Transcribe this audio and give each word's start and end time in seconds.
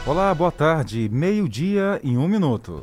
Olá, 0.05 0.33
boa 0.33 0.51
tarde. 0.53 1.09
Meio-dia 1.11 1.99
em 2.01 2.17
um 2.17 2.29
minuto. 2.29 2.81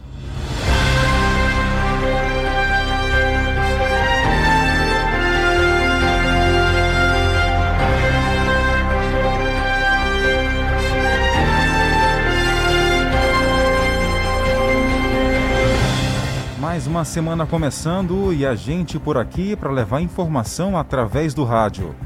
Mais 16.70 16.86
uma 16.86 17.04
semana 17.04 17.44
começando 17.44 18.32
e 18.32 18.46
a 18.46 18.54
gente 18.54 18.96
por 18.96 19.18
aqui 19.18 19.56
para 19.56 19.72
levar 19.72 20.00
informação 20.00 20.78
através 20.78 21.34
do 21.34 21.42
rádio. 21.42 21.96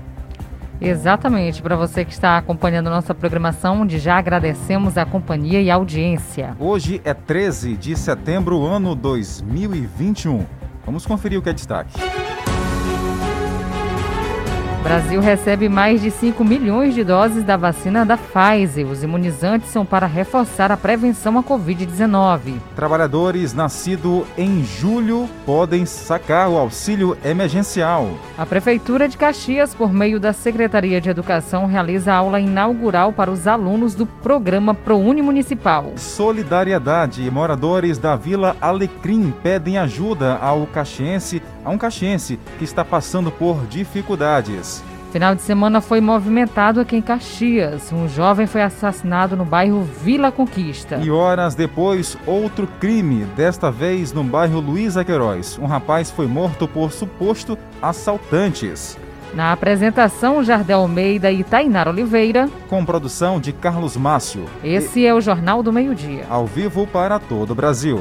Exatamente, 0.81 1.61
para 1.61 1.77
você 1.77 2.03
que 2.03 2.15
está 2.15 2.39
acompanhando 2.39 2.89
nossa 2.89 3.15
programação, 3.15 3.83
onde 3.83 3.99
já 3.99 4.17
agradecemos 4.17 4.97
a 4.97 5.05
companhia 5.05 5.61
e 5.61 5.71
a 5.71 5.75
audiência. 5.75 6.57
Hoje 6.59 6.99
é 7.05 7.13
13 7.13 7.77
de 7.77 7.95
setembro, 7.95 8.65
ano 8.65 8.95
2021. 8.95 10.47
Vamos 10.87 11.05
conferir 11.05 11.39
o 11.39 11.43
que 11.43 11.51
é 11.51 11.53
destaque. 11.53 12.01
Brasil 14.85 15.19
recebe 15.19 15.67
mais 15.67 16.03
de 16.03 16.11
5 16.11 16.45
milhões 16.45 16.95
de 16.95 17.03
doses 17.03 17.43
da 17.43 17.57
vacina 17.57 18.05
da 18.05 18.19
Pfizer. 18.19 18.87
Os 18.87 19.03
imunizantes 19.03 19.71
são 19.71 19.83
para 19.83 20.07
reforçar 20.07 20.71
a 20.71 20.77
prevenção 20.77 21.39
à 21.39 21.43
Covid-19. 21.43 22.57
Trabalhadores 22.77 23.55
nascidos 23.55 24.25
em 24.37 24.63
julho 24.63 25.27
podem 25.47 25.87
sacar 25.87 26.51
o 26.51 26.59
auxílio 26.59 27.17
emergencial. 27.25 28.11
A 28.37 28.45
Prefeitura 28.45 29.09
de 29.09 29.17
Caxias, 29.17 29.75
por 29.75 29.91
meio 29.91 30.21
da 30.21 30.35
Secretaria 30.35 31.01
de 31.01 31.09
Educação, 31.09 31.65
realiza 31.65 32.13
a 32.13 32.17
aula 32.17 32.39
inaugural 32.39 33.11
para 33.11 33.31
os 33.31 33.47
alunos 33.47 33.95
do 33.95 34.05
programa 34.05 34.75
ProUni 34.75 35.23
Municipal. 35.23 35.95
Solidariedade. 35.97 37.31
Moradores 37.31 37.97
da 37.97 38.17
Vila 38.17 38.55
Alecrim 38.61 39.33
pedem 39.43 39.79
ajuda 39.79 40.37
ao 40.37 40.67
caxiense, 40.67 41.43
a 41.65 41.71
um 41.71 41.79
caxiense 41.79 42.39
que 42.59 42.65
está 42.65 42.85
passando 42.85 43.31
por 43.31 43.65
dificuldades. 43.67 44.74
Final 45.15 45.37
de 45.37 45.43
semana 45.43 45.81
foi 45.81 46.01
movimentado 46.01 46.81
aqui 46.81 46.97
em 46.97 47.01
Caxias. 47.01 47.93
Um 47.93 48.09
jovem 48.09 48.49
foi 48.49 48.63
assassinado 48.63 49.37
no 49.37 49.45
bairro 49.45 49.81
Vila 49.81 50.33
Conquista. 50.33 50.97
E 50.97 51.09
horas 51.09 51.55
depois, 51.55 52.19
outro 52.27 52.67
crime, 52.81 53.25
desta 53.37 53.71
vez 53.71 54.13
no 54.13 54.25
bairro 54.25 54.59
Luiz 54.59 54.97
Queiroz. 55.07 55.57
Um 55.57 55.67
rapaz 55.67 56.11
foi 56.11 56.27
morto 56.27 56.67
por 56.67 56.91
suposto 56.91 57.57
assaltantes. 57.81 58.99
Na 59.33 59.53
apresentação, 59.53 60.43
Jardel 60.43 60.81
Almeida 60.81 61.31
e 61.31 61.45
Tainara 61.45 61.91
Oliveira. 61.91 62.51
Com 62.67 62.85
produção 62.85 63.39
de 63.39 63.53
Carlos 63.53 63.97
Márcio. 63.97 64.47
Esse 64.65 64.99
e... 64.99 65.07
é 65.07 65.15
o 65.15 65.21
Jornal 65.21 65.63
do 65.63 65.73
Meio-Dia. 65.73 66.27
Ao 66.29 66.45
vivo 66.45 66.89
para 66.89 67.21
todo 67.21 67.53
o 67.53 67.55
Brasil. 67.55 68.01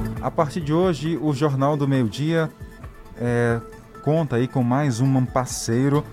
A 0.21 0.29
partir 0.29 0.61
de 0.61 0.71
hoje, 0.71 1.17
o 1.19 1.33
Jornal 1.33 1.75
do 1.75 1.87
Meio 1.87 2.07
Dia 2.07 2.47
é, 3.17 3.59
conta 4.03 4.35
aí 4.35 4.47
com 4.47 4.61
mais 4.61 5.01
um 5.01 5.25
parceiro, 5.25 6.05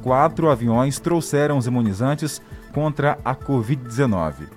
Quatro 0.01 0.49
aviões 0.49 0.99
trouxeram 0.99 1.57
os 1.57 1.67
imunizantes 1.67 2.41
contra 2.73 3.19
a 3.25 3.35
Covid-19. 3.35 4.47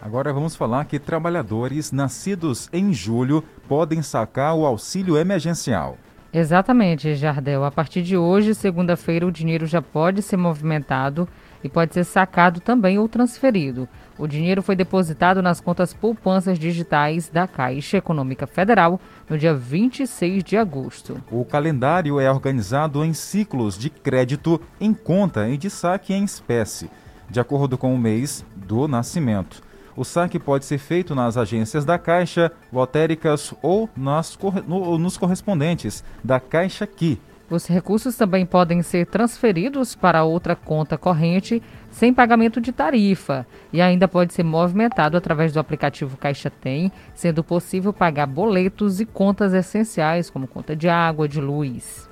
Agora 0.00 0.32
vamos 0.32 0.54
falar 0.54 0.84
que 0.84 0.98
trabalhadores 0.98 1.90
nascidos 1.90 2.68
em 2.72 2.92
julho 2.92 3.42
podem 3.66 4.02
sacar 4.02 4.54
o 4.54 4.66
auxílio 4.66 5.16
emergencial. 5.16 5.96
Exatamente, 6.32 7.14
Jardel. 7.14 7.62
A 7.62 7.70
partir 7.70 8.02
de 8.02 8.16
hoje, 8.16 8.54
segunda-feira, 8.54 9.26
o 9.26 9.30
dinheiro 9.30 9.66
já 9.66 9.82
pode 9.82 10.22
ser 10.22 10.38
movimentado 10.38 11.28
e 11.62 11.68
pode 11.68 11.92
ser 11.92 12.04
sacado 12.04 12.58
também 12.58 12.98
ou 12.98 13.06
transferido. 13.06 13.86
O 14.18 14.26
dinheiro 14.26 14.62
foi 14.62 14.74
depositado 14.74 15.42
nas 15.42 15.60
contas 15.60 15.92
poupanças 15.92 16.58
digitais 16.58 17.28
da 17.28 17.46
Caixa 17.46 17.98
Econômica 17.98 18.46
Federal 18.46 18.98
no 19.28 19.36
dia 19.36 19.52
26 19.52 20.42
de 20.42 20.56
agosto. 20.56 21.22
O 21.30 21.44
calendário 21.44 22.18
é 22.18 22.30
organizado 22.30 23.04
em 23.04 23.12
ciclos 23.12 23.76
de 23.76 23.90
crédito 23.90 24.58
em 24.80 24.94
conta 24.94 25.46
e 25.50 25.58
de 25.58 25.68
saque 25.68 26.14
em 26.14 26.24
espécie, 26.24 26.90
de 27.28 27.40
acordo 27.40 27.76
com 27.76 27.94
o 27.94 27.98
mês 27.98 28.42
do 28.56 28.88
nascimento. 28.88 29.62
O 29.96 30.04
saque 30.04 30.38
pode 30.38 30.64
ser 30.64 30.78
feito 30.78 31.14
nas 31.14 31.36
agências 31.36 31.84
da 31.84 31.98
Caixa, 31.98 32.50
lotéricas 32.72 33.52
ou 33.62 33.88
nas, 33.96 34.38
no, 34.66 34.98
nos 34.98 35.16
correspondentes 35.16 36.02
da 36.24 36.40
Caixa 36.40 36.84
Aqui. 36.84 37.20
Os 37.50 37.66
recursos 37.66 38.16
também 38.16 38.46
podem 38.46 38.80
ser 38.80 39.06
transferidos 39.06 39.94
para 39.94 40.24
outra 40.24 40.56
conta 40.56 40.96
corrente 40.96 41.62
sem 41.90 42.14
pagamento 42.14 42.62
de 42.62 42.72
tarifa 42.72 43.46
e 43.70 43.82
ainda 43.82 44.08
pode 44.08 44.32
ser 44.32 44.42
movimentado 44.42 45.18
através 45.18 45.52
do 45.52 45.60
aplicativo 45.60 46.16
Caixa 46.16 46.48
Tem, 46.48 46.90
sendo 47.14 47.44
possível 47.44 47.92
pagar 47.92 48.26
boletos 48.26 49.00
e 49.00 49.04
contas 49.04 49.52
essenciais 49.52 50.30
como 50.30 50.48
conta 50.48 50.74
de 50.74 50.88
água, 50.88 51.28
de 51.28 51.42
luz. 51.42 52.08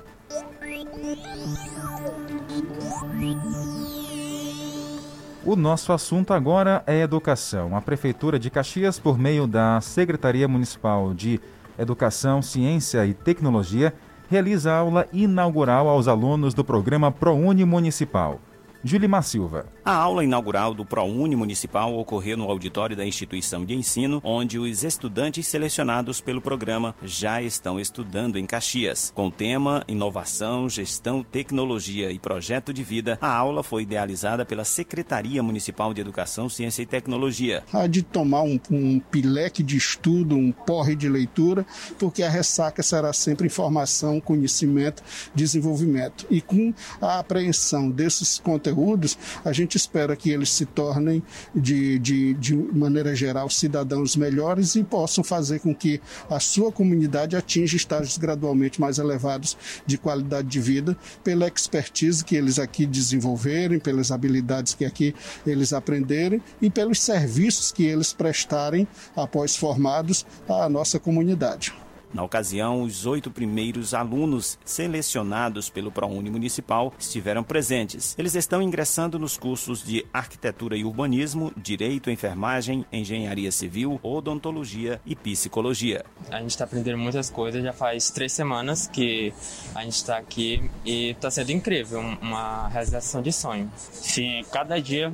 O 5.51 5.57
nosso 5.57 5.93
assunto 5.93 6.33
agora 6.33 6.81
é 6.87 7.01
educação. 7.01 7.77
A 7.77 7.81
Prefeitura 7.81 8.39
de 8.39 8.49
Caxias, 8.49 9.01
por 9.01 9.19
meio 9.19 9.49
da 9.49 9.81
Secretaria 9.81 10.47
Municipal 10.47 11.13
de 11.13 11.41
Educação, 11.77 12.41
Ciência 12.41 13.05
e 13.05 13.13
Tecnologia, 13.13 13.93
realiza 14.29 14.73
aula 14.73 15.09
inaugural 15.13 15.89
aos 15.89 16.07
alunos 16.07 16.55
do 16.55 16.63
programa 16.63 17.11
ProUni 17.11 17.65
Municipal. 17.65 18.41
Julimar 18.83 19.23
Silva. 19.23 19.67
A 19.85 19.93
aula 19.93 20.25
inaugural 20.25 20.73
do 20.73 20.87
ProUni 20.87 21.37
Municipal 21.37 21.95
ocorreu 21.99 22.37
no 22.37 22.51
auditório 22.51 22.97
da 22.97 23.05
instituição 23.05 23.63
de 23.65 23.75
ensino, 23.75 24.23
onde 24.25 24.59
os 24.59 24.83
estudantes 24.85 25.47
selecionados 25.47 26.21
pelo 26.21 26.41
programa 26.41 26.95
já 27.03 27.43
estão 27.43 27.79
estudando 27.79 28.39
em 28.39 28.47
Caxias. 28.47 29.13
Com 29.15 29.27
o 29.27 29.31
tema 29.31 29.85
Inovação, 29.87 30.67
Gestão, 30.67 31.23
Tecnologia 31.23 32.11
e 32.11 32.19
Projeto 32.19 32.73
de 32.73 32.83
Vida, 32.83 33.19
a 33.21 33.31
aula 33.31 33.63
foi 33.63 33.83
idealizada 33.83 34.47
pela 34.47 34.65
Secretaria 34.65 35.43
Municipal 35.43 35.93
de 35.93 36.01
Educação, 36.01 36.49
Ciência 36.49 36.83
e 36.83 36.87
Tecnologia. 36.87 37.63
Há 37.73 37.87
de 37.87 38.03
tomar 38.03 38.43
um, 38.43 38.59
um 38.71 38.99
pileque 38.99 39.63
de 39.63 39.77
estudo, 39.77 40.35
um 40.37 40.53
porre 40.53 40.97
de 40.97 41.09
leitura, 41.09 41.67
porque 41.99 42.23
a 42.23 42.31
ressaca 42.31 42.83
será 42.83 43.13
sempre 43.13 43.47
informação, 43.47 44.21
conhecimento, 44.21 45.03
desenvolvimento. 45.35 46.27
E 46.31 46.41
com 46.41 46.73
a 47.01 47.19
apreensão 47.19 47.91
desses 47.91 48.39
conteúdos, 48.39 48.70
conteúdos, 48.71 49.19
a 49.45 49.53
gente 49.53 49.77
espera 49.77 50.17
que 50.17 50.31
eles 50.31 50.51
se 50.51 50.67
tornem, 50.67 51.23
de, 51.55 51.99
de, 51.99 52.35
de 52.35 52.55
maneira 52.55 53.15
geral, 53.15 53.49
cidadãos 53.49 54.17
melhores 54.17 54.75
e 54.75 54.83
possam 54.83 55.23
fazer 55.23 55.61
com 55.61 55.75
que 55.75 56.01
a 56.29 56.41
sua 56.41 56.73
comunidade 56.73 57.37
atinja 57.37 57.77
estágios 57.77 58.19
gradualmente 58.19 58.81
mais 58.81 58.99
elevados 58.99 59.57
de 59.87 59.99
qualidade 59.99 60.49
de 60.49 60.61
vida, 60.61 60.97
pela 61.23 61.47
expertise 61.47 62.25
que 62.25 62.37
eles 62.37 62.59
aqui 62.59 62.87
desenvolverem, 62.87 63.79
pelas 63.79 64.11
habilidades 64.11 64.75
que 64.75 64.85
aqui 64.85 65.15
eles 65.47 65.73
aprenderem 65.73 66.43
e 66.61 66.71
pelos 66.71 67.01
serviços 67.01 67.73
que 67.73 67.85
eles 67.85 68.13
prestarem 68.13 68.87
após 69.17 69.57
formados 69.57 70.27
à 70.49 70.69
nossa 70.69 70.99
comunidade. 70.99 71.73
Na 72.13 72.25
ocasião, 72.25 72.83
os 72.83 73.07
oito 73.07 73.31
primeiros 73.31 73.95
alunos 73.95 74.59
selecionados 74.65 75.71
pelo 75.71 75.93
ProUni 75.93 76.29
Municipal 76.29 76.93
estiveram 76.99 77.45
presentes. 77.45 78.17
Eles 78.19 78.35
estão 78.35 78.61
ingressando 78.61 79.17
nos 79.19 79.39
cursos 79.39 79.85
de 79.85 80.05
Arquitetura 80.13 80.77
e 80.77 80.85
Urbanismo, 80.85 81.53
Direito, 81.57 82.11
Enfermagem, 82.11 82.85
Engenharia 82.93 83.53
Civil, 83.53 84.01
Odontologia 84.03 85.01
e 85.07 85.15
Psicologia. 85.15 86.05
A 86.31 86.41
gente 86.41 86.51
está 86.51 86.65
aprendendo 86.65 86.99
muitas 86.99 87.31
coisas, 87.31 87.63
já 87.63 87.73
faz 87.73 88.11
três 88.11 88.33
semanas 88.33 88.89
que 88.89 89.33
a 89.75 89.83
gente 89.85 89.95
está 89.95 90.19
aqui 90.19 90.69
e 90.85 91.11
está 91.11 91.31
sendo 91.31 91.53
incrível, 91.53 92.01
uma 92.21 92.67
realização 92.69 93.23
de 93.23 93.33
sonho. 93.33 93.71
Sim, 93.77 94.45
cada 94.51 94.81
dia 94.81 95.13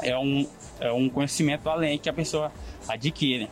é 0.00 0.16
um, 0.16 0.46
é 0.78 0.92
um 0.92 1.08
conhecimento 1.08 1.68
além 1.68 1.98
que 1.98 2.08
a 2.08 2.12
pessoa 2.12 2.52
adquire. 2.86 3.50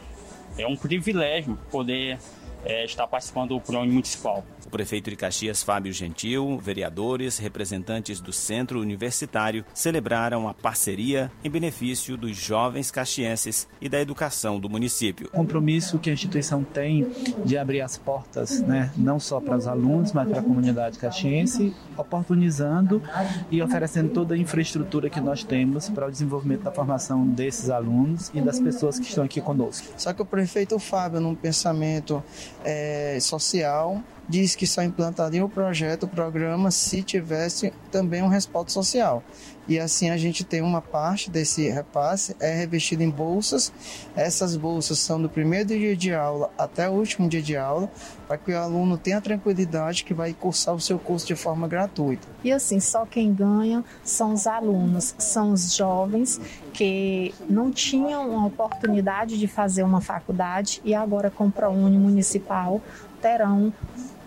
É 0.56 0.67
um 0.67 0.76
privilégio 0.76 1.58
poder 1.70 2.19
é, 2.64 2.85
está 2.85 3.06
participando 3.06 3.50
do 3.50 3.61
programa 3.61 3.87
municipal. 3.87 4.44
O 4.73 4.79
prefeito 4.83 5.11
de 5.11 5.17
Caxias, 5.17 5.63
Fábio 5.63 5.93
Gentil, 5.93 6.58
vereadores, 6.58 7.37
representantes 7.37 8.23
do 8.23 8.32
Centro 8.32 8.81
Universitário 8.81 9.67
celebraram 9.75 10.49
a 10.49 10.55
parceria 10.55 11.31
em 11.44 11.51
benefício 11.51 12.17
dos 12.17 12.35
jovens 12.35 12.91
caxienses 12.91 13.69
e 13.82 13.87
da 13.87 14.01
educação 14.01 14.58
do 14.58 14.70
município. 14.70 15.27
O 15.27 15.37
compromisso 15.37 15.99
que 15.99 16.08
a 16.08 16.15
instituição 16.15 16.65
tem 16.65 17.06
de 17.44 17.58
abrir 17.58 17.82
as 17.82 17.99
portas, 17.99 18.63
né, 18.63 18.91
não 18.96 19.20
só 19.20 19.43
para 19.43 19.58
os 19.58 19.67
alunos, 19.67 20.11
mas 20.13 20.27
para 20.27 20.41
a 20.41 20.43
comunidade 20.43 20.99
caxiense, 20.99 21.77
oportunizando 21.94 23.03
e 23.51 23.61
oferecendo 23.61 24.08
toda 24.08 24.35
a 24.35 24.39
infraestrutura 24.39 25.11
que 25.11 25.20
nós 25.20 25.44
temos 25.44 25.91
para 25.91 26.06
o 26.06 26.11
desenvolvimento 26.11 26.63
da 26.63 26.73
formação 26.73 27.27
desses 27.27 27.69
alunos 27.69 28.31
e 28.32 28.41
das 28.41 28.58
pessoas 28.58 28.99
que 28.99 29.05
estão 29.05 29.23
aqui 29.23 29.43
conosco. 29.43 29.87
Só 29.99 30.15
que 30.15 30.23
o 30.23 30.25
prefeito 30.25 30.79
Fábio, 30.79 31.20
num 31.20 31.35
pensamento 31.35 32.25
é, 32.65 33.19
social, 33.20 34.03
diz 34.29 34.55
que 34.55 34.67
só 34.67 34.82
implantaria 34.82 35.44
o 35.44 35.48
projeto, 35.48 36.05
o 36.05 36.08
programa, 36.08 36.70
se 36.70 37.02
tivesse 37.02 37.72
também 37.91 38.22
um 38.22 38.29
respaldo 38.29 38.70
social. 38.70 39.22
E 39.69 39.79
assim 39.79 40.11
a 40.11 40.17
gente 40.17 40.43
tem 40.43 40.61
uma 40.61 40.83
parte 40.83 41.31
desse 41.31 41.69
repasse 41.69 42.37
é 42.41 42.53
revestido 42.55 43.03
em 43.03 43.11
bolsas. 43.11 43.73
Essas 44.17 44.57
bolsas 44.57 44.99
são 44.99 45.21
do 45.23 45.29
primeiro 45.29 45.69
dia 45.69 45.97
de 45.97 46.13
aula 46.13 46.51
até 46.59 46.89
o 46.89 46.93
último 46.93 47.29
dia 47.29 47.43
de 47.43 47.57
aula, 47.57 47.91
para 48.27 48.37
que 48.37 48.53
o 48.53 48.59
aluno 48.59 48.99
tenha 48.99 49.21
tranquilidade 49.21 50.05
que 50.05 50.13
vai 50.13 50.33
cursar 50.33 50.75
o 50.75 50.81
seu 50.81 50.99
curso 50.99 51.27
de 51.27 51.37
forma 51.37 51.69
gratuita. 51.69 52.27
E 52.43 52.51
assim, 52.51 52.81
só 52.81 53.07
quem 53.07 53.33
ganha 53.33 53.85
são 54.03 54.33
os 54.33 54.47
alunos, 54.47 55.15
são 55.19 55.53
os 55.53 55.75
jovens 55.75 56.41
que 56.73 57.33
não 57.49 57.71
tinham 57.71 58.41
a 58.41 58.47
oportunidade 58.47 59.39
de 59.39 59.47
fazer 59.47 59.85
uma 59.85 60.01
faculdade 60.01 60.81
e 60.85 60.95
agora 60.95 61.31
com 61.31 61.47
o 61.47 61.53
ProUni 61.53 61.99
municipal 61.99 62.81
terão 63.21 63.73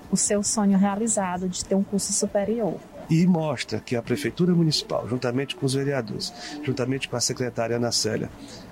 o 0.10 0.16
seu 0.16 0.42
sonho 0.44 0.78
realizado 0.78 1.50
de 1.50 1.66
ter 1.66 1.76
um 1.76 1.84
curso 1.84 2.14
superior 2.14 2.80
e 3.10 3.26
mostra 3.26 3.80
que 3.80 3.96
a 3.96 4.02
Prefeitura 4.02 4.54
Municipal, 4.54 5.08
juntamente 5.08 5.56
com 5.56 5.66
os 5.66 5.74
vereadores, 5.74 6.34
juntamente 6.64 7.08
com 7.08 7.16
a 7.16 7.22
secretária 7.22 7.76
Ana 7.76 7.92
Célia, 7.92 8.30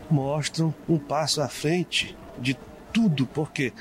mostram 0.10 0.74
um 0.88 0.98
passo 0.98 1.42
à 1.42 1.48
frente 1.48 2.16
de 2.40 2.58
tudo, 2.92 3.26
porque 3.28 3.74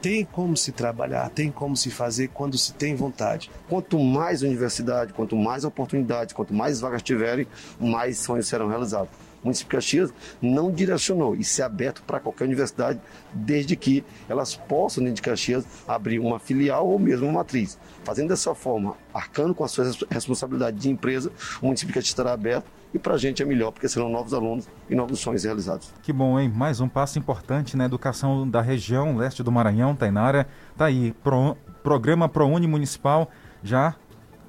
tem 0.00 0.24
como 0.24 0.56
se 0.56 0.70
trabalhar, 0.70 1.30
tem 1.30 1.50
como 1.50 1.76
se 1.76 1.90
fazer 1.90 2.28
quando 2.28 2.58
se 2.58 2.74
tem 2.74 2.94
vontade. 2.94 3.50
Quanto 3.68 3.98
mais 3.98 4.42
universidade, 4.42 5.14
quanto 5.14 5.34
mais 5.34 5.64
oportunidades, 5.64 6.34
quanto 6.34 6.52
mais 6.52 6.78
vagas 6.80 7.02
tiverem, 7.02 7.46
mais 7.80 8.18
sonhos 8.18 8.46
serão 8.46 8.68
realizados. 8.68 9.08
Município 9.44 9.70
de 9.70 9.76
Caxias 9.76 10.14
não 10.40 10.70
direcionou. 10.70 11.36
Isso 11.36 11.60
é 11.60 11.64
aberto 11.64 12.02
para 12.02 12.18
qualquer 12.18 12.44
universidade, 12.44 13.00
desde 13.32 13.76
que 13.76 14.04
elas 14.28 14.56
possam, 14.56 15.04
dentro 15.04 15.16
de 15.16 15.22
Caxias, 15.22 15.64
abrir 15.86 16.18
uma 16.18 16.38
filial 16.38 16.86
ou 16.88 16.98
mesmo 16.98 17.26
uma 17.26 17.40
matriz. 17.40 17.78
Fazendo 18.04 18.28
dessa 18.28 18.54
forma, 18.54 18.96
arcando 19.12 19.54
com 19.54 19.64
a 19.64 19.68
sua 19.68 19.90
responsabilidade 20.10 20.78
de 20.78 20.90
empresa, 20.90 21.30
o 21.60 21.66
município 21.66 21.88
de 21.88 21.94
Caxias 21.94 22.10
estará 22.10 22.32
aberto 22.32 22.66
e 22.94 22.98
para 22.98 23.14
a 23.14 23.18
gente 23.18 23.42
é 23.42 23.44
melhor, 23.44 23.72
porque 23.72 23.88
serão 23.88 24.08
novos 24.08 24.32
alunos 24.32 24.68
e 24.88 24.94
novos 24.94 25.18
sonhos 25.18 25.42
realizados. 25.42 25.92
Que 26.00 26.12
bom, 26.12 26.38
hein? 26.38 26.48
Mais 26.48 26.80
um 26.80 26.88
passo 26.88 27.18
importante 27.18 27.76
na 27.76 27.84
educação 27.84 28.48
da 28.48 28.60
região 28.60 29.16
leste 29.16 29.42
do 29.42 29.50
Maranhão, 29.50 29.96
Tainara. 29.96 30.46
Tá 30.76 30.86
aí, 30.86 31.12
Pro, 31.24 31.56
programa 31.82 32.28
ProUni 32.28 32.68
Municipal 32.68 33.28
já 33.64 33.96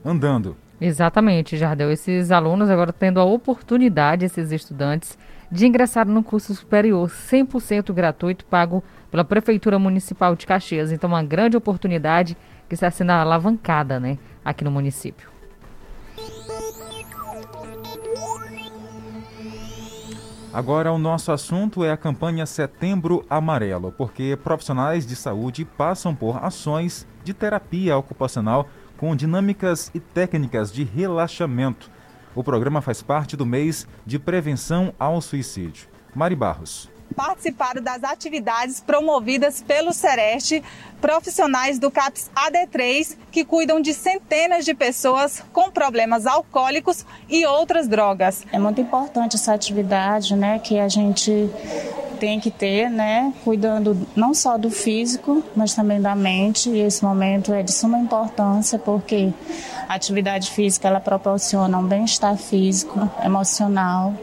andando. 0.03 0.55
Exatamente, 0.79 1.57
Jardel. 1.57 1.91
Esses 1.91 2.31
alunos 2.31 2.69
agora 2.69 2.91
tendo 2.91 3.19
a 3.19 3.23
oportunidade, 3.23 4.25
esses 4.25 4.51
estudantes, 4.51 5.17
de 5.51 5.65
ingressar 5.65 6.07
no 6.07 6.23
curso 6.23 6.53
superior 6.53 7.09
100% 7.09 7.93
gratuito, 7.93 8.45
pago 8.45 8.83
pela 9.09 9.23
Prefeitura 9.23 9.79
Municipal 9.79 10.35
de 10.35 10.45
Caxias. 10.45 10.91
Então, 10.91 11.09
uma 11.09 11.23
grande 11.23 11.55
oportunidade 11.55 12.35
que 12.67 12.73
está 12.73 12.89
sendo 12.91 13.11
alavancada 13.11 13.99
né, 13.99 14.17
aqui 14.43 14.63
no 14.63 14.71
município. 14.71 15.29
Agora, 20.55 20.91
o 20.91 20.97
nosso 20.97 21.33
assunto 21.33 21.83
é 21.83 21.91
a 21.91 21.97
campanha 21.97 22.45
Setembro 22.45 23.25
Amarelo, 23.29 23.91
porque 23.91 24.37
profissionais 24.41 25.05
de 25.05 25.13
saúde 25.13 25.65
passam 25.65 26.15
por 26.15 26.41
ações 26.41 27.05
de 27.25 27.33
terapia 27.33 27.97
ocupacional 27.97 28.65
com 28.97 29.15
dinâmicas 29.15 29.91
e 29.93 29.99
técnicas 29.99 30.71
de 30.71 30.83
relaxamento. 30.83 31.89
O 32.33 32.43
programa 32.43 32.81
faz 32.81 33.01
parte 33.01 33.37
do 33.37 33.45
mês 33.45 33.87
de 34.05 34.19
prevenção 34.19 34.93
ao 34.99 35.21
suicídio. 35.21 35.87
Mari 36.13 36.35
Barros 36.35 36.94
participaram 37.15 37.81
das 37.81 38.03
atividades 38.03 38.79
promovidas 38.79 39.61
pelo 39.61 39.93
Sereste, 39.93 40.63
profissionais 41.01 41.77
do 41.77 41.91
CAPS 41.91 42.31
AD3 42.35 43.15
que 43.31 43.45
cuidam 43.45 43.79
de 43.79 43.93
centenas 43.93 44.65
de 44.65 44.73
pessoas 44.73 45.43
com 45.53 45.69
problemas 45.69 46.25
alcoólicos 46.25 47.05
e 47.29 47.45
outras 47.45 47.87
drogas. 47.87 48.45
É 48.51 48.59
muito 48.59 48.81
importante 48.81 49.35
essa 49.35 49.53
atividade, 49.53 50.35
né, 50.35 50.59
que 50.59 50.79
a 50.79 50.87
gente 50.87 51.49
tem 52.19 52.39
que 52.39 52.49
ter, 52.49 52.89
né, 52.89 53.33
cuidando 53.43 54.07
não 54.15 54.33
só 54.33 54.57
do 54.57 54.71
físico, 54.71 55.43
mas 55.55 55.73
também 55.73 56.01
da 56.01 56.15
mente. 56.15 56.69
E 56.69 56.79
esse 56.79 57.03
momento 57.03 57.53
é 57.53 57.61
de 57.61 57.71
suma 57.71 57.99
importância 57.99 58.79
porque 58.79 59.31
a 59.87 59.93
atividade 59.93 60.49
física 60.51 60.87
ela 60.87 60.99
proporciona 60.99 61.77
um 61.77 61.83
bem-estar 61.85 62.37
físico, 62.37 63.09
emocional. 63.23 64.13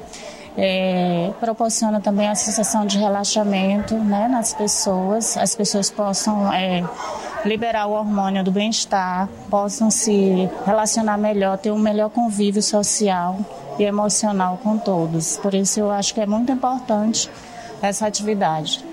É, 0.57 1.33
proporciona 1.41 2.01
também 2.01 2.29
a 2.29 2.35
sensação 2.35 2.85
de 2.85 2.99
relaxamento 2.99 3.95
né, 3.95 4.29
nas 4.29 4.53
pessoas, 4.53 5.37
as 5.37 5.55
pessoas 5.55 5.91
possam 5.91 6.53
é, 6.53 6.85
liberar 7.45 7.87
o 7.87 7.93
hormônio 7.93 8.45
do 8.45 8.53
bem-estar, 8.53 9.29
possam 9.49 9.91
se 9.91 10.49
relacionar 10.67 11.17
melhor, 11.17 11.57
ter 11.57 11.71
um 11.71 11.79
melhor 11.79 12.11
convívio 12.11 12.63
social 12.63 13.39
e 13.79 13.85
emocional 13.85 14.59
com 14.63 14.77
todos. 14.77 15.39
Por 15.39 15.55
isso 15.55 15.81
eu 15.81 15.91
acho 15.91 16.13
que 16.13 16.21
é 16.21 16.27
muito 16.27 16.53
importante 16.53 17.31
essa 17.81 18.07
atividade 18.07 18.85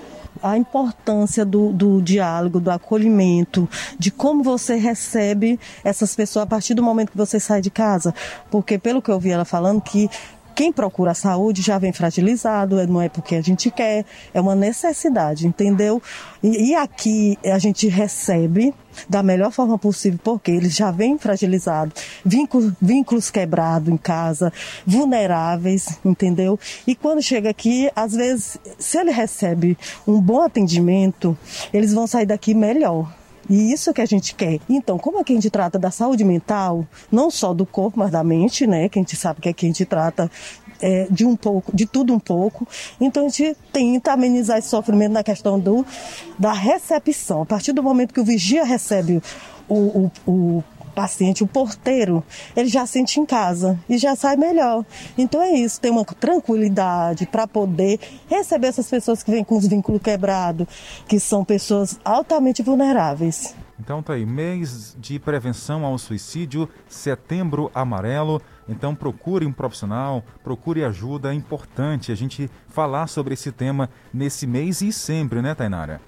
a 0.42 0.56
importância 0.56 1.44
do, 1.44 1.72
do, 1.72 2.00
diálogo, 2.00 2.60
do 2.60 2.70
acolhimento, 2.70 3.68
de 3.98 4.10
como 4.10 4.42
você 4.42 4.76
recebe 4.76 5.58
essas 5.84 6.14
pessoas 6.14 6.44
a 6.44 6.46
partir 6.46 6.74
do 6.74 6.82
momento 6.82 7.10
que 7.10 7.16
você 7.16 7.38
sai 7.38 7.60
de 7.60 7.70
casa. 7.70 8.14
Porque, 8.50 8.78
pelo 8.78 9.02
que 9.02 9.10
eu 9.10 9.20
vi 9.20 9.30
ela 9.30 9.44
falando, 9.44 9.80
que 9.80 10.08
quem 10.60 10.70
procura 10.70 11.12
a 11.12 11.14
saúde 11.14 11.62
já 11.62 11.78
vem 11.78 11.90
fragilizado, 11.90 12.78
é, 12.78 12.86
não 12.86 13.00
é 13.00 13.08
porque 13.08 13.34
a 13.34 13.40
gente 13.40 13.70
quer, 13.70 14.04
é 14.34 14.38
uma 14.38 14.54
necessidade, 14.54 15.46
entendeu? 15.46 16.02
E, 16.42 16.72
e 16.72 16.74
aqui 16.74 17.38
a 17.46 17.58
gente 17.58 17.88
recebe 17.88 18.74
da 19.08 19.22
melhor 19.22 19.52
forma 19.52 19.78
possível, 19.78 20.20
porque 20.22 20.50
eles 20.50 20.76
já 20.76 20.90
vêm 20.90 21.16
fragilizados, 21.16 21.94
vínculos, 22.22 22.74
vínculos 22.78 23.30
quebrados 23.30 23.88
em 23.88 23.96
casa, 23.96 24.52
vulneráveis, 24.86 25.98
entendeu? 26.04 26.60
E 26.86 26.94
quando 26.94 27.22
chega 27.22 27.48
aqui, 27.48 27.90
às 27.96 28.12
vezes, 28.12 28.58
se 28.78 28.98
ele 28.98 29.12
recebe 29.12 29.78
um 30.06 30.20
bom 30.20 30.42
atendimento, 30.42 31.38
eles 31.72 31.94
vão 31.94 32.06
sair 32.06 32.26
daqui 32.26 32.52
melhor. 32.52 33.10
E 33.50 33.72
isso 33.72 33.92
que 33.92 34.00
a 34.00 34.06
gente 34.06 34.32
quer. 34.36 34.60
Então, 34.68 34.96
como 34.96 35.18
é 35.18 35.24
que 35.24 35.32
a 35.32 35.34
gente 35.34 35.50
trata 35.50 35.76
da 35.76 35.90
saúde 35.90 36.22
mental, 36.22 36.86
não 37.10 37.32
só 37.32 37.52
do 37.52 37.66
corpo, 37.66 37.98
mas 37.98 38.12
da 38.12 38.22
mente, 38.22 38.64
né? 38.64 38.88
Que 38.88 39.00
a 39.00 39.02
gente 39.02 39.16
sabe 39.16 39.40
que 39.40 39.48
aqui 39.48 39.66
a 39.66 39.68
gente 39.68 39.84
trata 39.84 40.30
é, 40.80 41.08
de 41.10 41.26
um 41.26 41.34
pouco, 41.34 41.74
de 41.74 41.84
tudo 41.84 42.14
um 42.14 42.20
pouco. 42.20 42.66
Então 43.00 43.26
a 43.26 43.28
gente 43.28 43.56
tenta 43.72 44.12
amenizar 44.12 44.58
esse 44.58 44.68
sofrimento 44.68 45.12
na 45.12 45.24
questão 45.24 45.58
do, 45.58 45.84
da 46.38 46.52
recepção. 46.52 47.42
A 47.42 47.46
partir 47.46 47.72
do 47.72 47.82
momento 47.82 48.14
que 48.14 48.20
o 48.20 48.24
vigia 48.24 48.64
recebe 48.64 49.20
o, 49.68 49.74
o, 49.74 50.30
o 50.30 50.64
paciente, 50.90 51.42
o 51.42 51.46
porteiro, 51.46 52.22
ele 52.56 52.68
já 52.68 52.84
sente 52.86 53.20
em 53.20 53.26
casa 53.26 53.78
e 53.88 53.96
já 53.96 54.14
sai 54.14 54.36
melhor. 54.36 54.84
Então 55.16 55.40
é 55.40 55.52
isso, 55.52 55.80
tem 55.80 55.90
uma 55.90 56.04
tranquilidade 56.04 57.26
para 57.26 57.46
poder 57.46 57.98
receber 58.28 58.68
essas 58.68 58.88
pessoas 58.88 59.22
que 59.22 59.30
vêm 59.30 59.44
com 59.44 59.56
os 59.56 59.66
vínculos 59.66 60.02
quebrados, 60.02 60.66
que 61.08 61.18
são 61.18 61.44
pessoas 61.44 61.98
altamente 62.04 62.62
vulneráveis. 62.62 63.54
Então 63.80 64.02
tá 64.02 64.12
aí, 64.12 64.26
mês 64.26 64.94
de 65.00 65.18
prevenção 65.18 65.86
ao 65.86 65.96
suicídio, 65.96 66.68
setembro 66.86 67.70
amarelo. 67.74 68.42
Então 68.68 68.94
procure 68.94 69.46
um 69.46 69.52
profissional, 69.52 70.22
procure 70.44 70.84
ajuda. 70.84 71.32
É 71.32 71.34
importante 71.34 72.12
a 72.12 72.14
gente 72.14 72.50
falar 72.68 73.06
sobre 73.06 73.32
esse 73.32 73.50
tema 73.50 73.88
nesse 74.12 74.46
mês 74.46 74.82
e 74.82 74.92
sempre, 74.92 75.40
né, 75.40 75.54
Tainara? 75.54 75.98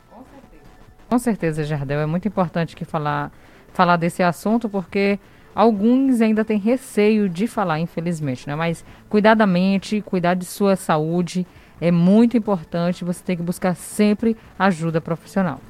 Com 1.09 1.19
certeza, 1.19 1.65
Jardel. 1.65 2.01
É 2.01 2.07
muito 2.07 2.29
importante 2.29 2.77
que 2.77 2.85
falar 2.85 3.33
falar 3.73 3.97
desse 3.97 4.23
assunto 4.23 4.69
porque 4.69 5.19
alguns 5.55 6.21
ainda 6.21 6.45
têm 6.45 6.59
receio 6.59 7.29
de 7.29 7.47
falar, 7.47 7.81
infelizmente, 7.81 8.47
né? 8.47 8.55
Mas 8.55 8.85
cuidar 9.09 9.35
da 9.35 9.47
mente, 9.47 10.01
cuidar 10.03 10.35
de 10.35 10.45
sua 10.45 10.77
saúde 10.77 11.47
é 11.81 11.91
muito 11.91 12.37
importante. 12.37 13.05
Você 13.05 13.23
tem 13.25 13.37
que 13.37 13.43
buscar 13.43 13.75
sempre 13.75 14.37
ajuda 14.59 15.01
profissional. 15.01 15.61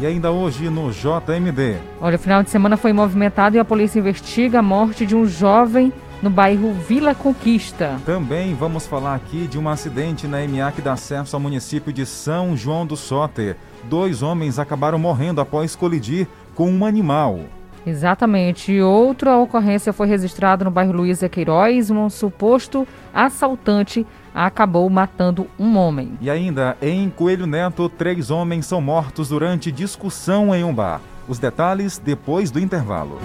E 0.00 0.04
ainda 0.04 0.30
hoje 0.30 0.68
no 0.68 0.90
JMD. 0.90 1.76
Olha, 2.00 2.16
o 2.16 2.18
final 2.18 2.42
de 2.42 2.50
semana 2.50 2.76
foi 2.76 2.92
movimentado 2.92 3.56
e 3.56 3.58
a 3.58 3.64
polícia 3.64 3.98
investiga 3.98 4.58
a 4.58 4.62
morte 4.62 5.06
de 5.06 5.16
um 5.16 5.26
jovem 5.26 5.92
no 6.22 6.30
bairro 6.30 6.72
Vila 6.72 7.14
Conquista. 7.14 8.00
Também 8.04 8.54
vamos 8.54 8.86
falar 8.86 9.14
aqui 9.14 9.46
de 9.46 9.58
um 9.58 9.68
acidente 9.68 10.26
na 10.26 10.38
MA 10.46 10.72
que 10.72 10.82
dá 10.82 10.94
acesso 10.94 11.36
ao 11.36 11.40
município 11.40 11.92
de 11.92 12.06
São 12.06 12.56
João 12.56 12.86
do 12.86 12.96
Soter. 12.96 13.56
Dois 13.84 14.22
homens 14.22 14.58
acabaram 14.58 14.98
morrendo 14.98 15.40
após 15.40 15.76
colidir 15.76 16.26
com 16.54 16.70
um 16.70 16.84
animal. 16.84 17.40
Exatamente. 17.86 18.80
Outra 18.80 19.36
ocorrência 19.36 19.92
foi 19.92 20.08
registrada 20.08 20.64
no 20.64 20.70
bairro 20.70 20.92
Luísa 20.92 21.28
Queiroz. 21.28 21.88
Um 21.88 22.10
suposto 22.10 22.86
assaltante 23.14 24.04
acabou 24.34 24.90
matando 24.90 25.46
um 25.58 25.76
homem. 25.76 26.18
E 26.20 26.28
ainda, 26.28 26.76
em 26.82 27.08
Coelho 27.08 27.46
Neto, 27.46 27.88
três 27.88 28.30
homens 28.30 28.66
são 28.66 28.80
mortos 28.80 29.28
durante 29.28 29.70
discussão 29.70 30.52
em 30.52 30.64
um 30.64 30.74
bar. 30.74 31.00
Os 31.28 31.38
detalhes 31.38 31.98
depois 31.98 32.50
do 32.50 32.60
intervalo. 32.60 33.18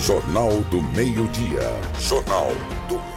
Jornal 0.00 0.60
do 0.70 0.82
Meio-Dia. 0.82 1.62
Jornal 2.00 2.50
do. 2.88 3.07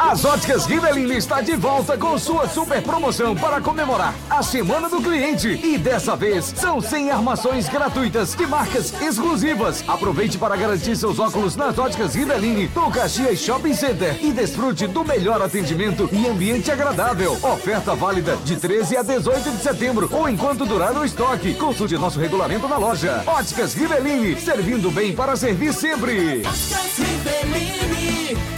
As 0.00 0.24
Óticas 0.24 0.64
Rivelino 0.64 1.12
está 1.12 1.40
de 1.40 1.56
volta 1.56 1.98
com 1.98 2.16
sua 2.16 2.48
super 2.48 2.80
promoção 2.80 3.34
para 3.34 3.60
comemorar 3.60 4.14
a 4.30 4.44
Semana 4.44 4.88
do 4.88 5.02
Cliente. 5.02 5.48
E 5.48 5.76
dessa 5.76 6.14
vez 6.14 6.54
são 6.56 6.80
100 6.80 7.10
armações 7.10 7.68
gratuitas 7.68 8.32
de 8.32 8.46
marcas 8.46 8.94
exclusivas. 9.02 9.82
Aproveite 9.88 10.38
para 10.38 10.54
garantir 10.54 10.94
seus 10.94 11.18
óculos 11.18 11.56
nas 11.56 11.76
Óticas 11.76 12.14
Rivelini, 12.14 12.70
no 12.76 12.92
Caxias 12.92 13.40
Shopping 13.40 13.74
Center 13.74 14.24
e 14.24 14.30
desfrute 14.30 14.86
do 14.86 15.04
melhor 15.04 15.42
atendimento 15.42 16.08
e 16.12 16.28
ambiente 16.28 16.70
agradável. 16.70 17.32
Oferta 17.42 17.96
válida 17.96 18.36
de 18.44 18.54
13 18.54 18.98
a 18.98 19.02
18 19.02 19.50
de 19.50 19.60
setembro 19.60 20.08
ou 20.12 20.28
enquanto 20.28 20.64
durar 20.64 20.96
o 20.96 21.04
estoque. 21.04 21.54
Consulte 21.54 21.98
nosso 21.98 22.20
regulamento 22.20 22.68
na 22.68 22.78
loja. 22.78 23.24
Óticas 23.26 23.74
Rivelini, 23.74 24.40
servindo 24.40 24.92
bem 24.92 25.12
para 25.12 25.34
servir 25.34 25.74
sempre. 25.74 26.42
Óticas 26.46 26.88
sua 26.94 28.57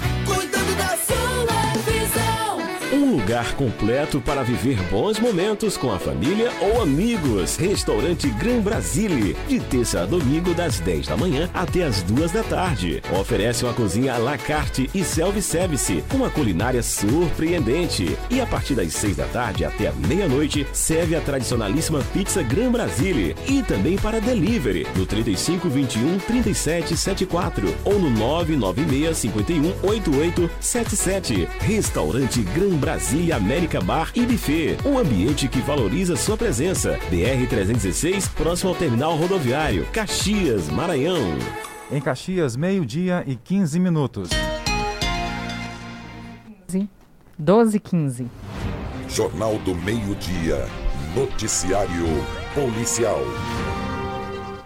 Um 2.92 3.12
lugar 3.12 3.54
completo 3.54 4.20
para 4.20 4.42
viver 4.42 4.76
bons 4.90 5.20
momentos 5.20 5.76
com 5.76 5.92
a 5.92 5.98
família 5.98 6.50
ou 6.60 6.82
amigos. 6.82 7.54
Restaurante 7.54 8.28
Gran 8.30 8.58
Brasile, 8.60 9.36
de 9.46 9.60
terça 9.60 10.02
a 10.02 10.06
domingo 10.06 10.52
das 10.54 10.80
10 10.80 11.06
da 11.06 11.16
manhã 11.16 11.48
até 11.54 11.84
as 11.84 12.02
2 12.02 12.32
da 12.32 12.42
tarde. 12.42 13.00
Oferece 13.20 13.64
uma 13.64 13.72
cozinha 13.72 14.14
à 14.14 14.18
la 14.18 14.36
carte 14.36 14.90
e 14.92 15.04
self-service, 15.04 16.02
uma 16.12 16.28
culinária 16.30 16.82
surpreendente. 16.82 18.18
E 18.28 18.40
a 18.40 18.46
partir 18.46 18.74
das 18.74 18.92
6 18.94 19.18
da 19.18 19.26
tarde 19.26 19.64
até 19.64 19.86
a 19.86 19.92
meia-noite, 19.92 20.66
serve 20.72 21.14
a 21.14 21.20
tradicionalíssima 21.20 22.02
pizza 22.12 22.42
Gran 22.42 22.72
Brasile 22.72 23.36
e 23.46 23.62
também 23.62 23.96
para 23.98 24.20
delivery 24.20 24.84
no 24.96 25.06
3521 25.06 26.18
3774 26.18 27.72
ou 27.84 28.00
no 28.00 28.10
996 28.10 29.16
51 29.16 29.74
8877. 29.80 31.48
Restaurante 31.60 32.42
Gran 32.42 32.79
Brasília 32.80 33.36
América 33.36 33.80
Bar 33.80 34.10
e 34.14 34.24
Buffet. 34.24 34.78
Um 34.86 34.98
ambiente 34.98 35.46
que 35.46 35.60
valoriza 35.60 36.16
sua 36.16 36.36
presença. 36.36 36.98
BR 37.10 37.46
316, 37.48 38.28
próximo 38.28 38.70
ao 38.70 38.74
terminal 38.74 39.14
rodoviário. 39.16 39.86
Caxias, 39.92 40.68
Maranhão. 40.68 41.36
Em 41.92 42.00
Caxias, 42.00 42.56
meio-dia 42.56 43.22
e 43.26 43.36
15 43.36 43.78
minutos. 43.78 44.30
12 47.40 47.76
e 47.76 47.80
15. 47.80 48.26
Jornal 49.08 49.58
do 49.58 49.74
Meio-Dia. 49.74 50.66
Noticiário 51.14 52.06
Policial. 52.54 53.20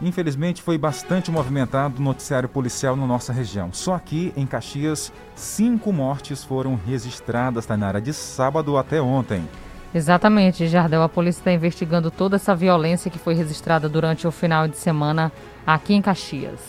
Infelizmente 0.05 0.61
foi 0.61 0.77
bastante 0.77 1.31
movimentado 1.31 1.99
o 1.99 2.03
noticiário 2.05 2.47
policial 2.47 2.95
na 2.95 3.07
nossa 3.07 3.33
região. 3.33 3.73
Só 3.73 3.95
aqui 3.95 4.35
em 4.37 4.45
Caxias, 4.45 5.11
cinco 5.35 5.91
mortes 5.95 6.45
foram 6.45 6.79
registradas 6.87 7.67
na 7.67 7.87
área 7.87 8.03
de 8.03 8.13
sábado 8.13 8.77
até 8.77 9.01
ontem. 9.01 9.49
Exatamente, 9.95 10.69
Jardel. 10.69 11.03
A 11.03 11.09
polícia 11.09 11.41
está 11.41 11.53
investigando 11.53 12.11
toda 12.11 12.37
essa 12.37 12.55
violência 12.55 13.11
que 13.11 13.19
foi 13.19 13.33
registrada 13.33 13.89
durante 13.89 14.27
o 14.27 14.31
final 14.31 14.69
de 14.69 14.77
semana 14.77 15.33
aqui 15.67 15.95
em 15.95 16.03
Caxias. 16.03 16.61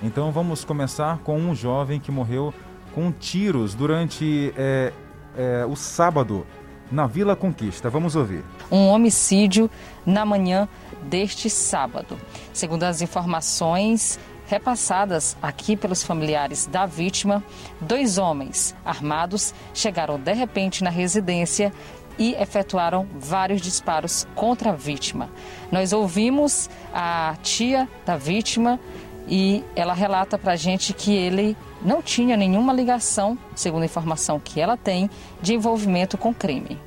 Então 0.00 0.30
vamos 0.30 0.64
começar 0.64 1.18
com 1.24 1.36
um 1.36 1.56
jovem 1.56 1.98
que 1.98 2.12
morreu 2.12 2.54
com 2.94 3.10
tiros 3.10 3.74
durante 3.74 4.54
é, 4.56 4.92
é, 5.36 5.66
o 5.66 5.74
sábado 5.74 6.46
na 6.90 7.06
Vila 7.06 7.36
Conquista. 7.36 7.90
Vamos 7.90 8.16
ouvir. 8.16 8.44
Um 8.70 8.88
homicídio 8.88 9.70
na 10.04 10.24
manhã 10.24 10.68
deste 11.02 11.48
sábado. 11.48 12.18
Segundo 12.52 12.84
as 12.84 13.00
informações 13.00 14.18
repassadas 14.46 15.36
aqui 15.42 15.76
pelos 15.76 16.02
familiares 16.02 16.66
da 16.66 16.86
vítima, 16.86 17.44
dois 17.80 18.16
homens 18.16 18.74
armados 18.84 19.54
chegaram 19.74 20.18
de 20.18 20.32
repente 20.32 20.82
na 20.82 20.90
residência 20.90 21.72
e 22.18 22.34
efetuaram 22.34 23.06
vários 23.14 23.60
disparos 23.60 24.26
contra 24.34 24.70
a 24.70 24.74
vítima. 24.74 25.30
Nós 25.70 25.92
ouvimos 25.92 26.68
a 26.92 27.36
tia 27.42 27.88
da 28.04 28.16
vítima 28.16 28.80
e 29.28 29.62
ela 29.76 29.92
relata 29.92 30.38
para 30.38 30.54
a 30.54 30.56
gente 30.56 30.92
que 30.92 31.14
ele 31.14 31.56
não 31.82 32.02
tinha 32.02 32.36
nenhuma 32.36 32.72
ligação, 32.72 33.38
segundo 33.54 33.82
a 33.82 33.86
informação 33.86 34.40
que 34.40 34.60
ela 34.60 34.76
tem, 34.76 35.08
de 35.40 35.54
envolvimento 35.54 36.18
com 36.18 36.34
crime. 36.34 36.78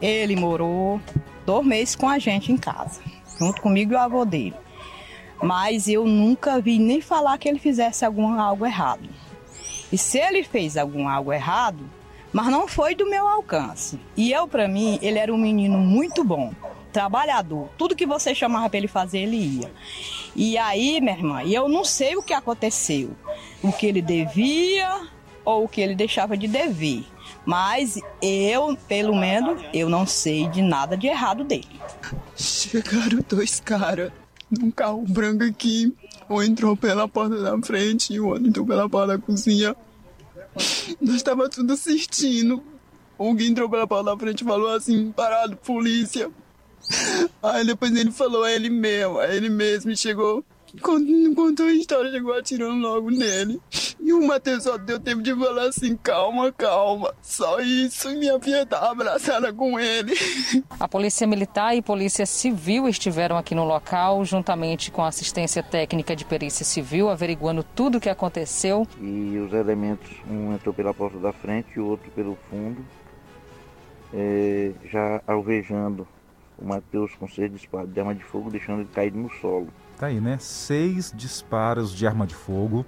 Ele 0.00 0.36
morou 0.36 1.00
dois 1.46 1.66
meses 1.66 1.96
com 1.96 2.08
a 2.08 2.18
gente 2.18 2.52
em 2.52 2.56
casa, 2.56 3.00
junto 3.38 3.60
comigo 3.60 3.92
e 3.92 3.96
o 3.96 3.98
avô 3.98 4.24
dele. 4.24 4.54
Mas 5.42 5.88
eu 5.88 6.04
nunca 6.04 6.60
vi 6.60 6.78
nem 6.78 7.00
falar 7.00 7.38
que 7.38 7.48
ele 7.48 7.58
fizesse 7.58 8.04
algum 8.04 8.38
algo 8.38 8.66
errado. 8.66 9.08
E 9.92 9.96
se 9.96 10.18
ele 10.18 10.42
fez 10.42 10.76
algum 10.76 11.08
algo 11.08 11.32
errado, 11.32 11.88
mas 12.32 12.46
não 12.48 12.68
foi 12.68 12.94
do 12.94 13.08
meu 13.08 13.26
alcance. 13.26 13.98
E 14.16 14.32
eu, 14.32 14.46
para 14.46 14.68
mim, 14.68 14.98
ele 15.00 15.18
era 15.18 15.32
um 15.32 15.38
menino 15.38 15.78
muito 15.78 16.22
bom, 16.22 16.52
trabalhador. 16.92 17.68
Tudo 17.76 17.96
que 17.96 18.06
você 18.06 18.34
chamava 18.34 18.68
para 18.68 18.78
ele 18.78 18.88
fazer, 18.88 19.18
ele 19.18 19.36
ia. 19.36 19.72
E 20.34 20.56
aí, 20.58 21.00
minha 21.00 21.16
irmã, 21.16 21.42
eu 21.44 21.68
não 21.68 21.84
sei 21.84 22.16
o 22.16 22.22
que 22.22 22.32
aconteceu, 22.32 23.10
o 23.62 23.72
que 23.72 23.86
ele 23.86 24.02
devia 24.02 25.06
ou 25.44 25.64
o 25.64 25.68
que 25.68 25.80
ele 25.80 25.94
deixava 25.94 26.36
de 26.36 26.46
dever. 26.46 27.04
Mas 27.44 27.98
eu, 28.20 28.76
pelo 28.86 29.16
menos, 29.16 29.62
eu 29.72 29.88
não 29.88 30.06
sei 30.06 30.48
de 30.48 30.60
nada 30.60 30.96
de 30.96 31.06
errado 31.06 31.44
dele. 31.44 31.80
Chegaram 32.36 33.24
dois 33.26 33.58
caras 33.58 34.12
num 34.50 34.70
carro 34.70 35.02
branco 35.08 35.44
aqui. 35.44 35.94
Um 36.28 36.42
entrou 36.42 36.76
pela 36.76 37.08
porta 37.08 37.42
da 37.42 37.58
frente 37.62 38.12
e 38.12 38.20
o 38.20 38.28
outro 38.28 38.46
entrou 38.46 38.66
pela 38.66 38.88
porta 38.88 39.16
da 39.16 39.18
cozinha. 39.18 39.74
Nós 41.00 41.16
estava 41.16 41.48
tudo 41.48 41.72
assistindo. 41.72 42.62
Que 43.16 43.48
entrou 43.48 43.68
pela 43.68 43.86
porta 43.86 44.04
da 44.10 44.16
frente 44.16 44.44
falou 44.44 44.68
assim, 44.68 45.10
parado, 45.10 45.56
polícia. 45.56 46.30
Aí 47.42 47.64
depois 47.64 47.94
ele 47.94 48.10
falou, 48.10 48.46
é 48.46 48.54
ele 48.54 48.70
mesmo, 48.70 49.20
é 49.20 49.36
ele 49.36 49.48
mesmo, 49.48 49.90
e 49.90 49.96
chegou, 49.96 50.44
contou 50.80 51.66
a 51.66 51.72
história, 51.72 52.10
chegou 52.10 52.34
atirando 52.34 52.80
logo 52.80 53.10
nele. 53.10 53.60
E 54.00 54.12
o 54.12 54.26
Matheus 54.26 54.62
só 54.62 54.78
deu 54.78 54.98
tempo 54.98 55.22
de 55.22 55.34
falar 55.34 55.68
assim, 55.68 55.96
calma, 55.96 56.50
calma, 56.52 57.14
só 57.20 57.60
isso, 57.60 58.10
e 58.10 58.16
minha 58.16 58.40
filha 58.40 58.64
tava 58.64 58.90
abraçada 58.90 59.52
com 59.52 59.78
ele. 59.78 60.14
A 60.80 60.88
Polícia 60.88 61.26
Militar 61.26 61.76
e 61.76 61.82
Polícia 61.82 62.24
Civil 62.24 62.88
estiveram 62.88 63.36
aqui 63.36 63.54
no 63.54 63.64
local, 63.64 64.24
juntamente 64.24 64.90
com 64.90 65.02
a 65.02 65.08
assistência 65.08 65.62
técnica 65.62 66.16
de 66.16 66.24
perícia 66.24 66.64
civil, 66.64 67.10
averiguando 67.10 67.62
tudo 67.62 67.98
o 67.98 68.00
que 68.00 68.08
aconteceu. 68.08 68.86
E 69.00 69.38
os 69.38 69.52
elementos, 69.52 70.10
um 70.30 70.54
entrou 70.54 70.74
pela 70.74 70.94
porta 70.94 71.18
da 71.18 71.32
frente 71.32 71.68
e 71.76 71.80
o 71.80 71.86
outro 71.86 72.10
pelo 72.12 72.38
fundo, 72.48 72.84
é, 74.14 74.72
já 74.90 75.20
alvejando 75.26 76.08
o 76.58 76.66
Matheus 76.66 77.14
com 77.14 77.28
seis 77.28 77.50
disparos 77.50 77.92
de 77.92 78.00
arma 78.00 78.14
de 78.14 78.24
fogo, 78.24 78.50
deixando 78.50 78.80
ele 78.80 78.88
caído 78.92 79.18
no 79.18 79.30
solo. 79.30 79.68
Tá 79.96 80.06
aí, 80.06 80.20
né? 80.20 80.36
Seis 80.40 81.12
disparos 81.14 81.94
de 81.94 82.06
arma 82.06 82.26
de 82.26 82.34
fogo. 82.34 82.84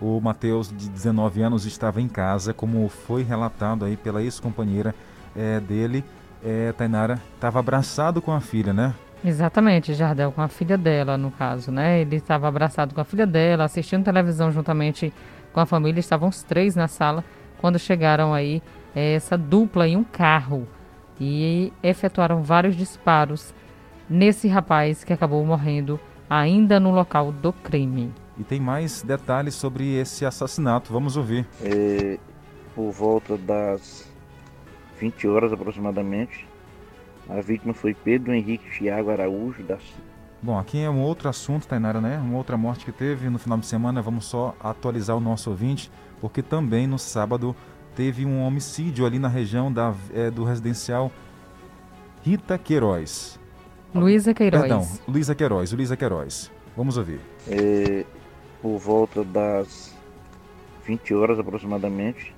O 0.00 0.20
Matheus, 0.20 0.68
de 0.68 0.88
19 0.88 1.42
anos, 1.42 1.64
estava 1.64 2.00
em 2.00 2.08
casa, 2.08 2.52
como 2.52 2.88
foi 2.88 3.22
relatado 3.22 3.84
aí 3.84 3.96
pela 3.96 4.22
ex-companheira 4.22 4.94
é, 5.34 5.60
dele. 5.60 6.04
É, 6.44 6.72
Tainara 6.72 7.20
estava 7.34 7.58
abraçado 7.58 8.20
com 8.20 8.32
a 8.32 8.40
filha, 8.40 8.72
né? 8.72 8.94
Exatamente, 9.24 9.94
Jardel, 9.94 10.30
com 10.32 10.42
a 10.42 10.48
filha 10.48 10.76
dela, 10.76 11.16
no 11.16 11.30
caso, 11.30 11.72
né? 11.72 12.00
Ele 12.00 12.16
estava 12.16 12.46
abraçado 12.46 12.94
com 12.94 13.00
a 13.00 13.04
filha 13.04 13.26
dela, 13.26 13.64
assistindo 13.64 14.04
televisão 14.04 14.52
juntamente 14.52 15.12
com 15.52 15.60
a 15.60 15.66
família. 15.66 16.00
Estavam 16.00 16.28
os 16.28 16.42
três 16.42 16.76
na 16.76 16.88
sala 16.88 17.24
quando 17.58 17.78
chegaram 17.78 18.34
aí 18.34 18.62
é, 18.94 19.14
essa 19.14 19.38
dupla 19.38 19.88
em 19.88 19.96
um 19.96 20.04
carro 20.04 20.68
e 21.20 21.72
efetuaram 21.82 22.42
vários 22.42 22.76
disparos 22.76 23.54
nesse 24.08 24.48
rapaz 24.48 25.04
que 25.04 25.12
acabou 25.12 25.44
morrendo 25.44 25.98
ainda 26.28 26.80
no 26.80 26.90
local 26.90 27.32
do 27.32 27.52
crime. 27.52 28.12
E 28.38 28.42
tem 28.42 28.60
mais 28.60 29.02
detalhes 29.02 29.54
sobre 29.54 29.94
esse 29.94 30.26
assassinato, 30.26 30.92
vamos 30.92 31.16
ouvir. 31.16 31.46
É, 31.62 32.18
por 32.74 32.90
volta 32.90 33.38
das 33.38 34.10
20 34.98 35.28
horas 35.28 35.52
aproximadamente, 35.52 36.46
a 37.28 37.40
vítima 37.40 37.72
foi 37.72 37.94
Pedro 37.94 38.34
Henrique 38.34 38.78
Thiago 38.78 39.10
Araújo 39.10 39.62
da 39.62 39.78
Bom, 40.42 40.58
aqui 40.58 40.82
é 40.82 40.90
um 40.90 41.00
outro 41.00 41.26
assunto, 41.26 41.66
Tainara, 41.66 42.02
né? 42.02 42.18
Uma 42.18 42.36
outra 42.36 42.54
morte 42.54 42.84
que 42.84 42.92
teve 42.92 43.30
no 43.30 43.38
final 43.38 43.56
de 43.56 43.64
semana. 43.64 44.02
Vamos 44.02 44.26
só 44.26 44.54
atualizar 44.60 45.16
o 45.16 45.20
nosso 45.20 45.48
ouvinte, 45.48 45.90
porque 46.20 46.42
também 46.42 46.86
no 46.86 46.98
sábado 46.98 47.56
teve 47.94 48.24
um 48.24 48.42
homicídio 48.42 49.06
ali 49.06 49.18
na 49.18 49.28
região 49.28 49.72
da, 49.72 49.94
é, 50.12 50.30
do 50.30 50.44
residencial 50.44 51.10
Rita 52.22 52.58
Queiroz. 52.58 53.38
Luísa 53.94 54.34
Queiroz. 54.34 54.62
Perdão, 54.62 54.88
Luísa 55.06 55.34
Queiroz, 55.34 55.72
Luísa 55.72 55.96
Queiroz. 55.96 56.50
Vamos 56.76 56.96
ouvir. 56.96 57.20
É, 57.48 58.04
por 58.60 58.78
volta 58.78 59.22
das 59.22 59.94
20 60.84 61.14
horas 61.14 61.38
aproximadamente, 61.38 62.34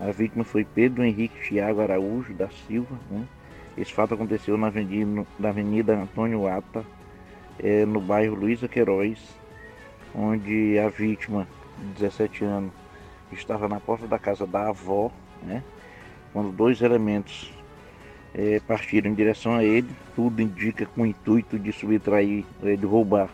a 0.00 0.12
vítima 0.12 0.44
foi 0.44 0.64
Pedro 0.64 1.02
Henrique 1.02 1.48
Thiago 1.48 1.80
Araújo 1.80 2.32
da 2.34 2.48
Silva. 2.66 2.96
Né? 3.10 3.24
Esse 3.76 3.92
fato 3.92 4.14
aconteceu 4.14 4.56
na 4.56 4.68
avenida, 4.68 5.26
na 5.38 5.48
avenida 5.48 5.96
Antônio 5.96 6.46
Ata, 6.46 6.84
é, 7.58 7.84
no 7.84 8.00
bairro 8.00 8.36
Luísa 8.36 8.68
Queiroz, 8.68 9.18
onde 10.14 10.78
a 10.78 10.88
vítima, 10.88 11.48
de 11.78 12.00
17 12.00 12.44
anos, 12.44 12.72
estava 13.34 13.68
na 13.68 13.80
porta 13.80 14.06
da 14.06 14.18
casa 14.18 14.46
da 14.46 14.68
avó, 14.68 15.10
né? 15.42 15.62
quando 16.32 16.52
dois 16.52 16.80
elementos 16.82 17.52
é, 18.34 18.60
partiram 18.60 19.10
em 19.10 19.14
direção 19.14 19.54
a 19.54 19.64
ele, 19.64 19.88
tudo 20.14 20.40
indica 20.42 20.86
com 20.86 21.02
o 21.02 21.06
intuito 21.06 21.58
de 21.58 21.72
subtrair, 21.72 22.44
é, 22.62 22.76
de 22.76 22.86
roubar 22.86 23.28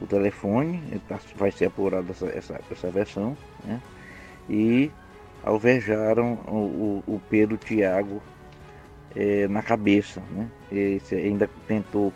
o 0.00 0.06
telefone, 0.06 0.82
tá, 1.08 1.18
vai 1.36 1.50
ser 1.50 1.66
apurada 1.66 2.10
essa, 2.10 2.26
essa, 2.26 2.60
essa 2.70 2.90
versão, 2.90 3.36
né? 3.64 3.80
e 4.48 4.90
alvejaram 5.44 6.34
o, 6.46 7.02
o, 7.06 7.20
Pedro 7.30 7.56
Tiago 7.56 8.22
é, 9.14 9.46
na 9.48 9.62
cabeça. 9.62 10.22
Né? 10.30 10.48
Esse 10.70 11.14
ainda 11.14 11.48
tentou 11.66 12.12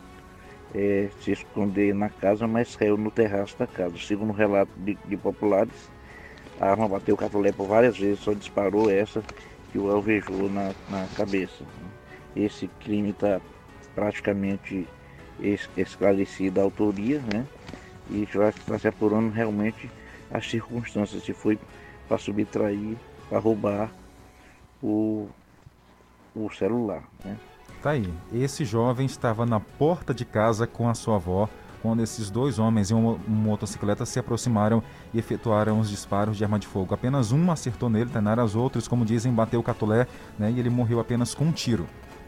é, 0.75 1.09
se 1.21 1.33
esconder 1.33 1.95
na 1.95 2.09
casa, 2.09 2.47
mas 2.47 2.77
caiu 2.77 2.97
no 2.97 3.11
terraço 3.11 3.57
da 3.59 3.67
casa. 3.67 3.97
Segundo 3.99 4.31
o 4.31 4.33
relato 4.33 4.73
de, 4.79 4.97
de 5.05 5.17
populares, 5.17 5.91
a 6.61 6.71
arma 6.71 6.89
bateu 6.89 7.15
o 7.15 7.19
Catolé 7.19 7.53
por 7.53 7.67
várias 7.67 7.99
vezes, 7.99 8.21
só 8.21 8.33
disparou 8.33 8.91
essa 8.91 9.23
que 9.71 9.79
o 9.79 9.91
alvejou 9.91 10.49
na, 10.49 10.73
na 10.89 11.07
cabeça. 11.17 11.65
Esse 12.35 12.69
crime 12.81 13.11
está 13.11 13.41
praticamente 13.95 14.87
es- 15.41 15.69
esclarecida 15.77 16.61
a 16.61 16.65
autoria, 16.65 17.21
né? 17.33 17.47
E 18.11 18.27
já 18.33 18.49
está 18.49 18.79
se 18.79 18.87
apurando 18.89 19.31
realmente 19.33 19.91
as 20.31 20.49
circunstâncias, 20.49 21.23
se 21.23 21.33
foi 21.33 21.59
para 22.09 22.19
subtrair, 22.19 22.97
para 23.29 23.39
roubar 23.39 23.91
o, 24.83 25.29
o 26.35 26.51
celular, 26.51 27.03
né? 27.25 27.37
Tá 27.83 27.91
aí. 27.91 28.09
Esse 28.33 28.65
jovem 28.65 29.07
estava 29.07 29.45
na 29.45 29.61
porta 29.61 30.15
de 30.15 30.25
casa 30.25 30.67
com 30.67 30.89
a 30.89 30.95
sua 30.95 31.17
avó 31.17 31.49
quando 31.87 32.03
esses 32.03 32.31
dois 32.31 32.59
homens 32.59 32.91
em 32.91 32.95
uma, 32.95 33.17
motocicleta 33.29 34.05
se 34.05 34.19
aproximaram 34.19 34.83
e 35.15 35.21
efetuaram 35.21 35.79
os 35.79 35.89
disparos 35.89 36.37
de 36.37 36.43
arma 36.43 36.59
de 36.59 36.67
fogo. 36.67 36.93
Apenas 36.93 37.31
um 37.31 37.49
acertou 37.49 37.89
nele, 37.89 38.11
Tainara, 38.11 38.45
os 38.45 38.57
outros, 38.57 38.89
como 38.89 39.05
dizem, 39.05 39.33
bateu 39.33 39.61
o 39.61 39.63
catolé 39.63 40.09
né, 40.37 40.51
e 40.51 40.59
ele 40.59 40.69
morreu 40.69 40.99
apenas 40.99 41.33
com 41.33 41.45
um 41.45 41.53
tiro. 41.53 41.87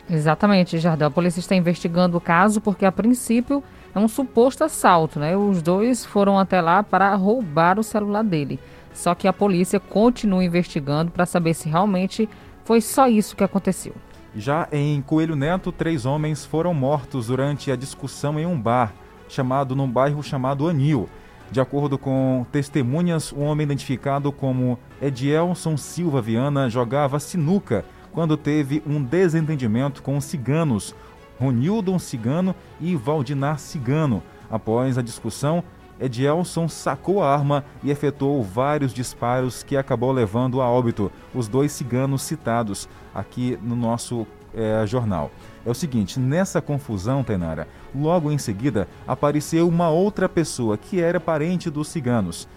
Exatamente, 0.09 0.79
Jardel. 0.79 1.09
A 1.09 1.11
polícia 1.11 1.41
está 1.41 1.57
investigando 1.57 2.17
o 2.17 2.21
caso 2.21 2.61
porque, 2.61 2.87
a 2.87 2.93
princípio, 2.93 3.61
é 3.93 3.99
um 3.99 4.07
suposto 4.07 4.63
assalto, 4.63 5.19
né? 5.19 5.37
Os 5.37 5.61
dois 5.61 6.05
foram 6.05 6.39
até 6.39 6.61
lá 6.61 6.85
para 6.85 7.13
roubar 7.17 7.81
o 7.81 7.83
celular 7.83 8.23
dele. 8.23 8.61
Só 8.95 9.13
que 9.13 9.27
a 9.27 9.33
polícia 9.33 9.81
continua 9.81 10.45
investigando 10.45 11.11
para 11.11 11.27
saber 11.27 11.53
se 11.53 11.69
realmente 11.69 12.29
foi 12.65 12.81
só 12.81 13.09
isso 13.09 13.35
que 13.35 13.43
aconteceu. 13.43 13.93
Já 14.37 14.69
em 14.71 15.03
Coelho 15.03 15.35
Neto, 15.35 15.73
três 15.73 16.07
homens 16.07 16.45
foram 16.45 16.73
mortos 16.73 17.27
durante 17.27 17.73
a 17.73 17.77
discussão 17.77 18.39
em 18.39 18.47
um 18.47 18.59
bar, 18.59 18.95
chamado 19.29 19.77
num 19.77 19.89
bairro 19.89 20.23
chamado 20.23 20.69
Anil. 20.69 21.09
De 21.51 21.61
acordo 21.61 21.97
com 21.97 22.45
testemunhas, 22.53 23.33
um 23.33 23.45
homem 23.45 23.65
identificado 23.65 24.31
como 24.31 24.79
Edielson 25.01 25.77
Silva 25.77 26.21
Viana 26.21 26.69
jogava 26.69 27.19
sinuca 27.19 27.85
quando 28.13 28.37
teve 28.37 28.83
um 28.87 29.03
desentendimento 29.03 30.03
com 30.03 30.17
os 30.17 30.25
ciganos, 30.25 30.95
Ronildon 31.41 31.99
Cigano 31.99 32.55
e 32.81 32.97
Valdinar 32.97 33.59
Cigano. 33.59 34.23
Após 34.51 34.99
a 34.99 35.03
discussão, 35.03 35.63
Edielson 36.01 36.69
sacou 36.69 37.23
a 37.23 37.33
arma 37.33 37.65
e 37.83 37.91
efetuou 37.91 38.43
vários 38.43 38.93
disparos 38.93 39.63
que 39.63 39.77
acabou 39.77 40.13
levando 40.13 40.61
a 40.61 40.69
óbito 40.69 41.11
os 41.35 41.49
dois 41.49 41.73
ciganos 41.73 42.23
citados 42.23 42.89
aqui 43.15 43.59
no 43.63 43.75
nosso 43.75 44.27
eh, 44.55 44.85
jornal. 44.87 45.31
É 45.65 45.71
o 45.71 45.75
seguinte, 45.75 46.19
nessa 46.19 46.61
confusão, 46.61 47.23
Tainara, 47.23 47.69
logo 47.95 48.31
em 48.31 48.39
seguida 48.39 48.89
apareceu 49.07 49.69
uma 49.69 49.91
outra 49.91 50.29
pessoa 50.29 50.77
que 50.77 51.01
era 51.01 51.21
parente 51.21 51.71
dos 51.71 51.89
ciganos 51.89 52.49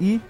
e 0.00 0.20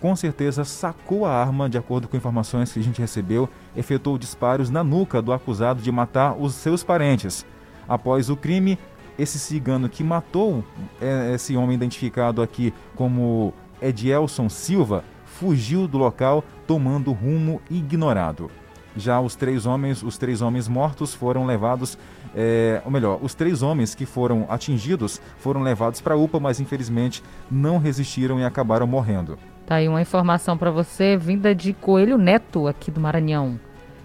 com 0.00 0.14
certeza 0.14 0.64
sacou 0.64 1.24
a 1.24 1.32
arma, 1.32 1.68
de 1.68 1.78
acordo 1.78 2.06
com 2.06 2.16
informações 2.16 2.72
que 2.72 2.78
a 2.78 2.82
gente 2.82 3.00
recebeu, 3.00 3.48
efetuou 3.74 4.18
disparos 4.18 4.70
na 4.70 4.84
nuca 4.84 5.22
do 5.22 5.32
acusado 5.32 5.82
de 5.82 5.90
matar 5.90 6.36
os 6.38 6.54
seus 6.54 6.84
parentes. 6.84 7.46
Após 7.88 8.28
o 8.28 8.36
crime, 8.36 8.78
esse 9.18 9.38
cigano 9.38 9.88
que 9.88 10.04
matou 10.04 10.62
é, 11.00 11.32
esse 11.34 11.56
homem 11.56 11.74
identificado 11.74 12.42
aqui 12.42 12.72
como 12.94 13.54
Edielson 13.80 14.48
Silva 14.48 15.02
fugiu 15.24 15.88
do 15.88 15.98
local 15.98 16.44
tomando 16.66 17.12
rumo 17.12 17.60
ignorado. 17.70 18.50
Já 18.96 19.20
os 19.20 19.36
três 19.36 19.66
homens, 19.66 20.02
os 20.02 20.16
três 20.16 20.40
homens 20.40 20.66
mortos 20.66 21.12
foram 21.12 21.44
levados, 21.44 21.98
é, 22.34 22.80
ou 22.84 22.90
melhor, 22.90 23.18
os 23.20 23.34
três 23.34 23.62
homens 23.62 23.94
que 23.94 24.06
foram 24.06 24.46
atingidos 24.48 25.20
foram 25.38 25.60
levados 25.62 26.00
para 26.00 26.14
a 26.14 26.16
UPA, 26.16 26.40
mas 26.40 26.60
infelizmente 26.60 27.22
não 27.50 27.76
resistiram 27.76 28.40
e 28.40 28.44
acabaram 28.44 28.86
morrendo. 28.86 29.38
Tá 29.66 29.74
aí 29.76 29.86
uma 29.88 30.00
informação 30.00 30.56
para 30.56 30.70
você 30.70 31.16
vinda 31.16 31.54
de 31.54 31.74
Coelho 31.74 32.16
Neto, 32.16 32.66
aqui 32.66 32.90
do 32.90 33.00
Maranhão. 33.00 33.60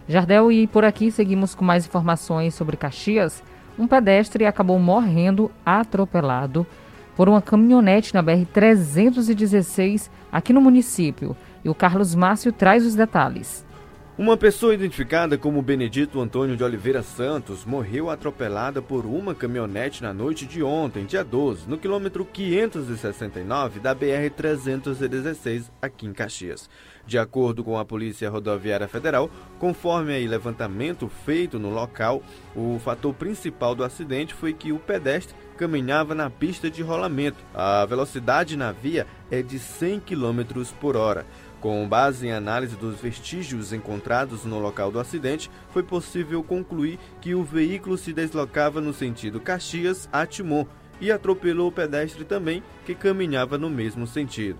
Jardel, 0.07 0.51
e 0.51 0.67
por 0.67 0.83
aqui 0.83 1.09
seguimos 1.09 1.55
com 1.55 1.63
mais 1.63 1.85
informações 1.85 2.53
sobre 2.53 2.75
Caxias. 2.75 3.41
Um 3.79 3.87
pedestre 3.87 4.45
acabou 4.45 4.77
morrendo 4.77 5.49
atropelado 5.65 6.67
por 7.15 7.29
uma 7.29 7.41
caminhonete 7.41 8.13
na 8.13 8.21
BR-316 8.21 10.09
aqui 10.31 10.51
no 10.51 10.59
município. 10.59 11.37
E 11.63 11.69
o 11.69 11.75
Carlos 11.75 12.13
Márcio 12.13 12.51
traz 12.51 12.85
os 12.85 12.95
detalhes. 12.95 13.63
Uma 14.21 14.37
pessoa 14.37 14.75
identificada 14.75 15.35
como 15.35 15.63
Benedito 15.63 16.21
Antônio 16.21 16.55
de 16.55 16.63
Oliveira 16.63 17.01
Santos 17.01 17.65
morreu 17.65 18.07
atropelada 18.07 18.79
por 18.79 19.03
uma 19.03 19.33
caminhonete 19.33 20.03
na 20.03 20.13
noite 20.13 20.45
de 20.45 20.61
ontem, 20.61 21.05
dia 21.05 21.23
12, 21.23 21.67
no 21.67 21.75
quilômetro 21.75 22.23
569 22.23 23.79
da 23.79 23.95
BR-316, 23.95 25.71
aqui 25.81 26.05
em 26.05 26.13
Caxias. 26.13 26.69
De 27.03 27.17
acordo 27.17 27.63
com 27.63 27.79
a 27.79 27.83
Polícia 27.83 28.29
Rodoviária 28.29 28.87
Federal, 28.87 29.27
conforme 29.57 30.13
aí 30.13 30.27
levantamento 30.27 31.09
feito 31.25 31.57
no 31.57 31.71
local, 31.71 32.21
o 32.55 32.77
fator 32.77 33.15
principal 33.15 33.73
do 33.73 33.83
acidente 33.83 34.35
foi 34.35 34.53
que 34.53 34.71
o 34.71 34.77
pedestre 34.77 35.35
caminhava 35.57 36.13
na 36.13 36.29
pista 36.29 36.69
de 36.69 36.83
rolamento. 36.83 37.37
A 37.55 37.83
velocidade 37.85 38.55
na 38.55 38.71
via 38.71 39.07
é 39.31 39.41
de 39.41 39.57
100 39.57 39.99
km 40.01 40.63
por 40.79 40.95
hora. 40.95 41.25
Com 41.61 41.87
base 41.87 42.25
em 42.25 42.31
análise 42.31 42.75
dos 42.75 42.99
vestígios 42.99 43.71
encontrados 43.71 44.43
no 44.45 44.57
local 44.57 44.91
do 44.91 44.99
acidente, 44.99 45.49
foi 45.69 45.83
possível 45.83 46.41
concluir 46.41 46.97
que 47.21 47.35
o 47.35 47.43
veículo 47.43 47.99
se 47.99 48.11
deslocava 48.11 48.81
no 48.81 48.91
sentido 48.91 49.39
Caxias 49.39 50.09
a 50.11 50.25
Timon 50.25 50.65
e 50.99 51.11
atropelou 51.11 51.67
o 51.67 51.71
pedestre 51.71 52.25
também, 52.25 52.63
que 52.83 52.95
caminhava 52.95 53.59
no 53.59 53.69
mesmo 53.69 54.07
sentido. 54.07 54.57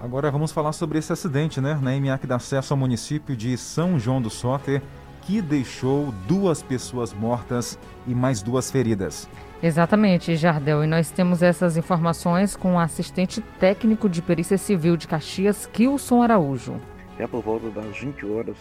Agora 0.00 0.28
vamos 0.28 0.50
falar 0.50 0.72
sobre 0.72 0.98
esse 0.98 1.12
acidente, 1.12 1.60
né? 1.60 1.78
Na 1.80 1.92
MA 2.00 2.18
que 2.18 2.26
dá 2.26 2.36
acesso 2.36 2.72
ao 2.72 2.78
município 2.78 3.36
de 3.36 3.56
São 3.56 3.96
João 3.96 4.20
do 4.20 4.30
Soter, 4.30 4.82
que 5.30 5.40
deixou 5.40 6.12
duas 6.26 6.60
pessoas 6.60 7.12
mortas 7.14 7.78
e 8.04 8.12
mais 8.12 8.42
duas 8.42 8.68
feridas. 8.68 9.28
Exatamente, 9.62 10.34
Jardel. 10.34 10.82
E 10.82 10.88
nós 10.88 11.12
temos 11.12 11.40
essas 11.40 11.76
informações 11.76 12.56
com 12.56 12.74
o 12.74 12.78
assistente 12.80 13.40
técnico 13.60 14.08
de 14.08 14.20
perícia 14.22 14.58
civil 14.58 14.96
de 14.96 15.06
Caxias, 15.06 15.66
Kilson 15.66 16.20
Araújo. 16.22 16.74
Já 17.16 17.28
por 17.28 17.42
volta 17.44 17.70
das 17.70 17.96
20 17.98 18.26
horas, 18.26 18.56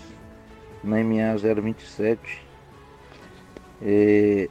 na 0.84 0.99
MA 1.03 1.36
027, 1.38 2.45
é, 3.82 4.47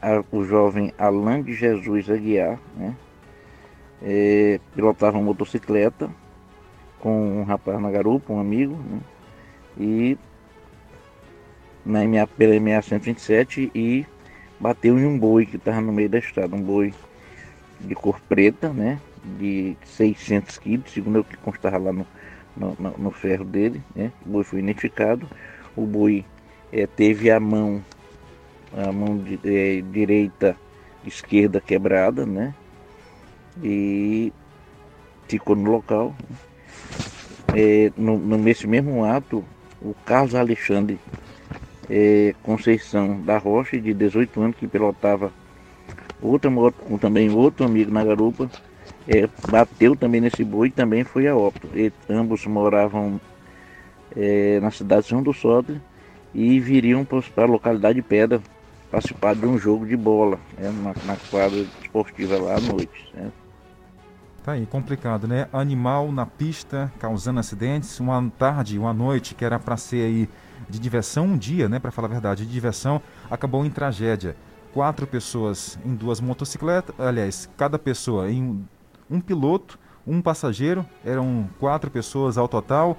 a- 0.00 0.22
o 0.30 0.44
jovem 0.44 0.94
Alain 0.96 1.42
de 1.42 1.52
Jesus 1.52 2.08
Aguiar, 2.08 2.60
né, 2.76 2.94
é, 4.02 4.60
pilotava 4.72 5.18
uma 5.18 5.24
motocicleta 5.24 6.08
com 7.00 7.40
um 7.40 7.42
rapaz 7.42 7.80
na 7.80 7.90
garupa, 7.90 8.32
um 8.32 8.38
amigo, 8.38 8.76
né, 8.76 9.00
e 9.76 10.18
na 11.84 12.04
MA, 12.04 12.26
pela 12.26 12.54
MA 12.56 12.82
127 12.82 13.70
e 13.74 14.06
bateu 14.58 14.98
em 14.98 15.06
um 15.06 15.18
boi 15.18 15.46
que 15.46 15.56
estava 15.56 15.80
no 15.80 15.92
meio 15.92 16.08
da 16.10 16.18
estrada, 16.18 16.54
um 16.56 16.62
boi 16.62 16.94
de 17.78 17.94
cor 17.94 18.20
preta, 18.28 18.72
né, 18.72 19.02
de 19.22 19.76
600 19.84 20.58
quilos, 20.58 20.92
segundo 20.92 21.20
o 21.20 21.24
que 21.24 21.36
constava 21.38 21.78
lá 21.78 21.92
no, 21.92 22.06
no, 22.56 22.76
no- 22.98 23.10
ferro 23.12 23.44
dele, 23.44 23.84
né, 23.94 24.12
o 24.24 24.30
boi 24.30 24.44
foi 24.44 24.60
identificado, 24.60 25.28
o 25.74 25.86
boi 25.86 26.26
eh, 26.72 26.86
teve 26.86 27.30
a 27.30 27.40
mão, 27.40 27.84
a 28.72 28.92
mão 28.92 29.22
di- 29.22 29.40
eh, 29.44 29.82
direita, 29.82 30.58
esquerda 31.04 31.60
quebrada, 31.60 32.26
né, 32.26 32.54
e 33.62 34.32
ficou 35.28 35.56
no 35.56 35.70
local. 35.70 36.16
No, 37.96 38.18
no- 38.18 38.38
nesse 38.38 38.66
mesmo 38.66 39.04
ato, 39.04 39.44
o 39.80 39.94
Carlos 40.04 40.34
Alexandre 40.34 41.00
eh, 41.90 42.34
Conceição 42.42 43.20
da 43.20 43.36
Rocha, 43.36 43.78
de 43.78 43.92
18 43.92 44.40
anos, 44.40 44.56
que 44.56 44.68
pilotava 44.68 45.32
outra 46.22 46.48
moto 46.48 46.76
com 46.86 46.96
também 46.96 47.28
outro 47.30 47.66
amigo 47.66 47.90
na 47.90 48.04
garupa, 48.04 48.48
eh, 49.08 49.28
bateu 49.50 49.96
também 49.96 50.20
nesse 50.20 50.44
boi 50.44 50.68
e 50.68 50.70
também 50.70 51.02
foi 51.02 51.26
a 51.26 51.36
óbito. 51.36 51.68
E 51.74 51.92
ambos 52.08 52.46
moravam 52.46 53.20
eh, 54.16 54.60
na 54.62 54.70
cidade 54.70 55.02
de 55.02 55.08
São 55.08 55.22
do 55.22 55.32
Sotre 55.32 55.80
e 56.32 56.60
viriam 56.60 57.04
para 57.04 57.44
a 57.44 57.46
localidade 57.46 57.96
de 57.96 58.02
Pedra 58.02 58.40
participar 58.88 59.34
de 59.34 59.46
um 59.46 59.58
jogo 59.58 59.84
de 59.84 59.96
bola 59.96 60.38
né, 60.56 60.72
na, 60.82 60.94
na 61.04 61.16
quadra 61.30 61.66
esportiva 61.82 62.38
lá 62.38 62.56
à 62.56 62.60
noite. 62.60 63.10
Né. 63.14 63.30
Tá 64.44 64.52
aí, 64.52 64.64
complicado, 64.66 65.28
né? 65.28 65.48
Animal 65.52 66.10
na 66.10 66.24
pista 66.24 66.90
causando 66.98 67.40
acidentes, 67.40 68.00
uma 68.00 68.32
tarde, 68.38 68.78
uma 68.78 68.92
noite 68.92 69.34
que 69.34 69.44
era 69.44 69.58
para 69.58 69.76
ser 69.76 70.04
aí 70.04 70.28
de 70.68 70.78
diversão, 70.78 71.26
um 71.26 71.38
dia, 71.38 71.68
né, 71.68 71.78
para 71.78 71.90
falar 71.90 72.08
a 72.08 72.10
verdade, 72.10 72.46
de 72.46 72.52
diversão, 72.52 73.00
acabou 73.30 73.64
em 73.64 73.70
tragédia. 73.70 74.36
Quatro 74.72 75.06
pessoas 75.06 75.78
em 75.84 75.94
duas 75.94 76.20
motocicletas, 76.20 76.94
aliás, 76.98 77.48
cada 77.56 77.78
pessoa 77.78 78.30
em 78.30 78.42
um, 78.42 78.64
um 79.10 79.20
piloto, 79.20 79.78
um 80.06 80.22
passageiro, 80.22 80.86
eram 81.04 81.48
quatro 81.58 81.90
pessoas 81.90 82.38
ao 82.38 82.46
total. 82.46 82.96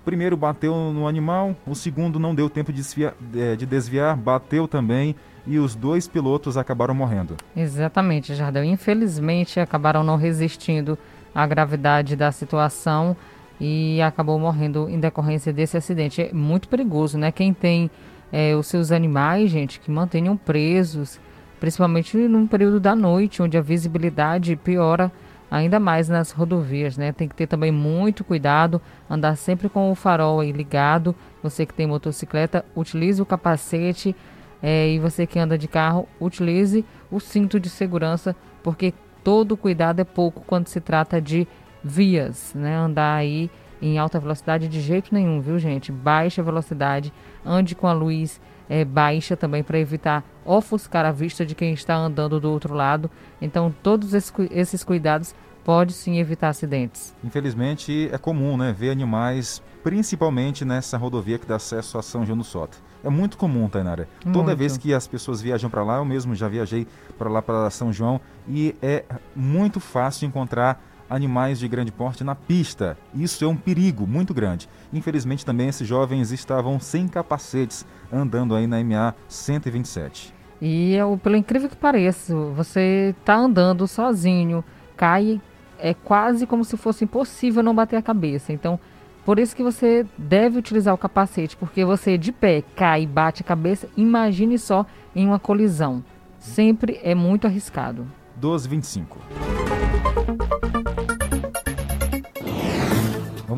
O 0.00 0.04
primeiro 0.04 0.36
bateu 0.36 0.74
no 0.92 1.06
animal, 1.06 1.56
o 1.66 1.74
segundo 1.74 2.18
não 2.18 2.34
deu 2.34 2.50
tempo 2.50 2.72
de 2.72 2.82
desviar, 2.82 3.14
eh, 3.34 3.56
de 3.56 3.64
desviar 3.64 4.16
bateu 4.16 4.68
também 4.68 5.14
e 5.46 5.58
os 5.58 5.74
dois 5.74 6.08
pilotos 6.08 6.56
acabaram 6.56 6.94
morrendo. 6.94 7.36
Exatamente, 7.56 8.34
Jardel. 8.34 8.64
Infelizmente, 8.64 9.60
acabaram 9.60 10.02
não 10.02 10.16
resistindo 10.16 10.98
à 11.34 11.46
gravidade 11.46 12.16
da 12.16 12.30
situação 12.32 13.16
e 13.60 14.00
acabou 14.02 14.38
morrendo 14.38 14.88
em 14.88 14.98
decorrência 14.98 15.52
desse 15.52 15.76
acidente. 15.76 16.22
É 16.22 16.32
muito 16.32 16.68
perigoso, 16.68 17.18
né? 17.18 17.30
Quem 17.30 17.52
tem 17.52 17.90
é, 18.32 18.54
os 18.54 18.66
seus 18.66 18.90
animais, 18.90 19.50
gente, 19.50 19.80
que 19.80 19.90
mantenham 19.90 20.36
presos, 20.36 21.20
principalmente 21.60 22.16
no 22.16 22.46
período 22.48 22.80
da 22.80 22.94
noite, 22.94 23.42
onde 23.42 23.56
a 23.56 23.60
visibilidade 23.60 24.56
piora 24.56 25.10
ainda 25.50 25.78
mais 25.78 26.08
nas 26.08 26.32
rodovias, 26.32 26.96
né? 26.96 27.12
Tem 27.12 27.28
que 27.28 27.34
ter 27.34 27.46
também 27.46 27.70
muito 27.70 28.24
cuidado, 28.24 28.82
andar 29.08 29.36
sempre 29.36 29.68
com 29.68 29.90
o 29.90 29.94
farol 29.94 30.42
ligado. 30.42 31.14
Você 31.42 31.64
que 31.64 31.72
tem 31.72 31.86
motocicleta, 31.86 32.64
utilize 32.74 33.22
o 33.22 33.26
capacete 33.26 34.16
é, 34.60 34.88
e 34.88 34.98
você 34.98 35.26
que 35.26 35.38
anda 35.38 35.56
de 35.56 35.68
carro, 35.68 36.08
utilize 36.20 36.84
o 37.10 37.20
cinto 37.20 37.60
de 37.60 37.68
segurança, 37.68 38.34
porque 38.62 38.92
todo 39.22 39.56
cuidado 39.56 40.00
é 40.00 40.04
pouco 40.04 40.42
quando 40.46 40.66
se 40.68 40.80
trata 40.80 41.20
de 41.20 41.46
vias, 41.84 42.52
né? 42.54 42.76
Andar 42.76 43.16
aí 43.16 43.50
em 43.82 43.98
alta 43.98 44.18
velocidade 44.18 44.66
de 44.66 44.80
jeito 44.80 45.12
nenhum, 45.12 45.40
viu, 45.40 45.58
gente? 45.58 45.92
Baixa 45.92 46.42
velocidade, 46.42 47.12
ande 47.44 47.74
com 47.74 47.86
a 47.86 47.92
luz 47.92 48.40
é, 48.68 48.84
baixa 48.84 49.36
também 49.36 49.62
para 49.62 49.78
evitar 49.78 50.24
ofuscar 50.44 51.04
a 51.04 51.12
vista 51.12 51.44
de 51.44 51.54
quem 51.54 51.74
está 51.74 51.94
andando 51.94 52.40
do 52.40 52.50
outro 52.50 52.74
lado. 52.74 53.10
Então, 53.40 53.74
todos 53.82 54.14
esses 54.14 54.84
cuidados 54.84 55.34
pode 55.64 55.92
sim 55.92 56.18
evitar 56.18 56.48
acidentes. 56.48 57.14
Infelizmente, 57.24 58.08
é 58.12 58.18
comum 58.18 58.56
né, 58.56 58.72
ver 58.72 58.90
animais, 58.90 59.62
principalmente 59.82 60.64
nessa 60.64 60.96
rodovia 60.98 61.38
que 61.38 61.46
dá 61.46 61.56
acesso 61.56 61.98
a 61.98 62.02
São 62.02 62.24
João 62.24 62.38
do 62.38 62.44
Soto. 62.44 62.78
É 63.02 63.10
muito 63.10 63.36
comum, 63.36 63.68
Tainara. 63.68 64.08
Muito. 64.24 64.38
Toda 64.38 64.54
vez 64.54 64.78
que 64.78 64.94
as 64.94 65.06
pessoas 65.06 65.40
viajam 65.40 65.68
para 65.68 65.82
lá, 65.82 65.96
eu 65.96 66.04
mesmo 66.04 66.34
já 66.34 66.48
viajei 66.48 66.86
para 67.18 67.28
lá, 67.28 67.42
para 67.42 67.68
São 67.70 67.92
João, 67.92 68.20
e 68.48 68.74
é 68.80 69.04
muito 69.34 69.80
fácil 69.80 70.26
encontrar 70.26 70.82
animais 71.14 71.58
de 71.58 71.68
grande 71.68 71.92
porte 71.92 72.24
na 72.24 72.34
pista. 72.34 72.96
Isso 73.14 73.44
é 73.44 73.48
um 73.48 73.56
perigo 73.56 74.06
muito 74.06 74.34
grande. 74.34 74.68
Infelizmente, 74.92 75.46
também 75.46 75.68
esses 75.68 75.86
jovens 75.86 76.32
estavam 76.32 76.80
sem 76.80 77.06
capacetes 77.08 77.86
andando 78.12 78.54
aí 78.54 78.66
na 78.66 78.82
MA 78.82 79.14
127. 79.28 80.34
E 80.60 80.96
pelo 81.22 81.36
incrível 81.36 81.68
que 81.68 81.76
pareça, 81.76 82.34
você 82.34 83.14
está 83.18 83.36
andando 83.36 83.86
sozinho, 83.86 84.64
cai 84.96 85.40
é 85.78 85.92
quase 85.92 86.46
como 86.46 86.64
se 86.64 86.76
fosse 86.76 87.04
impossível 87.04 87.62
não 87.62 87.74
bater 87.74 87.96
a 87.96 88.02
cabeça. 88.02 88.52
Então, 88.52 88.78
por 89.24 89.38
isso 89.38 89.54
que 89.54 89.62
você 89.62 90.06
deve 90.16 90.58
utilizar 90.58 90.94
o 90.94 90.98
capacete, 90.98 91.56
porque 91.56 91.84
você 91.84 92.16
de 92.16 92.32
pé 92.32 92.62
cai 92.74 93.02
e 93.02 93.06
bate 93.06 93.42
a 93.42 93.46
cabeça, 93.46 93.88
imagine 93.96 94.58
só 94.58 94.86
em 95.14 95.26
uma 95.26 95.38
colisão. 95.38 96.02
Sempre 96.38 97.00
é 97.02 97.14
muito 97.14 97.46
arriscado. 97.46 98.06
1225. 98.36 99.18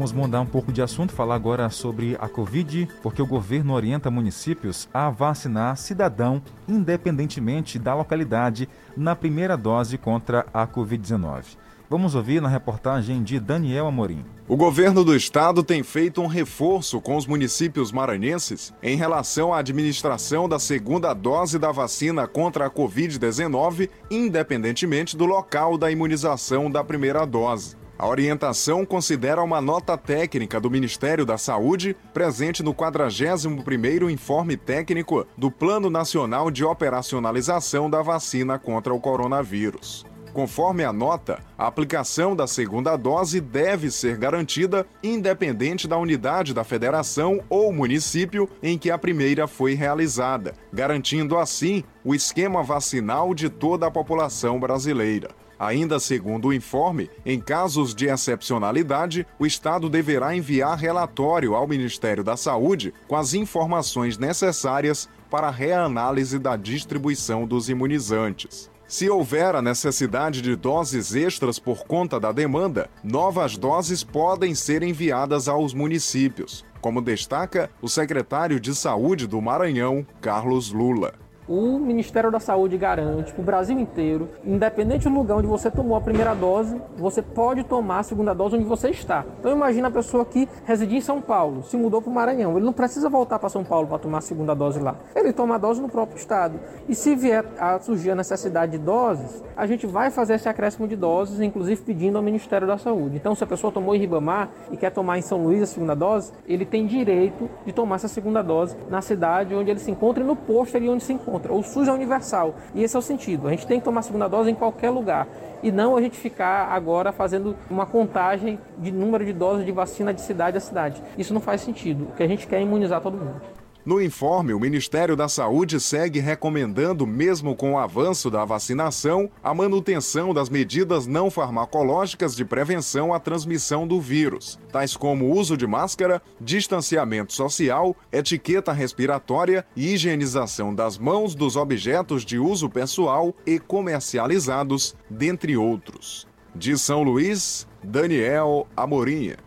Vamos 0.07 0.29
mudar 0.29 0.41
um 0.41 0.47
pouco 0.47 0.73
de 0.73 0.81
assunto, 0.81 1.13
falar 1.13 1.35
agora 1.35 1.69
sobre 1.69 2.17
a 2.21 2.29
Covid, 2.29 2.89
porque 3.03 3.21
o 3.21 3.27
governo 3.27 3.75
orienta 3.75 4.09
municípios 4.09 4.89
a 4.95 5.11
vacinar 5.11 5.77
cidadão 5.77 6.41
independentemente 6.69 7.77
da 7.77 7.93
localidade 7.93 8.69
na 8.97 9.17
primeira 9.17 9.57
dose 9.57 9.99
contra 9.99 10.47
a 10.55 10.65
Covid-19. 10.65 11.57
Vamos 11.91 12.15
ouvir 12.15 12.41
na 12.41 12.49
reportagem 12.49 13.21
de 13.21 13.41
Daniel 13.41 13.89
Amorim. 13.89 14.25
O 14.47 14.57
governo 14.57 15.03
do 15.03 15.13
estado 15.13 15.65
tem 15.65 15.83
feito 15.83 16.23
um 16.23 16.29
reforço 16.29 17.01
com 17.01 17.17
os 17.17 17.27
municípios 17.27 17.91
maranhenses 17.91 18.73
em 18.81 18.97
relação 18.97 19.53
à 19.53 19.59
administração 19.59 20.49
da 20.49 20.61
segunda 20.61 21.13
dose 21.15 21.59
da 21.59 21.73
vacina 21.73 22.29
contra 22.29 22.67
a 22.67 22.71
Covid-19, 22.71 23.91
independentemente 24.09 25.17
do 25.17 25.27
local 25.27 25.77
da 25.77 25.91
imunização 25.91 26.71
da 26.71 26.85
primeira 26.85 27.27
dose. 27.27 27.86
A 27.99 28.07
orientação 28.07 28.85
considera 28.85 29.43
uma 29.43 29.59
nota 29.59 29.97
técnica 29.97 30.61
do 30.61 30.71
Ministério 30.71 31.25
da 31.25 31.39
Saúde, 31.39 31.97
presente 32.13 32.63
no 32.63 32.75
41º 32.75 34.11
Informe 34.11 34.55
Técnico 34.55 35.27
do 35.35 35.51
Plano 35.51 35.89
Nacional 35.89 36.51
de 36.51 36.63
Operacionalização 36.63 37.89
da 37.89 38.03
Vacina 38.03 38.59
contra 38.59 38.93
o 38.93 39.01
Coronavírus. 39.01 40.05
Conforme 40.35 40.85
a 40.85 40.93
nota, 40.93 41.41
a 41.57 41.67
aplicação 41.67 42.37
da 42.37 42.47
segunda 42.47 42.95
dose 42.99 43.41
deve 43.41 43.91
ser 43.91 44.19
garantida 44.19 44.87
independente 45.03 45.89
da 45.89 45.97
unidade 45.97 46.53
da 46.53 46.63
federação 46.63 47.41
ou 47.49 47.73
município 47.73 48.47
em 48.63 48.77
que 48.77 48.91
a 48.91 48.99
primeira 48.99 49.47
foi 49.47 49.73
realizada, 49.73 50.53
garantindo 50.71 51.39
assim 51.39 51.83
o 52.05 52.15
esquema 52.15 52.63
vacinal 52.63 53.33
de 53.33 53.49
toda 53.49 53.87
a 53.87 53.91
população 53.91 54.61
brasileira. 54.61 55.46
Ainda 55.59 55.99
segundo 55.99 56.49
o 56.49 56.53
informe, 56.53 57.11
em 57.25 57.41
casos 57.41 57.95
de 57.95 58.07
excepcionalidade, 58.07 59.27
o 59.39 59.47
Estado 59.47 59.89
deverá 59.89 60.37
enviar 60.37 60.77
relatório 60.77 61.55
ao 61.55 61.67
Ministério 61.67 62.23
da 62.23 62.37
Saúde 62.37 62.93
com 63.09 63.17
as 63.17 63.33
informações 63.33 64.19
necessárias 64.19 65.09
para 65.31 65.49
a 65.49 65.51
reanálise 65.51 66.39
da 66.39 66.57
distribuição 66.57 67.47
dos 67.47 67.71
imunizantes. 67.71 68.71
Se 68.87 69.09
houver 69.09 69.57
a 69.57 69.63
necessidade 69.63 70.41
de 70.41 70.55
doses 70.55 71.15
extras 71.15 71.59
por 71.59 71.87
conta 71.87 72.21
da 72.21 72.31
demanda, 72.31 72.89
novas 73.03 73.57
doses 73.57 74.05
podem 74.05 74.55
ser 74.55 74.83
enviadas 74.83 75.49
aos 75.49 75.75
municípios, 75.75 76.65
como 76.81 77.03
destaca 77.03 77.69
o 77.83 77.89
secretário 77.89 78.61
de 78.61 78.75
Saúde 78.75 79.27
do 79.27 79.41
Maranhão, 79.41 80.07
Carlos 80.21 80.71
Lula 80.71 81.26
o 81.49 81.79
Ministério 81.79 82.31
da 82.31 82.41
Saúde 82.41 82.77
garante 82.77 83.33
para 83.33 83.41
o 83.41 83.45
Brasil 83.45 83.79
inteiro, 83.79 84.29
independente 84.45 85.09
do 85.09 85.15
lugar 85.15 85.37
onde 85.37 85.47
você 85.47 85.71
tomou 85.71 85.97
a 85.97 86.01
primeira 86.01 86.35
dose, 86.35 86.81
você 86.97 87.23
pode 87.23 87.63
tomar 87.65 88.01
a 88.01 88.03
segunda 88.03 88.35
dose 88.35 88.57
onde 88.57 88.65
você 88.65 88.91
está. 88.91 89.25
Então 89.39 89.53
imagina 89.53 89.89
a 89.89 89.91
pessoa 89.91 90.25
que 90.25 90.49
residia 90.65 90.99
em 90.99 91.01
São 91.01 91.21
Paulo, 91.21 91.63
se 91.63 91.77
mudou 91.77 92.03
para 92.03 92.11
o 92.11 92.15
Maranhão, 92.15 92.57
ele 92.57 92.67
não 92.67 92.73
precisa 92.73 93.09
voltar 93.09 93.39
para 93.39 93.49
São 93.49 93.63
Paulo 93.63 93.87
para 93.87 93.99
tomar 93.99 94.19
a 94.19 94.23
segunda 94.23 94.55
dose 94.55 94.81
lá. 94.81 94.97
Ele 95.15 95.33
toma 95.33 95.55
a 95.55 95.59
dose 95.59 95.81
no 95.81 95.89
próprio 95.89 96.19
estado. 96.19 96.59
E 96.89 96.95
se 96.95 97.15
vier 97.15 97.45
a 97.59 97.79
surgir 97.79 98.11
a 98.11 98.15
necessidade 98.15 98.73
de 98.73 98.79
doses, 98.79 99.43
a 99.57 99.67
gente 99.67 99.87
vai 99.87 100.11
fazer 100.11 100.35
esse 100.35 100.49
acréscimo 100.49 100.89
de 100.89 100.97
doses, 100.97 101.41
inclusive 101.41 101.81
pedindo 101.83 102.17
ao 102.17 102.23
Ministério 102.23 102.67
da 102.67 102.77
Saúde. 102.77 103.17
Então 103.17 103.35
se 103.35 103.45
a 103.45 103.47
pessoa 103.47 103.73
tomou 103.73 103.95
em 103.95 103.99
Ribamar 103.99 104.49
e 104.71 104.77
quer 104.77 104.91
tomar 104.91 105.19
em 105.19 105.23
São 105.23 105.45
Luís 105.45 105.63
a 105.63 105.67
segunda 105.67 105.95
dose, 105.95 106.33
ele 106.47 106.65
tem 106.65 106.87
direito 106.87 107.49
de 107.65 107.73
tomar 107.73 107.97
essa 107.97 108.09
segunda 108.09 108.43
dose 108.43 108.77
na 108.91 109.01
cidade 109.01 109.55
onde 109.55 109.71
ele 109.71 109.81
se 109.81 109.91
encontra 109.91 110.23
e 110.23 110.27
no 110.27 110.35
posto 110.35 110.77
ali 110.77 110.89
onde 110.89 111.03
se 111.03 111.13
encontra 111.13 111.36
contra. 111.37 111.53
O 111.53 111.63
SUS 111.63 111.89
é 111.89 111.93
universal. 111.93 112.55
E 112.75 112.83
esse 112.83 112.97
é 112.97 112.99
o 112.99 113.03
sentido. 113.03 113.47
A 113.47 113.51
gente 113.51 113.67
tem 113.67 113.79
que 113.79 113.85
tomar 113.85 114.01
a 114.01 114.03
segunda 114.03 114.29
dose 114.29 114.51
em 114.51 114.55
qualquer 114.55 114.91
lugar. 114.91 115.29
E 115.63 115.71
não 115.71 115.97
a 115.97 116.01
gente 116.01 116.17
ficar 116.17 116.69
agora 116.73 117.13
fazendo 117.13 117.57
uma 117.71 117.87
contagem 117.87 118.59
de 118.79 118.91
número 118.91 119.25
de 119.25 119.33
doses 119.33 119.65
de 119.65 119.73
vacina 119.73 120.13
de 120.13 120.21
cidade 120.21 120.57
a 120.57 120.61
cidade. 120.61 121.03
Isso 121.19 121.35
não 121.35 121.41
faz 121.41 121.61
sentido. 121.61 122.05
O 122.05 122.17
que 122.17 122.23
a 122.23 122.29
gente 122.29 122.47
quer 122.47 122.57
é 122.57 122.63
imunizar 122.63 123.01
todo 123.01 123.17
mundo. 123.17 123.56
No 123.87 124.03
informe, 124.03 124.53
o 124.53 124.59
Ministério 124.59 125.15
da 125.15 125.29
Saúde 125.29 125.79
segue 125.79 126.19
recomendando, 126.19 127.07
mesmo 127.07 127.55
com 127.55 127.75
o 127.75 127.79
avanço 127.79 128.29
da 128.29 128.45
vacinação, 128.45 129.31
a 129.41 129.55
manutenção 129.55 130.35
das 130.35 130.49
medidas 130.49 131.07
não 131.07 131.31
farmacológicas 131.31 132.35
de 132.35 132.45
prevenção 132.45 133.15
à 133.15 133.21
transmissão 133.21 133.87
do 133.87 134.01
vírus, 134.01 134.59
tais 134.73 134.97
como 134.97 135.31
uso 135.31 135.57
de 135.57 135.69
máscara, 135.69 136.21
distanciamento 136.41 137.33
social, 137.33 137.95
etiqueta 138.11 138.73
respiratória 138.73 139.65
e 139.77 139.95
higienização 139.95 140.75
das 140.75 140.99
mãos 140.99 141.37
dos 141.37 141.55
objetos 141.55 142.25
de 142.25 142.41
uso 142.41 142.69
pessoal 142.69 143.33
e 143.47 143.61
comercializados, 143.61 144.97
dentre 145.09 145.57
outros. 145.57 146.27
De 146.53 146.77
São 146.77 147.05
Luís, 147.05 147.69
Daniel 147.85 148.67
Amorim. 148.77 149.46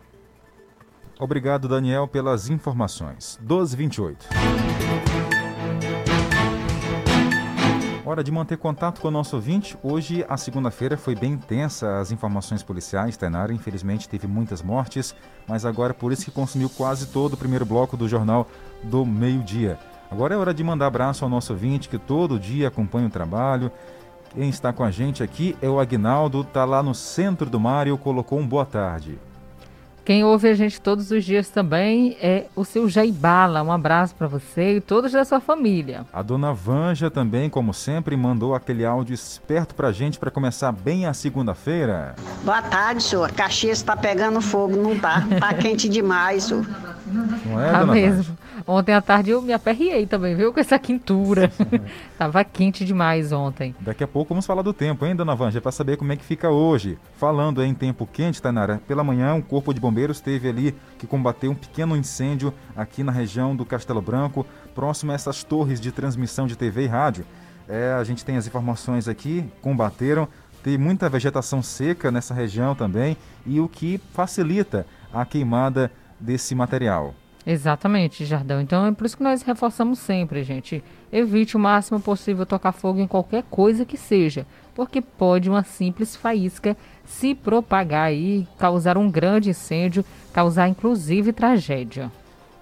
Obrigado, 1.20 1.68
Daniel, 1.68 2.08
pelas 2.08 2.50
informações. 2.50 3.38
1228. 3.42 4.30
Hora 8.06 8.24
de 8.24 8.32
manter 8.32 8.58
contato 8.58 9.02
com 9.02 9.10
o 9.10 9.12
nosso 9.12 9.36
ouvinte. 9.36 9.78
Hoje, 9.84 10.26
a 10.30 10.38
segunda-feira, 10.38 10.96
foi 10.96 11.16
bem 11.16 11.34
intensa 11.34 12.00
as 12.00 12.14
informações 12.14 12.64
policiais. 12.64 13.18
Tainara, 13.18 13.54
infelizmente, 13.54 14.08
teve 14.08 14.28
muitas 14.28 14.64
mortes, 14.64 15.14
mas 15.46 15.66
agora 15.66 15.94
por 15.94 16.14
isso 16.14 16.24
que 16.24 16.32
consumiu 16.32 16.70
quase 16.70 17.08
todo 17.08 17.34
o 17.34 17.38
primeiro 17.38 17.66
bloco 17.66 17.98
do 17.98 18.08
Jornal 18.08 18.48
do 18.82 19.06
Meio-Dia. 19.06 19.78
Agora 20.10 20.34
é 20.34 20.38
hora 20.38 20.54
de 20.54 20.64
mandar 20.64 20.88
abraço 20.88 21.26
ao 21.26 21.30
nosso 21.30 21.52
ouvinte 21.52 21.90
que 21.90 21.98
todo 21.98 22.40
dia 22.40 22.70
acompanha 22.70 23.08
o 23.08 23.12
trabalho. 23.12 23.70
Quem 24.34 24.48
está 24.48 24.72
com 24.72 24.86
a 24.86 24.90
gente 24.90 25.22
aqui 25.22 25.58
é 25.62 25.68
o 25.68 25.82
Agnaldo, 25.82 26.42
está 26.42 26.64
lá 26.64 26.82
no 26.82 26.96
centro 26.96 27.50
do 27.50 27.60
mar 27.60 27.88
e 27.88 27.98
colocou 27.98 28.40
um 28.40 28.48
boa 28.48 28.66
tarde. 28.66 29.20
Quem 30.10 30.24
ouve 30.24 30.48
a 30.48 30.56
gente 30.56 30.82
todos 30.82 31.12
os 31.12 31.24
dias 31.24 31.50
também 31.50 32.18
é 32.20 32.46
o 32.56 32.66
seu 32.66 32.90
Jaibala. 32.90 33.62
Um 33.62 33.72
abraço 33.72 34.16
para 34.16 34.26
você 34.26 34.78
e 34.78 34.82
todos 34.82 35.12
da 35.12 35.24
sua 35.24 35.40
família. 35.40 36.04
A 36.12 36.24
dona 36.24 36.52
Vanja 36.52 37.12
também, 37.12 37.48
como 37.48 37.76
sempre, 37.76 38.18
mandou 38.18 38.56
aquele 38.56 38.84
áudio 38.84 39.14
esperto 39.14 39.76
pra 39.76 39.92
gente 39.92 40.18
para 40.18 40.32
começar 40.32 40.72
bem 40.72 41.06
a 41.06 41.14
segunda-feira. 41.14 42.16
Boa 42.44 42.60
tarde, 42.60 43.04
senhor. 43.04 43.32
Caxias 43.34 43.78
está 43.78 43.96
pegando 43.96 44.42
fogo, 44.42 44.78
não 44.78 44.98
tá? 44.98 45.28
Tá 45.40 45.54
quente 45.54 45.88
demais, 45.88 46.46
senhor. 46.46 46.66
Não 47.46 47.62
é, 47.62 47.72
Tá 47.72 47.80
dona 47.82 47.94
mesmo. 47.94 48.36
Ontem 48.66 48.94
à 48.94 49.02
tarde 49.02 49.32
eu 49.32 49.42
me 49.42 49.54
aperriei 49.54 50.06
também, 50.06 50.36
viu? 50.36 50.54
Com 50.54 50.60
essa 50.60 50.78
quintura. 50.78 51.52
Tava 52.18 52.44
quente 52.44 52.84
demais 52.86 53.32
ontem. 53.32 53.76
Daqui 53.80 54.04
a 54.04 54.08
pouco 54.08 54.30
vamos 54.30 54.46
falar 54.46 54.62
do 54.62 54.74
tempo, 54.74 55.06
hein, 55.06 55.16
dona 55.16 55.36
Vanja, 55.36 55.62
para 55.62 55.72
saber 55.72 55.98
como 55.98 56.12
é 56.12 56.16
que 56.16 56.24
fica 56.24 56.50
hoje. 56.50 56.98
Falando 57.18 57.64
em 57.64 57.74
tempo 57.74 58.08
quente, 58.12 58.42
Tainara, 58.42 58.82
pela 58.88 59.04
manhã 59.04 59.36
o 59.36 59.42
Corpo 59.42 59.74
de 59.74 59.80
Bombeiros 59.80 59.99
teve 60.22 60.48
ali 60.48 60.76
que 60.98 61.06
combater 61.06 61.48
um 61.48 61.56
pequeno 61.56 61.96
incêndio 61.96 62.54
aqui 62.76 63.04
na 63.04 63.12
região 63.12 63.56
do 63.56 63.66
Castelo 63.66 64.02
Branco, 64.02 64.46
próximo 64.74 65.12
a 65.12 65.16
essas 65.16 65.44
torres 65.44 65.80
de 65.80 65.92
transmissão 65.92 66.48
de 66.48 66.58
TV 66.58 66.86
e 66.86 66.88
rádio. 66.88 67.26
É, 67.68 67.94
a 67.94 68.04
gente 68.04 68.26
tem 68.26 68.38
as 68.38 68.48
informações 68.48 69.08
aqui, 69.08 69.46
combateram, 69.62 70.28
tem 70.64 70.78
muita 70.78 71.10
vegetação 71.10 71.62
seca 71.62 72.12
nessa 72.12 72.34
região 72.34 72.74
também, 72.74 73.16
e 73.46 73.60
o 73.60 73.68
que 73.68 74.00
facilita 74.14 74.86
a 75.14 75.26
queimada 75.26 75.92
desse 76.20 76.56
material. 76.56 77.14
Exatamente, 77.46 78.26
Jardão. 78.26 78.62
Então 78.62 78.86
é 78.86 78.92
por 78.92 79.06
isso 79.06 79.18
que 79.18 79.24
nós 79.24 79.42
reforçamos 79.42 80.00
sempre, 80.00 80.44
gente. 80.44 80.84
Evite 81.12 81.56
o 81.56 81.60
máximo 81.60 82.00
possível 82.00 82.46
tocar 82.46 82.72
fogo 82.72 83.00
em 83.00 83.08
qualquer 83.08 83.44
coisa 83.50 83.86
que 83.86 83.98
seja, 83.98 84.46
porque 84.76 85.02
pode 85.02 85.50
uma 85.50 85.64
simples 85.64 86.16
faísca 86.16 86.76
se 87.10 87.34
propagar 87.36 88.14
e 88.14 88.48
causar 88.58 88.98
um 88.98 89.10
grande 89.12 89.50
incêndio, 89.50 90.06
causar 90.32 90.70
inclusive 90.70 91.34
tragédia. 91.34 92.10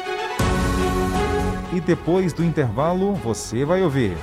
E 1.73 1.81
depois 1.81 2.33
do 2.33 2.43
intervalo, 2.43 3.15
você 3.15 3.65
vai 3.65 3.85
ouvir. 3.85 4.17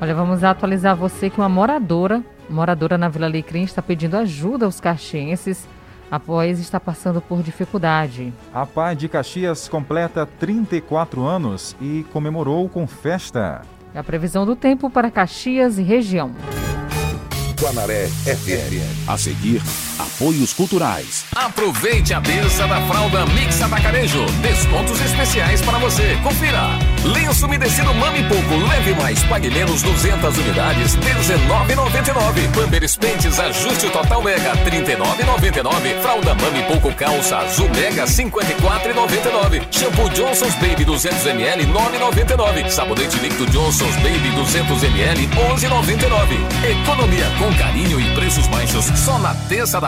Olha, 0.00 0.14
vamos 0.14 0.44
atualizar 0.44 0.94
você 0.94 1.28
que 1.28 1.40
uma 1.40 1.48
moradora, 1.48 2.22
moradora 2.48 2.98
na 2.98 3.08
Vila 3.08 3.26
Alecrim, 3.26 3.62
está 3.62 3.82
pedindo 3.82 4.16
ajuda 4.16 4.64
aos 4.64 4.80
caxienses 4.80 5.66
após 6.10 6.58
estar 6.58 6.80
passando 6.80 7.20
por 7.20 7.42
dificuldade. 7.42 8.32
A 8.52 8.64
Pai 8.64 8.96
de 8.96 9.08
Caxias 9.08 9.68
completa 9.68 10.26
34 10.38 11.24
anos 11.24 11.76
e 11.80 12.04
comemorou 12.12 12.68
com 12.68 12.86
festa. 12.86 13.62
É 13.94 13.98
a 13.98 14.04
previsão 14.04 14.46
do 14.46 14.56
tempo 14.56 14.90
para 14.90 15.10
Caxias 15.10 15.78
e 15.78 15.82
região. 15.82 16.32
Guanaré 17.60 18.06
FM. 18.06 19.08
A 19.08 19.18
seguir, 19.18 19.60
apoios 19.98 20.52
culturais. 20.52 21.24
Aproveite 21.34 22.14
a 22.14 22.20
terça 22.20 22.66
da 22.66 22.80
fralda 22.82 23.26
Mix 23.26 23.60
Atacarejo. 23.60 24.24
Descontos 24.40 25.00
especiais 25.00 25.60
para 25.62 25.78
você. 25.78 26.16
Confira. 26.22 26.68
Lenço 27.04 27.46
umedecido 27.46 27.92
Mami 27.94 28.22
Pouco, 28.24 28.56
leve 28.68 28.94
mais, 28.94 29.22
pague 29.24 29.50
menos 29.50 29.82
200 29.82 30.36
unidades, 30.36 30.94
R$19,99. 30.94 32.52
Pamperes 32.54 32.96
Pentes, 32.96 33.38
ajuste 33.38 33.88
total 33.90 34.22
Mega, 34.22 34.52
R$39,99. 34.52 36.02
Fralda 36.02 36.34
Mami 36.34 36.62
Pouco 36.64 36.92
Calça 36.94 37.38
Azul 37.38 37.68
Mega, 37.70 38.04
R$54,99. 38.04 39.66
Shampoo 39.70 40.08
Johnson's 40.10 40.54
Baby 40.56 40.84
200ml, 40.84 41.60
R$9,99. 41.60 42.70
Sabonete 42.70 43.18
líquido 43.18 43.46
Johnson's 43.50 43.96
Baby 43.96 44.30
200ml, 44.36 45.28
R$11,99. 45.34 46.82
Economia 46.82 47.26
com 47.38 47.54
carinho 47.58 48.00
e 48.00 48.14
preços 48.14 48.46
baixos, 48.48 48.84
só 48.98 49.18
na 49.18 49.34
terça 49.48 49.80
da 49.80 49.87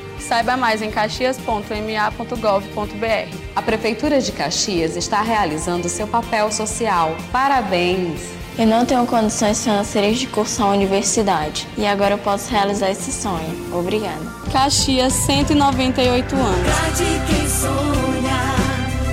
Saiba 0.27 0.55
mais 0.55 0.81
em 0.81 0.89
caxias.ma.gov.br. 0.89 3.35
A 3.55 3.61
Prefeitura 3.61 4.21
de 4.21 4.31
Caxias 4.31 4.95
está 4.95 5.21
realizando 5.21 5.89
seu 5.89 6.07
papel 6.07 6.49
social. 6.51 7.15
Parabéns! 7.31 8.21
Eu 8.57 8.67
não 8.67 8.85
tenho 8.85 9.05
condições 9.05 9.63
financeiras 9.63 10.19
de 10.19 10.27
cursar 10.27 10.67
a 10.67 10.71
universidade 10.71 11.67
e 11.77 11.85
agora 11.85 12.15
eu 12.15 12.17
posso 12.17 12.49
realizar 12.51 12.89
esse 12.91 13.11
sonho. 13.11 13.69
Obrigada. 13.73 14.19
Caxias, 14.51 15.13
198 15.13 16.35
anos. 16.35 16.97
de 16.97 17.05
quem 17.27 17.47
sonha 17.49 18.41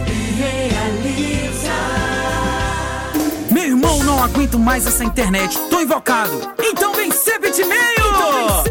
e 0.07 0.11
realiza. 0.41 1.73
Meu 3.51 3.65
irmão, 3.65 4.03
não 4.03 4.23
aguento 4.23 4.59
mais 4.59 4.87
essa 4.87 5.05
internet. 5.05 5.57
Tô 5.71 5.81
invocado. 5.81 6.53
Então 6.61 6.93
vem 6.95 7.11
ser 7.13 7.39
bitmail! 7.39 7.79
Se 8.65 8.71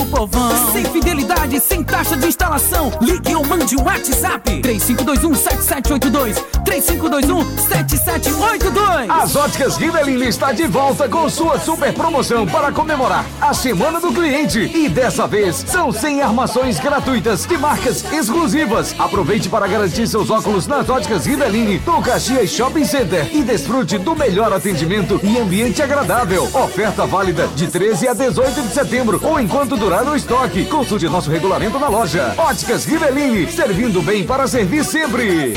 povão. 0.11 0.71
Sem 0.73 0.83
fidelidade, 0.85 1.59
sem 1.61 1.83
taxa 1.83 2.17
de 2.17 2.27
instalação. 2.27 2.91
Ligue 3.01 3.33
ou 3.33 3.45
mande 3.45 3.75
um 3.77 3.83
WhatsApp. 3.83 4.61
3521-7782. 4.61 6.43
3521-7782. 6.65 9.09
As 9.09 9.35
óticas 9.35 9.77
Rivelin 9.77 10.27
está 10.27 10.51
de 10.51 10.67
volta 10.67 11.07
com 11.07 11.29
sua 11.29 11.57
super 11.57 11.93
promoção 11.93 12.45
para 12.45 12.71
comemorar 12.71 13.25
a 13.39 13.53
Semana 13.53 13.99
do 13.99 14.11
Cliente. 14.11 14.59
E 14.59 14.89
dessa 14.89 15.25
vez 15.25 15.63
são 15.67 15.91
100 15.91 16.21
armações 16.21 16.79
gratuitas 16.79 17.45
de 17.45 17.57
marcas 17.57 18.03
exclusivas. 18.11 18.93
Aproveite 18.99 19.47
para 19.47 19.67
garantir 19.67 20.07
seus 20.07 20.29
óculos 20.29 20.67
nas 20.67 20.89
óticas 20.89 21.25
Rivelin 21.25 21.81
no 21.85 22.01
Caxias 22.01 22.51
Shopping 22.51 22.85
Center 22.85 23.29
e 23.33 23.43
desfrute 23.43 23.97
do 23.97 24.15
melhor 24.15 24.51
atendimento 24.51 25.19
e 25.23 25.37
ambiente 25.37 25.81
agradável. 25.81 26.43
Oferta 26.53 27.05
válida 27.05 27.47
de 27.55 27.67
13 27.67 28.09
a 28.09 28.13
18 28.13 28.61
de 28.61 28.73
setembro 28.73 29.19
ou 29.23 29.39
enquanto 29.39 29.77
durar 29.77 30.00
o 30.09 30.15
estoque. 30.15 30.65
Consulte 30.65 31.07
nosso 31.07 31.29
regulamento 31.29 31.77
na 31.77 31.87
loja. 31.87 32.33
Óticas 32.37 32.85
Rivelin, 32.85 33.47
servindo 33.49 34.01
bem 34.01 34.25
para 34.25 34.47
servir 34.47 34.83
sempre. 34.83 35.53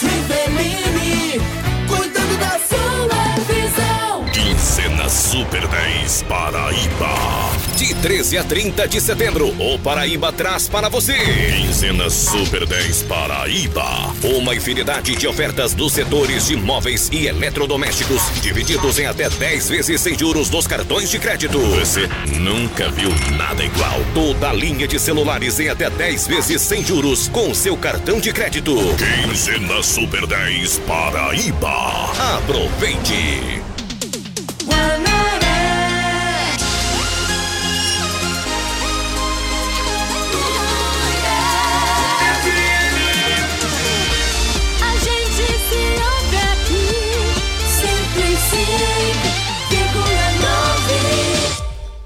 Rivelini, 0.00 1.40
cuidando 1.86 2.38
da 2.38 2.58
sua 2.58 3.44
visão. 3.46 4.24
Quinzena 4.32 5.08
Super 5.08 5.66
10 5.68 6.22
Paraíba. 6.24 7.63
De 7.76 7.92
13 7.92 8.38
a 8.38 8.44
30 8.44 8.86
de 8.86 9.00
setembro, 9.00 9.48
o 9.58 9.76
Paraíba 9.80 10.32
traz 10.32 10.68
para 10.68 10.88
você. 10.88 11.12
Quinzena 11.12 12.08
Super 12.08 12.64
10 12.64 13.02
Paraíba. 13.02 14.14
Uma 14.22 14.54
infinidade 14.54 15.16
de 15.16 15.26
ofertas 15.26 15.74
dos 15.74 15.92
setores 15.92 16.46
de 16.46 16.56
móveis 16.56 17.08
e 17.10 17.26
eletrodomésticos, 17.26 18.22
divididos 18.40 19.00
em 19.00 19.06
até 19.06 19.28
10 19.28 19.68
vezes 19.68 20.00
sem 20.00 20.16
juros 20.16 20.48
dos 20.48 20.68
cartões 20.68 21.10
de 21.10 21.18
crédito. 21.18 21.58
Você 21.58 22.08
nunca 22.38 22.88
viu 22.90 23.10
nada 23.36 23.64
igual. 23.64 24.00
Toda 24.14 24.52
linha 24.52 24.86
de 24.86 25.00
celulares 25.00 25.58
em 25.58 25.68
até 25.68 25.90
10 25.90 26.28
vezes 26.28 26.62
sem 26.62 26.84
juros 26.84 27.26
com 27.26 27.52
seu 27.52 27.76
cartão 27.76 28.20
de 28.20 28.32
crédito. 28.32 28.76
Quinzena 29.24 29.82
Super 29.82 30.24
10 30.28 30.78
Paraíba. 30.78 32.12
Aproveite. 32.36 33.63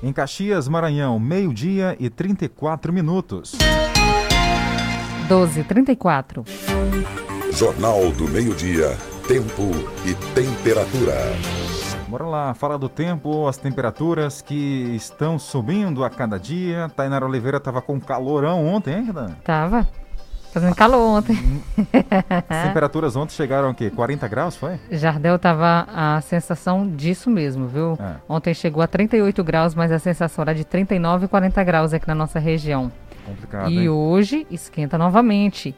Em 0.09 0.13
Caxias, 0.13 0.67
Maranhão, 0.69 1.21
meio-dia 1.21 1.95
e 2.01 2.09
34 2.09 2.91
minutos. 2.91 3.55
12:34. 5.29 6.47
Jornal 7.53 8.11
do 8.13 8.27
Meio-Dia. 8.27 8.97
Tempo 9.29 9.65
e 10.07 10.15
temperatura. 10.35 11.13
Bora 12.09 12.25
lá, 12.25 12.55
fala 12.55 12.79
do 12.79 12.89
tempo, 12.89 13.47
as 13.47 13.59
temperaturas 13.59 14.41
que 14.41 14.95
estão 14.97 15.39
subindo 15.39 16.03
a 16.03 16.09
cada 16.09 16.39
dia. 16.39 16.91
Tainara 16.97 17.27
Oliveira 17.27 17.61
tava 17.61 17.83
com 17.83 18.01
calorão 18.01 18.67
ontem, 18.67 18.95
hein, 18.95 19.05
Renan? 19.05 19.37
Tava. 19.45 19.87
Fazendo 20.53 20.75
calor 20.75 21.19
ontem. 21.19 21.37
As 22.49 22.67
temperaturas 22.67 23.15
ontem 23.17 23.35
chegaram 23.35 23.71
o 23.71 23.75
quê? 23.75 23.91
40 23.91 24.27
graus, 24.29 24.57
foi? 24.57 24.79
Jardel 24.91 25.39
tava 25.39 25.87
a 25.95 26.21
sensação 26.23 26.89
disso 26.89 27.29
mesmo, 27.31 27.67
viu? 27.69 27.99
É. 28.01 28.15
Ontem 28.29 28.55
chegou 28.55 28.83
a 28.83 28.87
38 28.87 29.45
graus, 29.45 29.75
mas 29.75 29.93
a 29.93 29.99
sensação 29.99 30.43
era 30.43 30.55
de 30.55 30.65
39 30.65 31.27
e 31.27 31.29
40 31.29 31.63
graus 31.65 31.93
aqui 31.93 32.09
na 32.09 32.15
nossa 32.15 32.39
região. 32.39 32.91
Complicado, 33.27 33.71
E 33.71 33.81
hein? 33.81 33.89
hoje 33.91 34.47
esquenta 34.51 34.97
novamente. 34.97 35.75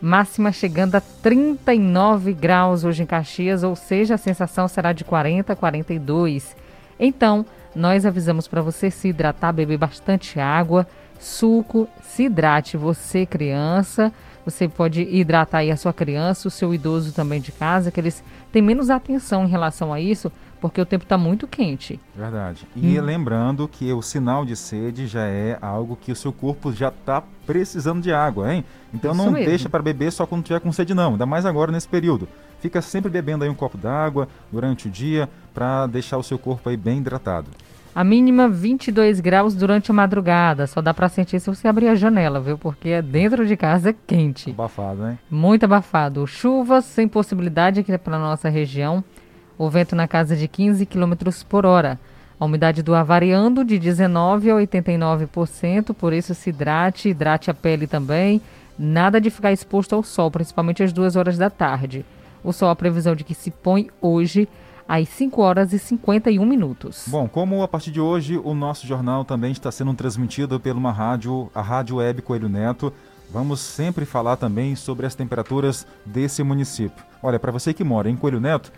Máxima 0.00 0.52
chegando 0.52 0.96
a 0.96 1.00
39 1.00 2.32
graus 2.32 2.84
hoje 2.84 3.02
em 3.02 3.06
Caxias, 3.06 3.62
ou 3.62 3.76
seja, 3.76 4.14
a 4.14 4.18
sensação 4.18 4.66
será 4.68 4.92
de 4.92 5.04
40, 5.04 5.54
42. 5.54 6.56
Então, 6.98 7.44
nós 7.74 8.06
avisamos 8.06 8.48
para 8.48 8.62
você 8.62 8.90
se 8.90 9.08
hidratar, 9.08 9.52
beber 9.52 9.78
bastante 9.78 10.38
água, 10.40 10.86
suco, 11.24 11.88
se 12.02 12.24
hidrate 12.24 12.76
você 12.76 13.24
criança. 13.26 14.12
Você 14.44 14.68
pode 14.68 15.00
hidratar 15.00 15.58
aí 15.58 15.70
a 15.70 15.76
sua 15.76 15.92
criança, 15.92 16.48
o 16.48 16.50
seu 16.50 16.74
idoso 16.74 17.12
também 17.14 17.40
de 17.40 17.50
casa, 17.50 17.90
que 17.90 17.98
eles 17.98 18.22
têm 18.52 18.60
menos 18.60 18.90
atenção 18.90 19.44
em 19.46 19.48
relação 19.48 19.90
a 19.90 19.98
isso, 19.98 20.30
porque 20.60 20.78
o 20.78 20.84
tempo 20.84 21.04
está 21.04 21.16
muito 21.16 21.48
quente. 21.48 21.98
Verdade. 22.14 22.66
E 22.76 23.00
Hum. 23.00 23.02
lembrando 23.02 23.66
que 23.66 23.90
o 23.90 24.02
sinal 24.02 24.44
de 24.44 24.54
sede 24.54 25.06
já 25.06 25.24
é 25.24 25.56
algo 25.62 25.96
que 25.96 26.12
o 26.12 26.16
seu 26.16 26.30
corpo 26.30 26.70
já 26.74 26.88
está 26.88 27.22
precisando 27.46 28.02
de 28.02 28.12
água, 28.12 28.52
hein? 28.52 28.62
Então 28.92 29.12
Isso 29.12 29.22
não 29.24 29.32
mesmo. 29.32 29.46
deixa 29.48 29.68
para 29.70 29.82
beber 29.82 30.12
só 30.12 30.26
quando 30.26 30.44
tiver 30.44 30.60
com 30.60 30.70
sede 30.72 30.92
não, 30.92 31.12
ainda 31.12 31.24
mais 31.24 31.46
agora 31.46 31.72
nesse 31.72 31.88
período. 31.88 32.28
Fica 32.60 32.82
sempre 32.82 33.10
bebendo 33.10 33.44
aí 33.44 33.50
um 33.50 33.54
copo 33.54 33.78
d'água 33.78 34.28
durante 34.52 34.88
o 34.88 34.90
dia 34.90 35.26
para 35.54 35.86
deixar 35.86 36.18
o 36.18 36.22
seu 36.22 36.38
corpo 36.38 36.68
aí 36.68 36.76
bem 36.76 36.98
hidratado. 36.98 37.46
A 37.94 38.02
mínima 38.02 38.48
22 38.48 39.20
graus 39.20 39.54
durante 39.54 39.92
a 39.92 39.94
madrugada. 39.94 40.66
Só 40.66 40.82
dá 40.82 40.92
para 40.92 41.08
sentir 41.08 41.38
se 41.38 41.48
você 41.48 41.68
abrir 41.68 41.86
a 41.86 41.94
janela, 41.94 42.40
viu? 42.40 42.58
Porque 42.58 42.88
é 42.88 43.00
dentro 43.00 43.46
de 43.46 43.56
casa 43.56 43.90
é 43.90 43.94
quente. 44.06 44.50
Abafado, 44.50 45.06
hein? 45.06 45.18
Muito 45.30 45.62
abafado. 45.62 46.26
Chuvas 46.26 46.84
sem 46.84 47.06
possibilidade 47.06 47.78
aqui 47.78 47.96
para 47.96 48.18
nossa 48.18 48.48
região. 48.48 49.04
O 49.56 49.70
vento 49.70 49.94
na 49.94 50.08
casa 50.08 50.34
de 50.34 50.48
15 50.48 50.84
km 50.86 51.12
por 51.48 51.64
hora. 51.64 52.00
A 52.40 52.44
umidade 52.44 52.82
do 52.82 52.96
ar 52.96 53.04
variando 53.04 53.64
de 53.64 53.78
19% 53.78 54.50
a 54.50 54.60
89%, 54.60 55.94
por 55.94 56.12
isso 56.12 56.34
se 56.34 56.50
hidrate, 56.50 57.10
hidrate 57.10 57.48
a 57.48 57.54
pele 57.54 57.86
também. 57.86 58.42
Nada 58.76 59.20
de 59.20 59.30
ficar 59.30 59.52
exposto 59.52 59.94
ao 59.94 60.02
sol, 60.02 60.32
principalmente 60.32 60.82
às 60.82 60.92
duas 60.92 61.14
horas 61.14 61.38
da 61.38 61.48
tarde. 61.48 62.04
O 62.42 62.52
sol, 62.52 62.70
a 62.70 62.76
previsão 62.76 63.14
de 63.14 63.22
que 63.22 63.34
se 63.34 63.52
põe 63.52 63.88
hoje 64.02 64.48
às 64.88 65.08
5 65.08 65.40
horas 65.40 65.72
e 65.72 65.78
51 65.78 66.44
minutos. 66.44 67.04
Bom, 67.06 67.28
como 67.28 67.62
a 67.62 67.68
partir 67.68 67.90
de 67.90 68.00
hoje 68.00 68.38
o 68.42 68.54
nosso 68.54 68.86
jornal 68.86 69.24
também 69.24 69.52
está 69.52 69.70
sendo 69.72 69.94
transmitido 69.94 70.58
por 70.60 70.72
uma 70.72 70.92
rádio, 70.92 71.50
a 71.54 71.62
Rádio 71.62 71.96
Web 71.96 72.22
Coelho 72.22 72.48
Neto, 72.48 72.92
vamos 73.30 73.60
sempre 73.60 74.04
falar 74.04 74.36
também 74.36 74.76
sobre 74.76 75.06
as 75.06 75.14
temperaturas 75.14 75.86
desse 76.04 76.42
município. 76.42 77.04
Olha, 77.22 77.38
para 77.38 77.52
você 77.52 77.72
que 77.72 77.84
mora 77.84 78.10
em 78.10 78.16
Coelho 78.16 78.40
Neto, 78.40 78.70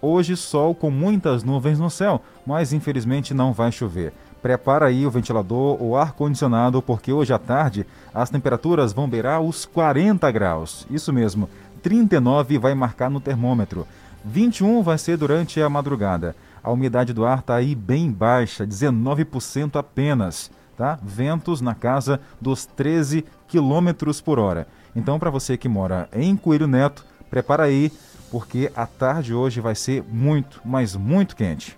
hoje 0.00 0.36
sol 0.36 0.74
com 0.74 0.90
muitas 0.90 1.44
nuvens 1.44 1.78
no 1.78 1.88
céu, 1.88 2.20
mas 2.44 2.72
infelizmente 2.72 3.32
não 3.32 3.52
vai 3.52 3.70
chover. 3.70 4.12
Prepara 4.42 4.86
aí 4.86 5.06
o 5.06 5.10
ventilador 5.10 5.80
ou 5.80 5.96
ar-condicionado, 5.96 6.82
porque 6.82 7.12
hoje 7.12 7.32
à 7.32 7.38
tarde 7.38 7.86
as 8.12 8.28
temperaturas 8.28 8.92
vão 8.92 9.08
beirar 9.08 9.40
os 9.40 9.64
40 9.64 10.28
graus. 10.32 10.84
Isso 10.90 11.12
mesmo, 11.12 11.48
39 11.80 12.58
vai 12.58 12.74
marcar 12.74 13.08
no 13.08 13.20
termômetro. 13.20 13.86
21 14.24 14.82
vai 14.82 14.98
ser 14.98 15.16
durante 15.16 15.60
a 15.60 15.68
madrugada. 15.68 16.36
A 16.62 16.70
umidade 16.70 17.12
do 17.12 17.24
ar 17.24 17.40
está 17.40 17.56
aí 17.56 17.74
bem 17.74 18.10
baixa, 18.10 18.66
19% 18.66 19.76
apenas, 19.76 20.50
tá? 20.76 20.98
Ventos 21.02 21.60
na 21.60 21.74
casa 21.74 22.20
dos 22.40 22.64
13 22.64 23.24
quilômetros 23.48 24.20
por 24.20 24.38
hora. 24.38 24.66
Então, 24.94 25.18
para 25.18 25.30
você 25.30 25.56
que 25.56 25.68
mora 25.68 26.08
em 26.12 26.36
Coelho 26.36 26.68
Neto, 26.68 27.04
prepara 27.28 27.64
aí, 27.64 27.90
porque 28.30 28.70
a 28.76 28.86
tarde 28.86 29.34
hoje 29.34 29.60
vai 29.60 29.74
ser 29.74 30.04
muito, 30.08 30.60
mas 30.64 30.94
muito 30.94 31.34
quente. 31.34 31.76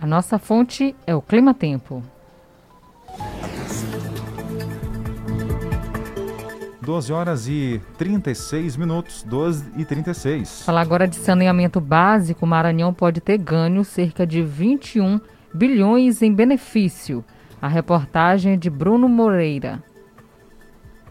A 0.00 0.06
nossa 0.06 0.38
fonte 0.38 0.96
é 1.06 1.14
o 1.14 1.22
Clima 1.22 1.54
Tempo. 1.54 2.02
12 6.82 7.12
horas 7.12 7.46
e 7.46 7.80
36 7.96 8.76
minutos, 8.76 9.22
12 9.22 9.64
e 9.76 9.84
36. 9.84 10.62
Falar 10.62 10.80
agora 10.80 11.06
de 11.06 11.14
saneamento 11.14 11.80
básico, 11.80 12.44
o 12.44 12.48
Maranhão 12.48 12.92
pode 12.92 13.20
ter 13.20 13.38
ganho 13.38 13.84
cerca 13.84 14.26
de 14.26 14.42
21 14.42 15.20
bilhões 15.54 16.22
em 16.22 16.34
benefício. 16.34 17.24
A 17.60 17.68
reportagem 17.68 18.54
é 18.54 18.56
de 18.56 18.68
Bruno 18.68 19.08
Moreira. 19.08 19.80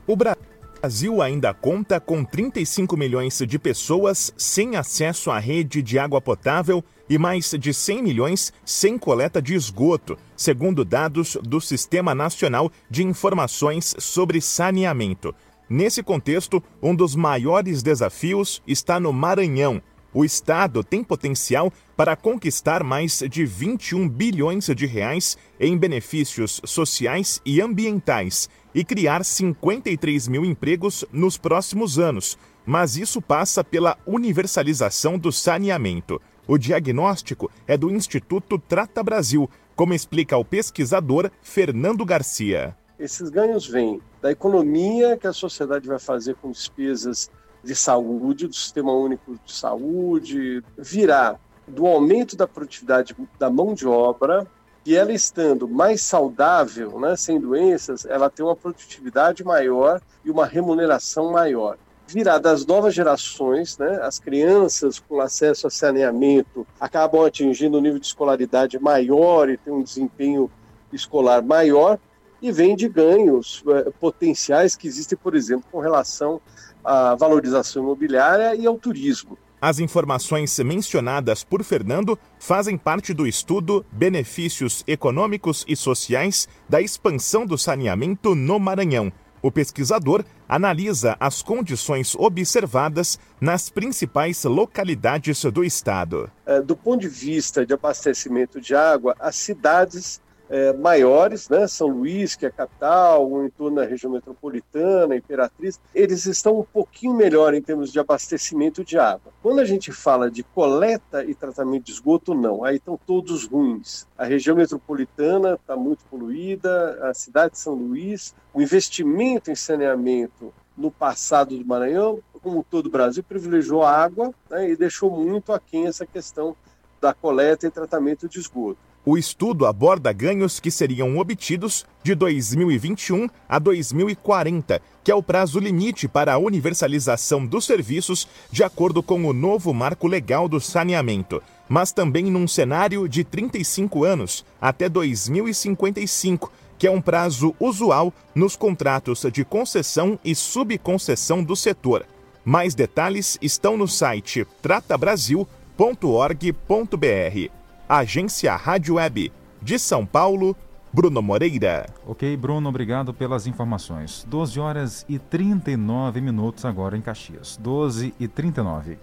O 0.06 0.18
Brasil 0.18 1.22
ainda 1.22 1.54
conta 1.54 2.02
com 2.02 2.26
35 2.26 2.98
milhões 2.98 3.42
de 3.48 3.58
pessoas 3.58 4.34
sem 4.36 4.76
acesso 4.76 5.32
à 5.32 5.40
rede 5.40 5.82
de 5.82 5.98
água 5.98 6.20
potável 6.20 6.84
e 7.10 7.18
mais 7.18 7.50
de 7.58 7.74
100 7.74 8.04
milhões 8.04 8.52
sem 8.66 8.98
coleta 8.98 9.42
de 9.42 9.54
esgoto, 9.54 10.18
segundo 10.36 10.84
dados 10.84 11.38
do 11.42 11.62
Sistema 11.62 12.14
Nacional 12.14 12.70
de 12.90 13.04
Informações 13.04 13.96
sobre 14.00 14.42
Saneamento. 14.42 15.34
Nesse 15.74 16.04
contexto, 16.04 16.62
um 16.84 16.94
dos 16.94 17.16
maiores 17.16 17.82
desafios 17.82 18.62
está 18.68 19.00
no 19.00 19.14
Maranhão. 19.14 19.82
O 20.14 20.26
estado 20.26 20.84
tem 20.84 21.02
potencial 21.02 21.72
para 21.96 22.14
conquistar 22.18 22.84
mais 22.84 23.24
de 23.30 23.46
21 23.46 24.10
bilhões 24.10 24.66
de 24.76 24.86
reais 24.86 25.38
em 25.58 25.78
benefícios 25.78 26.60
sociais 26.66 27.42
e 27.46 27.62
ambientais 27.62 28.50
e 28.76 28.84
criar 28.84 29.24
53 29.24 30.28
mil 30.28 30.44
empregos 30.44 31.06
nos 31.10 31.38
próximos 31.38 31.98
anos. 31.98 32.38
Mas 32.66 32.98
isso 32.98 33.22
passa 33.22 33.64
pela 33.64 33.98
universalização 34.06 35.18
do 35.18 35.32
saneamento. 35.32 36.22
O 36.46 36.58
diagnóstico 36.58 37.50
é 37.66 37.78
do 37.78 37.90
Instituto 37.90 38.60
Trata 38.60 39.02
Brasil, 39.02 39.50
como 39.74 39.94
explica 39.94 40.36
o 40.36 40.44
pesquisador 40.44 41.32
Fernando 41.42 42.04
Garcia. 42.04 42.76
Esses 43.00 43.30
ganhos 43.30 43.66
vêm 43.66 44.02
da 44.22 44.32
economia 44.32 45.18
que 45.18 45.28
a 45.28 45.34
sociedade 45.34 45.88
vai 45.88 46.00
fazer 46.00 46.36
com 46.36 46.52
despesas 46.52 47.30
de 47.64 47.76
saúde, 47.76 48.48
do 48.48 48.56
Sistema 48.56 48.94
Único 48.94 49.38
de 49.46 49.52
Saúde, 49.52 50.64
virá 50.78 51.38
do 51.68 51.88
aumento 51.88 52.36
da 52.36 52.48
produtividade 52.48 53.16
da 53.40 53.50
mão 53.50 53.74
de 53.74 53.88
obra, 53.88 54.48
e 54.86 54.96
ela 54.96 55.12
estando 55.12 55.68
mais 55.68 56.02
saudável, 56.02 57.00
né, 57.00 57.16
sem 57.16 57.40
doenças, 57.40 58.04
ela 58.06 58.30
tem 58.30 58.44
uma 58.44 58.56
produtividade 58.56 59.44
maior 59.44 60.02
e 60.26 60.32
uma 60.32 60.46
remuneração 60.46 61.32
maior. 61.32 61.78
Virá 62.08 62.40
das 62.40 62.66
novas 62.66 62.94
gerações, 62.94 63.78
né, 63.78 64.00
as 64.02 64.18
crianças 64.18 65.00
com 65.00 65.22
acesso 65.22 65.68
a 65.68 65.70
saneamento 65.70 66.66
acabam 66.80 67.24
atingindo 67.24 67.78
um 67.78 67.82
nível 67.82 68.00
de 68.00 68.08
escolaridade 68.08 68.80
maior 68.80 69.50
e 69.50 69.58
têm 69.58 69.72
um 69.72 69.84
desempenho 69.84 70.50
escolar 70.92 71.44
maior, 71.44 72.00
e 72.42 72.52
vem 72.52 72.76
de 72.76 72.90
ganhos 72.90 73.64
eh, 73.68 73.92
potenciais 74.00 74.76
que 74.76 74.88
existem, 74.88 75.18
por 75.18 75.36
exemplo, 75.36 75.66
com 75.72 75.80
relação 75.80 76.42
à 76.84 77.16
valorização 77.16 77.84
imobiliária 77.84 78.56
e 78.56 78.66
ao 78.66 78.78
turismo. 78.78 79.38
As 79.62 79.78
informações 79.78 80.58
mencionadas 80.58 81.44
por 81.44 81.64
Fernando 81.64 82.18
fazem 82.40 82.76
parte 82.76 83.14
do 83.14 83.28
estudo 83.28 83.86
Benefícios 83.92 84.84
Econômicos 84.88 85.64
e 85.68 85.76
Sociais 85.76 86.48
da 86.68 86.82
Expansão 86.82 87.46
do 87.46 87.60
Saneamento 87.60 88.34
no 88.34 88.60
Maranhão. 88.60 89.14
O 89.40 89.52
pesquisador 89.52 90.24
analisa 90.50 91.16
as 91.20 91.44
condições 91.44 92.16
observadas 92.16 93.20
nas 93.40 93.70
principais 93.70 94.44
localidades 94.44 95.44
do 95.46 95.64
estado. 95.64 96.32
Eh, 96.46 96.62
Do 96.62 96.76
ponto 96.76 97.02
de 97.02 97.08
vista 97.08 97.64
de 97.64 97.74
abastecimento 97.74 98.60
de 98.60 98.74
água, 98.76 99.16
as 99.20 99.36
cidades 99.36 100.20
eh, 100.52 100.74
maiores, 100.74 101.48
né, 101.48 101.66
São 101.66 101.88
Luís, 101.88 102.36
que 102.36 102.46
é 102.46 102.50
a 102.50 102.52
capital, 102.52 103.26
o 103.26 103.46
entorno 103.46 103.78
da 103.78 103.86
região 103.86 104.12
metropolitana, 104.12 105.16
Imperatriz, 105.16 105.80
eles 105.96 106.26
estão 106.26 106.60
um 106.60 106.64
pouquinho 106.64 107.14
melhor 107.14 107.54
em 107.54 107.62
termos 107.62 107.90
de 107.90 107.98
abastecimento 107.98 108.84
de 108.84 109.00
água. 109.00 109.32
Quando 109.42 109.60
a 109.60 109.66
gente 109.66 109.94
fala 109.94 110.30
de 110.30 110.44
coleta 110.44 111.24
e 111.24 111.34
tratamento 111.34 111.86
de 111.86 111.94
esgoto, 111.94 112.34
não, 112.34 112.66
aí 112.66 112.76
estão 112.76 113.00
todos 113.08 113.48
ruins. 113.48 114.06
A 114.18 114.26
região 114.26 114.58
metropolitana 114.58 115.54
está 115.54 115.78
muito 115.78 116.04
poluída, 116.12 117.00
a 117.10 117.14
cidade 117.14 117.54
de 117.54 117.60
São 117.60 117.74
Luís, 117.74 118.36
o 118.54 118.62
investimento 118.62 119.50
em 119.50 119.56
saneamento 119.56 120.54
no 120.76 120.92
passado 120.92 121.58
do 121.58 121.66
Maranhão, 121.66 122.20
como 122.44 122.66
todo 122.70 122.88
o 122.88 122.92
Brasil, 122.92 123.24
privilegiou 123.24 123.84
a 123.84 123.92
água 123.96 124.34
né, 124.50 124.70
e 124.70 124.76
deixou 124.76 125.10
muito 125.10 125.54
aquém 125.54 125.88
essa 125.88 126.06
questão 126.06 126.58
da 127.00 127.14
coleta 127.14 127.66
e 127.66 127.72
tratamento 127.72 128.28
de 128.28 128.38
esgoto. 128.38 128.91
O 129.04 129.18
estudo 129.18 129.66
aborda 129.66 130.14
ganhos 130.14 130.60
que 130.60 130.70
seriam 130.70 131.18
obtidos 131.18 131.88
de 132.04 132.14
2021 132.14 133.28
a 133.50 133.58
2040, 133.58 134.80
que 135.04 135.10
é 135.10 135.16
o 135.16 135.24
prazo 135.24 135.60
limite 135.60 136.08
para 136.08 136.34
a 136.34 136.38
universalização 136.38 137.44
dos 137.44 137.66
serviços 137.66 138.28
de 138.52 138.64
acordo 138.64 139.02
com 139.02 139.26
o 139.26 139.34
novo 139.34 139.74
marco 139.74 140.08
legal 140.08 140.48
do 140.48 140.62
saneamento, 140.62 141.42
mas 141.68 141.92
também 141.92 142.26
num 142.26 142.48
cenário 142.48 143.10
de 143.10 143.24
35 143.24 144.04
anos 144.04 144.46
até 144.62 144.88
2055, 144.88 146.52
que 146.78 146.86
é 146.86 146.92
um 146.92 147.02
prazo 147.02 147.56
usual 147.60 148.14
nos 148.36 148.56
contratos 148.56 149.26
de 149.34 149.44
concessão 149.44 150.20
e 150.24 150.36
subconcessão 150.36 151.44
do 151.44 151.56
setor. 151.56 152.06
Mais 152.46 152.76
detalhes 152.76 153.36
estão 153.42 153.78
no 153.78 153.88
site 153.88 154.46
tratabrasil.org.br. 154.62 157.61
Agência 157.92 158.56
Rádio 158.56 158.96
Web 158.96 159.34
de 159.62 159.78
São 159.78 160.06
Paulo, 160.06 160.56
Bruno 160.94 161.22
Moreira. 161.22 161.88
Ok, 162.08 162.38
Bruno, 162.38 162.70
obrigado 162.70 163.14
pelas 163.14 163.48
informações. 163.48 164.26
12 164.30 164.60
horas 164.62 165.06
e 165.10 165.20
39 165.20 166.22
minutos 166.22 166.64
agora 166.64 166.96
em 166.96 167.02
Caxias. 167.02 167.58
12 167.58 168.14
e 168.18 168.30
39. 168.30 168.98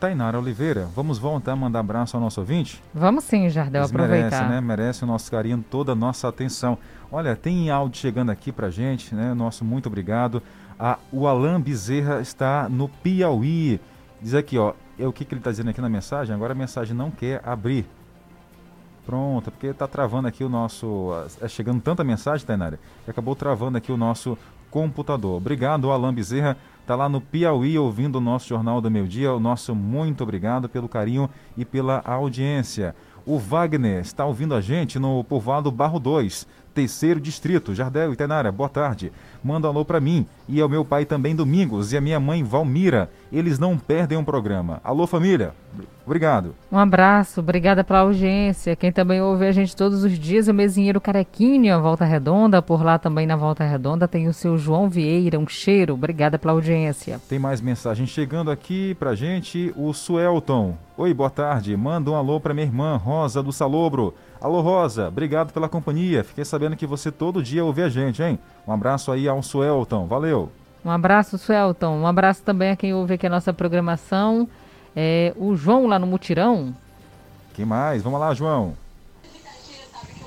Tainara 0.00 0.38
Oliveira, 0.38 0.88
vamos 0.96 1.18
voltar 1.18 1.52
a 1.52 1.56
mandar 1.56 1.80
abraço 1.80 2.16
ao 2.16 2.22
nosso 2.22 2.40
ouvinte? 2.40 2.82
Vamos 2.94 3.24
sim, 3.24 3.50
Jardel, 3.50 3.82
Eles 3.82 3.90
aproveitar. 3.90 4.30
Merece, 4.30 4.50
né? 4.54 4.60
Merece 4.62 5.04
o 5.04 5.06
nosso 5.06 5.30
carinho, 5.30 5.62
toda 5.70 5.92
a 5.92 5.94
nossa 5.94 6.28
atenção. 6.28 6.78
Olha, 7.12 7.36
tem 7.36 7.68
áudio 7.68 8.00
chegando 8.00 8.30
aqui 8.30 8.50
pra 8.50 8.70
gente, 8.70 9.14
né? 9.14 9.34
Nosso 9.34 9.62
muito 9.62 9.90
obrigado. 9.90 10.42
A, 10.78 10.98
o 11.12 11.26
Alain 11.26 11.60
Bezerra 11.60 12.22
está 12.22 12.66
no 12.66 12.88
Piauí. 12.88 13.78
Diz 14.22 14.32
aqui, 14.32 14.56
ó, 14.56 14.72
é 14.98 15.06
o 15.06 15.12
que, 15.12 15.24
que 15.24 15.34
ele 15.34 15.40
está 15.40 15.50
dizendo 15.50 15.70
aqui 15.70 15.80
na 15.80 15.88
mensagem? 15.88 16.34
Agora 16.34 16.52
a 16.52 16.56
mensagem 16.56 16.96
não 16.96 17.10
quer 17.10 17.40
abrir. 17.44 17.86
Pronto, 19.04 19.50
porque 19.52 19.68
está 19.68 19.86
travando 19.86 20.26
aqui 20.26 20.42
o 20.42 20.48
nosso. 20.48 21.10
É 21.40 21.46
chegando 21.46 21.80
tanta 21.80 22.02
mensagem, 22.02 22.44
Tainara, 22.44 22.80
que 23.04 23.10
acabou 23.10 23.36
travando 23.36 23.78
aqui 23.78 23.92
o 23.92 23.96
nosso 23.96 24.36
computador. 24.70 25.36
Obrigado, 25.36 25.90
Alain 25.90 26.12
Bezerra. 26.12 26.56
Está 26.80 26.96
lá 26.96 27.08
no 27.08 27.20
Piauí 27.20 27.78
ouvindo 27.78 28.16
o 28.16 28.20
nosso 28.20 28.48
Jornal 28.48 28.80
do 28.80 28.90
Meio 28.90 29.06
Dia. 29.06 29.32
O 29.32 29.40
nosso 29.40 29.74
muito 29.74 30.22
obrigado 30.22 30.68
pelo 30.68 30.88
carinho 30.88 31.30
e 31.56 31.64
pela 31.64 32.02
audiência. 32.04 32.94
O 33.24 33.38
Wagner 33.38 34.00
está 34.00 34.24
ouvindo 34.24 34.54
a 34.54 34.60
gente 34.60 34.98
no 34.98 35.24
povoado 35.24 35.70
Barro 35.70 35.98
2, 35.98 36.46
terceiro 36.72 37.20
distrito. 37.20 37.74
Jardel 37.74 38.12
e 38.12 38.16
Tainara, 38.16 38.52
boa 38.52 38.68
tarde. 38.68 39.12
Manda 39.46 39.68
um 39.68 39.70
alô 39.70 39.84
para 39.84 40.00
mim 40.00 40.26
e 40.48 40.60
ao 40.60 40.68
meu 40.68 40.84
pai 40.84 41.04
também 41.04 41.36
Domingos 41.36 41.92
e 41.92 41.96
a 41.96 42.00
minha 42.00 42.18
mãe 42.18 42.42
Valmira. 42.42 43.08
Eles 43.32 43.60
não 43.60 43.78
perdem 43.78 44.18
um 44.18 44.24
programa. 44.24 44.80
Alô 44.82 45.06
família, 45.06 45.54
obrigado. 46.04 46.52
Um 46.70 46.76
abraço, 46.76 47.38
obrigada 47.38 47.84
pela 47.84 48.00
audiência. 48.00 48.74
Quem 48.74 48.90
também 48.90 49.22
ouve 49.22 49.46
a 49.46 49.52
gente 49.52 49.76
todos 49.76 50.02
os 50.02 50.18
dias 50.18 50.48
é 50.48 50.50
o 50.50 50.54
mesinheiro 50.54 51.00
Carequinha, 51.00 51.78
Volta 51.78 52.04
Redonda. 52.04 52.60
Por 52.60 52.82
lá 52.82 52.98
também 52.98 53.24
na 53.24 53.36
Volta 53.36 53.62
Redonda 53.62 54.08
tem 54.08 54.26
o 54.26 54.34
seu 54.34 54.58
João 54.58 54.88
Vieira, 54.88 55.38
um 55.38 55.46
cheiro. 55.46 55.94
Obrigada 55.94 56.40
pela 56.40 56.52
audiência. 56.52 57.20
Tem 57.28 57.38
mais 57.38 57.60
mensagem 57.60 58.04
chegando 58.04 58.50
aqui 58.50 58.96
pra 58.96 59.14
gente. 59.14 59.72
O 59.76 59.92
Suelton. 59.92 60.74
Oi, 60.96 61.14
boa 61.14 61.30
tarde. 61.30 61.76
Manda 61.76 62.10
um 62.10 62.16
alô 62.16 62.40
pra 62.40 62.54
minha 62.54 62.66
irmã 62.66 62.96
Rosa 62.96 63.42
do 63.44 63.52
Salobro. 63.52 64.12
Alô 64.40 64.60
Rosa, 64.60 65.08
obrigado 65.08 65.52
pela 65.52 65.68
companhia. 65.68 66.22
Fiquei 66.22 66.44
sabendo 66.44 66.76
que 66.76 66.86
você 66.86 67.10
todo 67.10 67.42
dia 67.42 67.64
ouve 67.64 67.82
a 67.82 67.88
gente, 67.88 68.22
hein? 68.22 68.38
Um 68.66 68.72
abraço 68.72 69.10
aí 69.10 69.26
ao 69.26 69.35
Suelton. 69.42 70.06
Valeu. 70.06 70.50
Um 70.84 70.90
abraço, 70.90 71.36
Suelton. 71.36 71.96
Um 71.96 72.06
abraço 72.06 72.42
também 72.42 72.70
a 72.70 72.76
quem 72.76 72.94
ouve 72.94 73.14
aqui 73.14 73.26
a 73.26 73.30
nossa 73.30 73.52
programação. 73.52 74.48
É, 74.94 75.32
o 75.36 75.56
João 75.56 75.86
lá 75.86 75.98
no 75.98 76.06
Mutirão. 76.06 76.74
Quem 77.54 77.64
mais? 77.64 78.02
Vamos 78.02 78.20
lá, 78.20 78.32
João. 78.34 78.74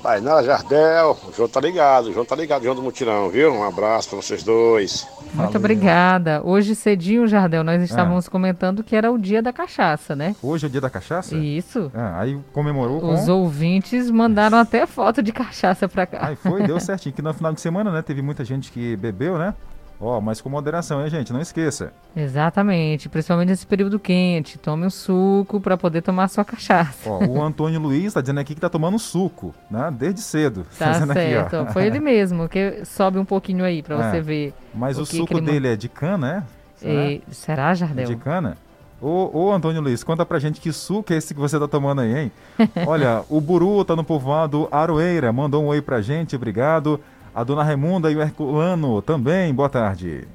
Tainara 0.02 0.42
Jardel, 0.42 1.16
o 1.28 1.32
João 1.32 1.48
tá 1.48 1.60
ligado, 1.60 2.06
o 2.06 2.12
João 2.12 2.24
tá 2.24 2.34
ligado, 2.34 2.62
João 2.64 2.74
do 2.74 2.82
Mutirão, 2.82 3.28
viu? 3.28 3.52
Um 3.52 3.62
abraço 3.62 4.08
pra 4.08 4.16
vocês 4.20 4.42
dois. 4.42 5.06
Muito 5.34 5.56
obrigada. 5.58 6.40
Hoje 6.42 6.74
cedinho, 6.74 7.26
Jardel, 7.28 7.62
nós 7.62 7.82
estávamos 7.82 8.28
comentando 8.28 8.82
que 8.82 8.96
era 8.96 9.12
o 9.12 9.18
dia 9.18 9.42
da 9.42 9.52
cachaça, 9.52 10.16
né? 10.16 10.34
Hoje 10.42 10.66
é 10.66 10.68
o 10.68 10.70
dia 10.70 10.80
da 10.80 10.90
cachaça? 10.90 11.36
Isso. 11.36 11.90
Ah, 11.94 12.20
aí 12.20 12.38
comemorou 12.52 13.00
com... 13.00 13.12
Os 13.12 13.28
ouvintes 13.28 14.10
mandaram 14.10 14.58
até 14.58 14.86
foto 14.86 15.22
de 15.22 15.32
cachaça 15.32 15.88
pra 15.88 16.06
cá. 16.06 16.28
Aí 16.28 16.36
foi, 16.36 16.62
deu 16.62 16.78
certinho. 16.80 17.14
Que 17.14 17.22
no 17.22 17.32
final 17.34 17.52
de 17.52 17.60
semana, 17.60 17.90
né, 17.92 18.02
teve 18.02 18.22
muita 18.22 18.44
gente 18.44 18.72
que 18.72 18.96
bebeu, 18.96 19.38
né? 19.38 19.54
Ó, 20.00 20.18
mas 20.18 20.40
com 20.40 20.48
moderação, 20.48 21.02
hein, 21.02 21.10
gente? 21.10 21.30
Não 21.30 21.40
esqueça. 21.42 21.92
Exatamente, 22.16 23.06
principalmente 23.08 23.48
nesse 23.50 23.66
período 23.66 23.98
quente. 23.98 24.58
Tome 24.58 24.86
um 24.86 24.90
suco 24.90 25.60
para 25.60 25.76
poder 25.76 26.00
tomar 26.00 26.28
sua 26.28 26.42
cachaça. 26.44 27.08
Ó, 27.10 27.22
o 27.26 27.42
Antônio 27.44 27.78
Luiz 27.78 28.14
tá 28.14 28.22
dizendo 28.22 28.40
aqui 28.40 28.54
que 28.54 28.60
tá 28.60 28.70
tomando 28.70 28.98
suco, 28.98 29.54
né? 29.70 29.92
Desde 29.92 30.22
cedo. 30.22 30.66
Tá 30.78 30.94
Fazendo 30.94 31.12
certo. 31.12 31.56
Aqui. 31.56 31.72
Foi 31.74 31.84
ele 31.84 32.00
mesmo, 32.00 32.48
que 32.48 32.82
sobe 32.86 33.18
um 33.18 33.24
pouquinho 33.26 33.62
aí 33.62 33.82
para 33.82 33.96
É, 33.96 34.10
você 34.10 34.20
ver. 34.22 34.54
Mas 34.74 34.98
o, 34.98 35.04
que 35.04 35.18
suco 35.18 35.34
ele 35.34 35.42
dele 35.42 35.68
é 35.68 35.76
de 35.76 35.88
cana, 35.88 36.46
é? 36.82 36.88
E- 36.88 37.22
será, 37.30 37.74
Jardel? 37.74 38.06
De 38.06 38.16
cana? 38.16 38.56
Ô, 39.02 39.30
ô, 39.32 39.52
Antônio 39.52 39.80
Luiz, 39.82 40.02
conta 40.04 40.24
pra 40.26 40.38
gente 40.38 40.60
que 40.60 40.72
suco 40.72 41.12
é 41.12 41.16
esse 41.16 41.32
que 41.34 41.40
você 41.40 41.58
tá 41.58 41.66
tomando 41.68 42.00
aí, 42.00 42.18
hein? 42.18 42.32
Olha, 42.86 43.22
o 43.28 43.40
Buru 43.40 43.84
tá 43.84 43.94
no 43.96 44.04
povoado 44.04 44.66
Aroeira, 44.70 45.32
mandou 45.32 45.62
um 45.62 45.66
oi 45.68 45.80
pra 45.82 46.00
gente, 46.02 46.36
obrigado. 46.36 47.00
A 47.34 47.44
dona 47.44 47.62
Raimunda 47.62 48.10
e 48.10 48.16
o 48.16 48.20
Herculano 48.22 49.00
também, 49.02 49.54
boa 49.54 49.68
tarde. 49.68 50.26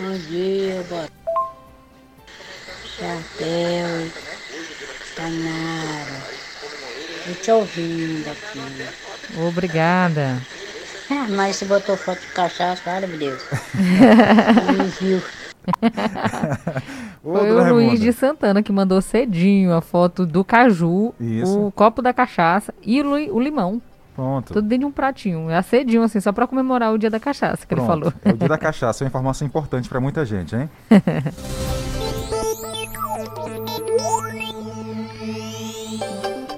Bom 0.00 0.18
dia, 0.28 0.84
boa 0.88 1.06
Chardel, 2.84 4.10
Tamara. 5.14 6.22
Eu 7.28 7.34
te 7.36 7.50
ouvindo 7.50 8.28
aqui. 8.30 9.38
Obrigada. 9.46 10.40
Ah, 11.10 11.26
mas 11.30 11.56
você 11.56 11.64
botou 11.66 11.96
foto 11.96 12.20
de 12.20 12.26
cachaça, 12.28 12.82
olha, 12.90 13.06
meu 13.06 13.18
Deus. 13.18 13.42
Ô, 17.22 17.32
Foi 17.32 17.50
o 17.50 17.54
Luiz 17.54 17.64
Raimunda. 17.64 17.98
de 17.98 18.12
Santana 18.12 18.62
que 18.62 18.72
mandou 18.72 19.00
cedinho 19.00 19.72
a 19.72 19.80
foto 19.80 20.26
do 20.26 20.44
caju, 20.44 21.14
Isso. 21.20 21.66
o 21.66 21.72
copo 21.72 22.02
da 22.02 22.12
cachaça 22.12 22.74
e 22.82 23.00
o 23.02 23.38
limão. 23.40 23.80
Pronto. 24.16 24.54
Tudo 24.54 24.66
dentro 24.66 24.80
de 24.80 24.86
um 24.86 24.92
pratinho. 24.92 25.50
É 25.50 25.60
cedinho, 25.60 26.02
assim, 26.02 26.18
só 26.20 26.32
para 26.32 26.46
comemorar 26.46 26.92
o 26.92 26.98
dia 26.98 27.10
da 27.10 27.20
cachaça 27.20 27.66
que 27.66 27.74
ele 27.74 27.82
Pronto. 27.82 28.10
falou. 28.10 28.12
É 28.24 28.30
o 28.30 28.36
dia 28.36 28.48
da 28.48 28.56
cachaça, 28.58 29.04
é 29.04 29.04
uma 29.04 29.08
informação 29.08 29.46
importante 29.46 29.88
pra 29.90 30.00
muita 30.00 30.24
gente, 30.24 30.56
hein? 30.56 30.70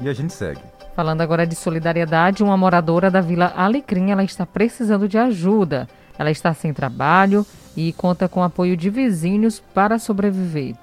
E 0.01 0.09
a 0.09 0.13
gente 0.13 0.33
segue. 0.33 0.61
Falando 0.95 1.21
agora 1.21 1.47
de 1.47 1.55
solidariedade, 1.55 2.43
uma 2.43 2.57
moradora 2.57 3.11
da 3.11 3.21
Vila 3.21 3.53
Alecrim, 3.57 4.11
ela 4.11 4.23
está 4.23 4.47
precisando 4.47 5.09
de 5.09 5.19
ajuda. 5.19 5.89
Ela 6.19 6.31
está 6.31 6.55
sem 6.55 6.73
trabalho 6.73 7.45
e 7.77 7.93
conta 7.93 8.29
com 8.29 8.43
apoio 8.43 8.77
de 8.77 8.91
vizinhos 8.91 9.61
para 9.75 9.99
sobreviver. 9.99 10.75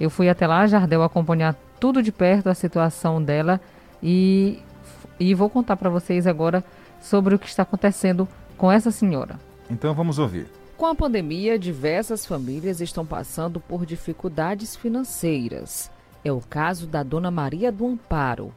Eu 0.00 0.10
fui 0.10 0.28
até 0.28 0.46
lá, 0.46 0.66
Jardel, 0.66 1.02
acompanhar 1.02 1.54
tudo 1.80 2.02
de 2.02 2.10
perto 2.12 2.48
a 2.48 2.54
situação 2.54 3.22
dela 3.22 3.60
e, 4.02 4.60
e 5.18 5.34
vou 5.34 5.48
contar 5.48 5.76
para 5.76 5.90
vocês 5.90 6.26
agora 6.26 6.64
sobre 7.00 7.34
o 7.34 7.38
que 7.38 7.46
está 7.46 7.62
acontecendo 7.62 8.26
com 8.56 8.70
essa 8.70 8.90
senhora. 8.90 9.38
Então 9.70 9.94
vamos 9.94 10.18
ouvir. 10.18 10.46
Com 10.76 10.86
a 10.86 10.94
pandemia, 10.94 11.58
diversas 11.58 12.26
famílias 12.26 12.80
estão 12.80 13.06
passando 13.06 13.60
por 13.60 13.86
dificuldades 13.86 14.74
financeiras. 14.74 15.90
É 16.24 16.32
o 16.32 16.40
caso 16.40 16.86
da 16.86 17.02
dona 17.02 17.30
Maria 17.30 17.70
do 17.70 17.86
Amparo. 17.86 18.52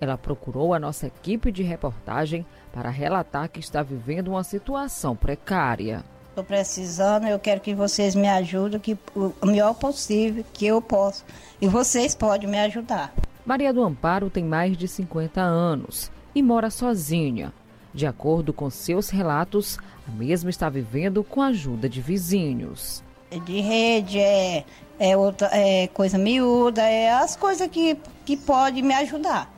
Ela 0.00 0.16
procurou 0.16 0.74
a 0.74 0.78
nossa 0.78 1.06
equipe 1.06 1.52
de 1.52 1.62
reportagem 1.62 2.44
para 2.72 2.90
relatar 2.90 3.48
que 3.48 3.60
está 3.60 3.82
vivendo 3.82 4.28
uma 4.28 4.42
situação 4.42 5.14
precária. 5.14 6.02
Estou 6.30 6.44
precisando, 6.44 7.26
eu 7.26 7.38
quero 7.38 7.60
que 7.60 7.74
vocês 7.74 8.14
me 8.14 8.28
ajudem 8.28 8.80
que, 8.80 8.98
o 9.14 9.32
o 9.40 9.46
melhor 9.46 9.74
possível 9.74 10.44
que 10.52 10.66
eu 10.66 10.80
posso. 10.80 11.24
E 11.60 11.68
vocês 11.68 12.14
podem 12.14 12.48
me 12.48 12.58
ajudar. 12.58 13.12
Maria 13.50 13.72
do 13.72 13.82
Amparo 13.82 14.30
tem 14.30 14.44
mais 14.44 14.76
de 14.76 14.86
50 14.86 15.40
anos 15.40 16.08
e 16.32 16.40
mora 16.40 16.70
sozinha. 16.70 17.52
De 17.92 18.06
acordo 18.06 18.52
com 18.52 18.70
seus 18.70 19.10
relatos, 19.10 19.76
a 20.06 20.10
mesma 20.12 20.50
está 20.50 20.68
vivendo 20.68 21.24
com 21.24 21.42
a 21.42 21.48
ajuda 21.48 21.88
de 21.88 22.00
vizinhos. 22.00 23.02
De 23.44 23.60
rede, 23.60 24.20
é, 24.20 24.64
é, 25.00 25.16
outra, 25.16 25.50
é 25.52 25.88
coisa 25.88 26.16
miúda, 26.16 26.82
é 26.82 27.10
as 27.10 27.34
coisas 27.34 27.66
que, 27.66 27.98
que 28.24 28.36
podem 28.36 28.84
me 28.84 28.94
ajudar. 28.94 29.52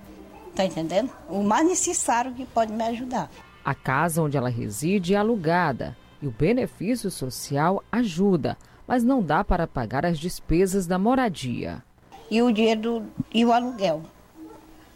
Tá 0.57 0.65
entendendo? 0.65 1.11
O 1.29 1.43
mais 1.43 1.69
necessário 1.69 2.33
que 2.33 2.47
pode 2.47 2.73
me 2.73 2.85
ajudar. 2.85 3.31
A 3.63 3.75
casa 3.75 4.23
onde 4.23 4.39
ela 4.39 4.49
reside 4.49 5.13
é 5.13 5.19
alugada 5.19 5.95
e 6.23 6.27
o 6.27 6.31
benefício 6.31 7.11
social 7.11 7.85
ajuda, 7.93 8.57
mas 8.89 9.05
não 9.05 9.23
dá 9.23 9.45
para 9.45 9.67
pagar 9.67 10.07
as 10.07 10.19
despesas 10.19 10.87
da 10.87 10.99
moradia. 10.99 11.85
E 12.33 12.41
o 12.41 12.51
dinheiro 12.51 12.81
do, 12.81 13.03
e 13.35 13.45
o 13.45 13.53
aluguel. 13.53 14.01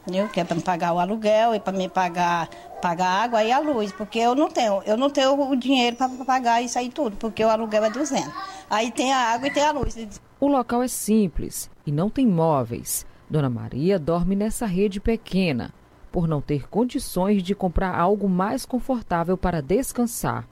Entendeu? 0.01 0.27
Que 0.31 0.41
é 0.41 0.45
para 0.45 0.57
me 0.57 0.63
pagar 0.63 0.95
o 0.95 0.99
aluguel 0.99 1.55
e 1.55 1.61
para 1.61 1.77
me 1.77 1.87
pagar, 1.87 2.49
pagar 2.81 3.07
a 3.07 3.23
água 3.25 3.45
e 3.45 3.53
a 3.53 3.59
luz, 3.59 3.93
porque 3.93 4.19
eu 4.19 4.35
não 4.35 4.49
tenho, 4.49 4.83
eu 4.87 4.97
não 4.97 5.11
tenho 5.11 5.39
o 5.51 5.55
dinheiro 5.55 5.97
para 5.97 6.09
pagar 6.25 6.63
isso 6.63 6.79
aí 6.79 6.89
tudo, 6.89 7.15
porque 7.19 7.45
o 7.45 7.51
aluguel 7.51 7.85
é 7.85 7.91
200. 7.91 8.33
Aí 8.71 8.91
tem 8.91 9.13
a 9.13 9.35
água 9.35 9.49
e 9.49 9.51
tem 9.53 9.63
a 9.63 9.71
luz. 9.71 9.97
O 10.41 10.47
local 10.47 10.83
é 10.83 10.89
simples 10.89 11.69
e 11.87 11.93
não 11.93 12.09
tem 12.09 12.27
móveis, 12.27 13.05
Dona 13.29 13.51
Maria 13.51 13.99
dorme 13.99 14.35
nessa 14.35 14.65
rede 14.65 14.99
pequena, 14.99 15.75
por 16.11 16.27
não 16.27 16.41
ter 16.41 16.67
condições 16.71 17.43
de 17.43 17.55
comprar 17.55 17.95
algo 17.95 18.31
mais 18.31 18.65
confortável 18.65 19.37
para 19.37 19.61
descansar. 19.61 20.49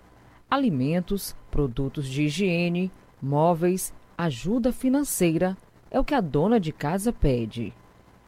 Alimentos, 0.51 1.35
produtos 1.51 2.07
de 2.07 2.25
higiene, 2.25 2.93
móveis, 3.23 3.91
ajuda 4.19 4.71
financeira 4.71 5.57
é 5.95 6.01
o 6.01 6.05
que 6.05 6.13
a 6.13 6.21
dona 6.21 6.59
de 6.59 6.73
casa 6.73 7.13
pede. 7.13 7.73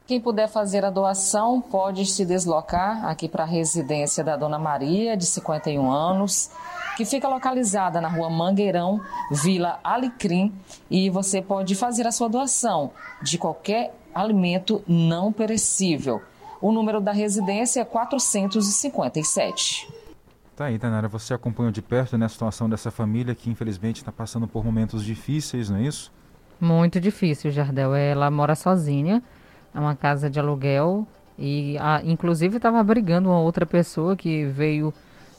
Quem 0.07 0.21
puder 0.21 0.49
fazer 0.49 0.85
a 0.85 0.91
doação 0.91 1.61
pode 1.61 2.07
se 2.07 2.25
deslocar 2.25 3.05
aqui 3.05 3.29
para 3.29 3.43
a 3.43 3.47
residência 3.47 4.23
da 4.23 4.37
Dona 4.37 4.57
Maria, 4.57 5.17
de 5.17 5.27
51 5.27 5.91
anos, 5.91 6.49
que 6.97 7.05
fica 7.05 7.29
localizada 7.29 8.01
na 8.01 8.07
rua 8.07 8.31
Mangueirão, 8.31 9.01
Vila 9.33 9.81
Alecrim, 9.83 10.55
e 10.89 11.11
você 11.11 11.43
pode 11.43 11.75
fazer 11.75 12.07
a 12.07 12.13
sua 12.13 12.29
doação 12.29 12.93
de 13.21 13.37
qualquer 13.37 13.93
alimento 14.15 14.81
não 14.87 15.33
perecível. 15.33 16.23
O 16.63 16.71
número 16.71 17.01
da 17.01 17.11
residência 17.11 17.81
é 17.81 17.85
457. 17.85 19.93
Tá 20.55 20.67
aí, 20.67 20.79
Tanara, 20.79 21.09
você 21.09 21.35
acompanhou 21.35 21.73
de 21.73 21.83
perto 21.83 22.17
né, 22.17 22.27
a 22.27 22.29
situação 22.29 22.71
dessa 22.71 22.93
família 22.93 23.35
que 23.35 23.51
infelizmente 23.51 23.97
está 23.97 24.13
passando 24.13 24.47
por 24.47 24.65
momentos 24.65 25.05
difíceis, 25.05 25.69
não 25.69 25.79
é 25.79 25.83
isso? 25.83 26.15
Muito 26.61 27.01
difícil, 27.01 27.51
Jardel. 27.51 27.95
Ela 27.95 28.31
mora 28.31 28.55
sozinha, 28.55 29.23
é 29.75 29.79
uma 29.79 29.95
casa 29.95 30.31
de 30.31 30.41
aluguel 30.41 31.07
e 31.39 31.77
a, 31.79 32.01
inclusive 32.03 32.57
estava 32.57 32.81
abrigando 32.81 33.29
uma 33.29 33.39
outra 33.39 33.67
pessoa 33.67 34.17
que 34.17 34.45
veio 34.47 34.93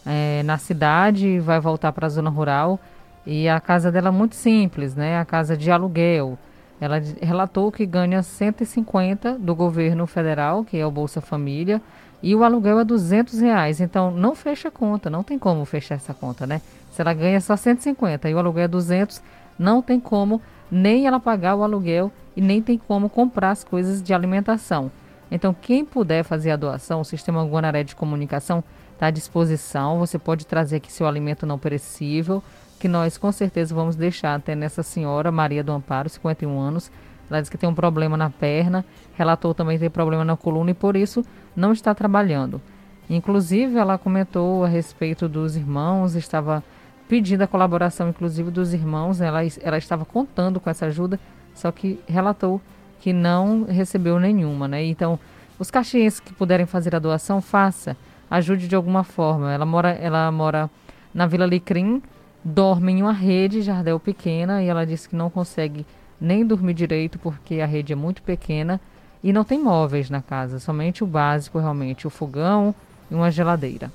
é, 0.05 0.43
na 0.43 0.57
cidade 0.57 1.28
e 1.28 1.39
vai 1.39 1.59
voltar 1.59 1.91
para 1.91 2.05
a 2.05 2.09
zona 2.09 2.30
rural. 2.30 2.80
E 3.26 3.49
a 3.49 3.59
casa 3.59 3.91
dela 3.91 4.07
é 4.07 4.11
muito 4.11 4.36
simples, 4.36 4.95
né? 4.95 5.20
A 5.20 5.26
casa 5.26 5.57
de 5.57 5.70
aluguel. 5.70 6.38
Ela 6.80 7.01
relatou 7.22 7.72
que 7.72 7.86
ganha 7.86 8.22
150 8.22 9.39
do 9.39 9.55
governo 9.55 10.05
federal, 10.05 10.63
que 10.63 10.78
é 10.78 10.86
o 10.86 10.91
Bolsa 10.91 11.20
Família, 11.20 11.82
e 12.22 12.36
o 12.36 12.43
aluguel 12.43 12.80
é 12.80 12.86
200 12.86 13.39
reais. 13.39 13.82
Então 13.82 14.11
não 14.11 14.36
fecha 14.36 14.68
a 14.68 14.72
conta, 14.72 15.09
não 15.09 15.24
tem 15.24 15.39
como 15.39 15.65
fechar 15.65 15.95
essa 15.95 16.13
conta, 16.13 16.45
né? 16.45 16.61
Se 16.91 17.01
ela 17.01 17.13
ganha 17.13 17.41
só 17.41 17.57
150 17.57 18.30
e 18.30 18.34
o 18.34 18.39
aluguel 18.39 18.65
é 18.65 18.68
200, 18.68 19.22
não 19.57 19.82
tem 19.82 19.99
como 19.99 20.41
nem 20.72 21.07
ela 21.07 21.20
pagar 21.20 21.55
o 21.55 21.63
aluguel 21.63 22.11
e 22.36 22.41
nem 22.41 22.61
tem 22.61 22.78
como 22.78 23.09
comprar 23.09 23.51
as 23.51 23.63
coisas 23.63 24.01
de 24.01 24.13
alimentação. 24.13 24.91
Então, 25.30 25.53
quem 25.53 25.84
puder 25.84 26.24
fazer 26.24 26.51
a 26.51 26.55
doação, 26.55 27.01
o 27.01 27.05
Sistema 27.05 27.43
Guanaré 27.43 27.84
de 27.84 27.95
Comunicação 27.95 28.63
está 28.93 29.07
à 29.07 29.11
disposição. 29.11 29.99
Você 29.99 30.18
pode 30.18 30.45
trazer 30.45 30.78
aqui 30.78 30.91
seu 30.91 31.07
alimento 31.07 31.45
não 31.45 31.59
perecível, 31.59 32.41
que 32.80 32.88
nós 32.88 33.18
com 33.18 33.32
certeza 33.32 33.76
vamos 33.76 33.95
deixar 33.95 34.36
até 34.36 34.55
nessa 34.55 34.84
senhora, 34.84 35.32
Maria 35.32 35.63
do 35.63 35.72
Amparo, 35.72 36.09
51 36.09 36.59
anos. 36.59 36.91
Ela 37.30 37.41
diz 37.41 37.49
que 37.49 37.57
tem 37.57 37.68
um 37.68 37.76
problema 37.76 38.15
na 38.15 38.30
perna, 38.30 38.86
relatou 39.15 39.53
também 39.53 39.78
ter 39.78 39.89
problema 39.89 40.24
na 40.24 40.38
coluna 40.38 40.72
e 40.72 40.74
por 40.74 40.95
isso 40.95 41.26
não 41.55 41.74
está 41.74 41.93
trabalhando. 41.93 42.61
Inclusive, 43.09 43.78
ela 43.78 43.97
comentou 43.97 44.63
a 44.63 44.68
respeito 44.68 45.28
dos 45.28 45.55
irmãos, 45.55 46.15
estava 46.15 46.63
pedindo 47.08 47.41
a 47.41 47.47
colaboração, 47.47 48.10
inclusive, 48.10 48.51
dos 48.51 48.74
irmãos. 48.74 49.22
Ela, 49.22 49.41
ela 49.62 49.78
estava 49.78 50.05
contando 50.05 50.60
com 50.60 50.70
essa 50.70 50.88
ajuda, 50.88 51.20
só 51.53 51.72
que 51.72 51.99
relatou 52.08 52.62
que 52.99 53.14
não 53.14 53.64
recebeu 53.64 54.20
nenhuma, 54.20 54.68
né? 54.68 54.84
Então, 54.84 55.20
os 55.60 55.72
caxienses 55.72 56.20
que 56.20 56.34
puderem 56.34 56.66
fazer 56.66 56.95
a 56.95 56.99
doação, 56.99 57.41
faça. 57.41 57.95
Ajude 58.30 58.68
de 58.68 58.76
alguma 58.76 59.03
forma. 59.03 59.53
Ela 59.53 59.66
mora, 59.66 59.91
ela 59.91 60.32
mora 60.32 60.70
na 61.14 61.26
Vila 61.26 61.45
Licrim, 61.45 62.01
dorme 62.43 62.91
em 62.91 63.01
uma 63.01 63.14
rede 63.14 63.62
jardel 63.62 63.99
pequena 63.99 64.62
e 64.62 64.68
ela 64.68 64.86
disse 64.86 65.10
que 65.10 65.16
não 65.16 65.30
consegue 65.30 65.86
nem 66.20 66.45
dormir 66.45 66.74
direito 66.74 67.18
porque 67.20 67.62
a 67.62 67.66
rede 67.66 67.93
é 67.93 67.95
muito 67.95 68.22
pequena 68.22 68.80
e 69.24 69.34
não 69.34 69.43
tem 69.43 69.62
móveis 69.62 70.10
na 70.10 70.22
casa, 70.22 70.60
somente 70.60 71.03
o 71.03 71.08
básico 71.08 71.60
realmente, 71.60 72.05
o 72.05 72.10
fogão 72.10 72.74
e 73.10 73.16
uma 73.16 73.32
geladeira. 73.32 73.91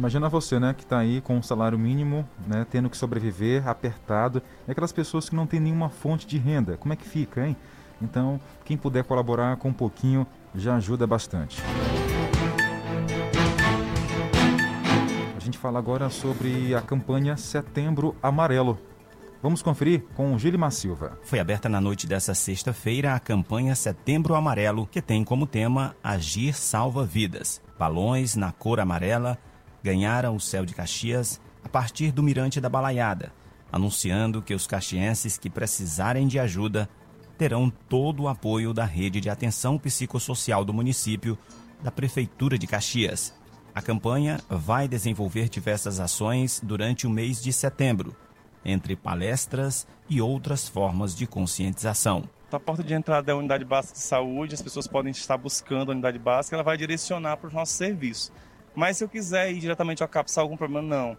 Imagina 0.00 0.30
você, 0.30 0.58
né, 0.58 0.72
que 0.72 0.82
está 0.82 0.98
aí 0.98 1.20
com 1.20 1.36
um 1.36 1.42
salário 1.42 1.78
mínimo, 1.78 2.26
né, 2.46 2.66
tendo 2.70 2.88
que 2.88 2.96
sobreviver, 2.96 3.68
apertado, 3.68 4.42
e 4.66 4.70
aquelas 4.70 4.92
pessoas 4.92 5.28
que 5.28 5.36
não 5.36 5.46
têm 5.46 5.60
nenhuma 5.60 5.90
fonte 5.90 6.26
de 6.26 6.38
renda. 6.38 6.78
Como 6.78 6.90
é 6.90 6.96
que 6.96 7.06
fica, 7.06 7.46
hein? 7.46 7.54
Então, 8.00 8.40
quem 8.64 8.78
puder 8.78 9.04
colaborar 9.04 9.58
com 9.58 9.68
um 9.68 9.74
pouquinho 9.74 10.26
já 10.54 10.76
ajuda 10.76 11.06
bastante. 11.06 11.62
A 15.36 15.38
gente 15.38 15.58
fala 15.58 15.78
agora 15.78 16.08
sobre 16.08 16.74
a 16.74 16.80
campanha 16.80 17.36
Setembro 17.36 18.16
Amarelo. 18.22 18.78
Vamos 19.42 19.60
conferir 19.60 20.04
com 20.16 20.34
o 20.34 20.38
Gilimar 20.38 20.70
Silva. 20.72 21.18
Foi 21.24 21.38
aberta 21.38 21.68
na 21.68 21.78
noite 21.78 22.06
dessa 22.06 22.32
sexta-feira 22.32 23.14
a 23.14 23.20
campanha 23.20 23.74
Setembro 23.74 24.34
Amarelo, 24.34 24.86
que 24.86 25.02
tem 25.02 25.22
como 25.22 25.46
tema 25.46 25.94
Agir 26.02 26.54
Salva 26.54 27.04
Vidas. 27.04 27.60
Balões 27.78 28.34
na 28.34 28.50
cor 28.50 28.80
amarela 28.80 29.38
ganharam 29.82 30.36
o 30.36 30.40
céu 30.40 30.64
de 30.64 30.74
Caxias 30.74 31.40
a 31.64 31.68
partir 31.68 32.12
do 32.12 32.22
Mirante 32.22 32.60
da 32.60 32.68
Balaiada, 32.68 33.32
anunciando 33.72 34.42
que 34.42 34.54
os 34.54 34.66
caxienses 34.66 35.38
que 35.38 35.50
precisarem 35.50 36.26
de 36.26 36.38
ajuda 36.38 36.88
terão 37.38 37.70
todo 37.88 38.24
o 38.24 38.28
apoio 38.28 38.74
da 38.74 38.84
rede 38.84 39.20
de 39.20 39.30
atenção 39.30 39.78
psicossocial 39.78 40.64
do 40.64 40.74
município, 40.74 41.38
da 41.82 41.90
Prefeitura 41.90 42.58
de 42.58 42.66
Caxias. 42.66 43.32
A 43.74 43.80
campanha 43.80 44.40
vai 44.48 44.86
desenvolver 44.88 45.48
diversas 45.48 46.00
ações 46.00 46.60
durante 46.62 47.06
o 47.06 47.10
mês 47.10 47.42
de 47.42 47.52
setembro, 47.52 48.14
entre 48.64 48.96
palestras 48.96 49.86
e 50.08 50.20
outras 50.20 50.68
formas 50.68 51.14
de 51.14 51.26
conscientização. 51.26 52.24
A 52.52 52.58
porta 52.58 52.82
de 52.82 52.92
entrada 52.92 53.30
é 53.30 53.32
a 53.32 53.36
unidade 53.36 53.64
básica 53.64 53.94
de 53.94 54.00
saúde, 54.00 54.54
as 54.54 54.60
pessoas 54.60 54.88
podem 54.88 55.12
estar 55.12 55.36
buscando 55.36 55.90
a 55.90 55.92
unidade 55.92 56.18
básica, 56.18 56.56
ela 56.56 56.64
vai 56.64 56.76
direcionar 56.76 57.36
para 57.36 57.46
os 57.46 57.54
nossos 57.54 57.76
serviços. 57.76 58.32
Mas 58.74 58.96
se 58.96 59.04
eu 59.04 59.08
quiser 59.08 59.50
ir 59.50 59.58
diretamente 59.58 60.02
ao 60.02 60.08
CAPS, 60.08 60.38
algum 60.38 60.56
problema? 60.56 60.86
Não. 60.86 61.16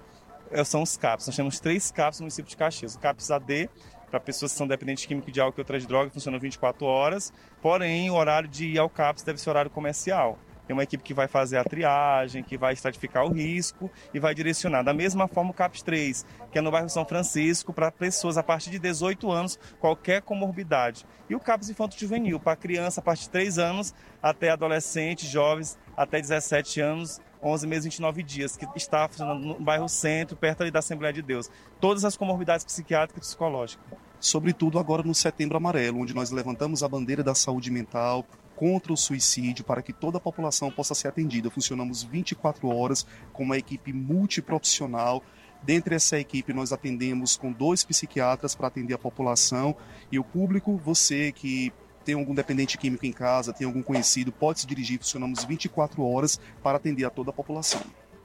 São 0.66 0.82
os 0.82 0.97
CAPS. 0.97 1.28
Nós 1.28 1.36
temos 1.36 1.60
três 1.60 1.91
CAPS 1.91 2.20
no 2.20 2.24
município 2.24 2.49
de 2.49 2.58
Caxias. 2.58 2.95
O 2.95 2.99
CAPS 2.99 3.32
AD, 3.32 3.70
para 4.10 4.20
pessoas 4.20 4.52
que 4.52 4.58
são 4.58 4.68
dependentes 4.68 5.06
químico 5.06 5.32
de 5.32 5.39
álcool 5.39 5.60
e 5.60 5.62
outras 5.62 5.86
drogas, 5.86 6.14
funciona 6.14 6.38
24 6.38 6.86
horas. 6.86 7.32
Porém, 7.62 8.10
o 8.10 8.16
horário 8.16 8.49
de 8.49 8.68
ir 8.68 8.80
ao 8.80 8.89
CAPS 8.89 9.24
deve 9.24 9.39
ser 9.39 9.49
horário 9.49 9.72
comercial. 9.72 10.38
Tem 10.68 10.74
uma 10.74 10.84
equipe 10.84 11.04
que 11.04 11.14
vai 11.14 11.28
fazer 11.28 11.58
a 11.58 11.64
triagem, 11.64 12.43
que 12.43 12.58
vai 12.58 12.72
estratificar 12.74 13.26
o 13.26 13.32
risco 13.32 13.91
e 14.14 14.20
vai 14.20 14.34
direcionar. 14.34 14.84
Da 14.84 14.93
mesma 14.93 15.28
forma, 15.28 15.52
o 15.52 15.54
CAPS 15.54 15.82
3, 15.82 16.26
que 16.52 16.60
é 16.60 16.62
no 16.62 16.72
bairro 16.72 16.89
São 16.89 17.04
Francisco, 17.04 17.74
para 17.74 17.91
pessoas 17.91 18.38
a 18.38 18.43
partir 18.43 18.70
de 18.70 18.80
18 18.80 19.30
anos, 19.32 19.60
qualquer 19.80 20.22
comorbidade. 20.22 21.06
E 21.30 21.36
o 21.36 21.39
CAPS 21.39 21.70
Infanto 21.70 21.99
Juvenil, 21.99 22.39
para 22.39 22.56
criança 22.56 23.02
a 23.02 23.04
partir 23.04 23.24
de 23.24 23.32
3 23.32 23.58
anos 23.58 23.93
até 24.22 24.49
adolescentes, 24.49 25.30
jovens 25.30 25.78
até 25.97 26.22
17 26.22 26.80
anos, 26.80 27.20
11 27.44 27.68
meses 27.68 27.86
e 27.86 27.89
29 27.89 28.24
dias, 28.24 28.58
que 28.58 28.68
está 28.76 29.08
funcionando 29.08 29.44
no 29.44 29.60
bairro 29.60 29.89
Centro, 29.89 30.36
perto 30.36 30.62
ali 30.62 30.72
da 30.72 30.80
Assembleia 30.80 31.14
de 31.14 31.22
Deus. 31.22 31.50
Todas 31.80 32.06
as 32.06 32.16
comorbidades 32.16 32.66
psiquiátricas 32.66 33.26
e 33.26 33.28
psicológicas. 33.30 33.86
Sobretudo 34.20 34.78
agora 34.78 35.02
no 35.02 35.16
Setembro 35.16 35.58
Amarelo, 35.58 36.00
onde 36.00 36.14
nós 36.14 36.30
levantamos 36.30 36.84
a 36.84 36.88
bandeira 36.88 37.24
da 37.24 37.34
saúde 37.34 37.72
mental, 37.72 38.26
contra 38.56 38.94
o 38.94 38.98
suicídio, 38.98 39.66
para 39.66 39.82
que 39.82 39.92
toda 39.92 40.20
a 40.20 40.22
população 40.22 40.70
possa 40.70 40.94
ser 40.94 41.08
atendida. 41.08 41.50
Funcionamos 41.50 42.04
24 42.04 42.68
horas 42.68 43.08
com 43.34 43.42
uma 43.42 43.58
equipe 43.58 43.92
multiprofissional. 43.92 45.24
Dentre 45.64 45.96
essa 45.96 46.20
equipe, 46.20 46.54
nós 46.54 46.72
atendemos 46.72 47.36
com 47.36 47.52
dois 47.52 47.84
psiquiatras 47.84 48.54
para 48.54 48.68
atender 48.68 48.94
a 48.94 49.00
população 49.00 49.76
e 50.12 50.20
o 50.20 50.24
público, 50.24 50.78
você 50.78 51.32
que 51.32 51.74
tem 52.04 52.16
algum 52.16 52.34
dependente 52.34 52.78
químico 52.78 53.06
em 53.06 53.12
casa, 53.12 53.54
tem 53.54 53.66
algum 53.66 53.82
conhecido, 53.82 54.32
pode 54.32 54.62
se 54.62 54.68
dirigir. 54.68 54.99
Funcionamos 54.99 55.43
24 55.43 56.04
horas 56.04 56.39
para 56.62 56.78
atender 56.78 57.06
a 57.06 57.10
toda 57.10 57.30
a 57.30 57.34
população. 57.34 57.82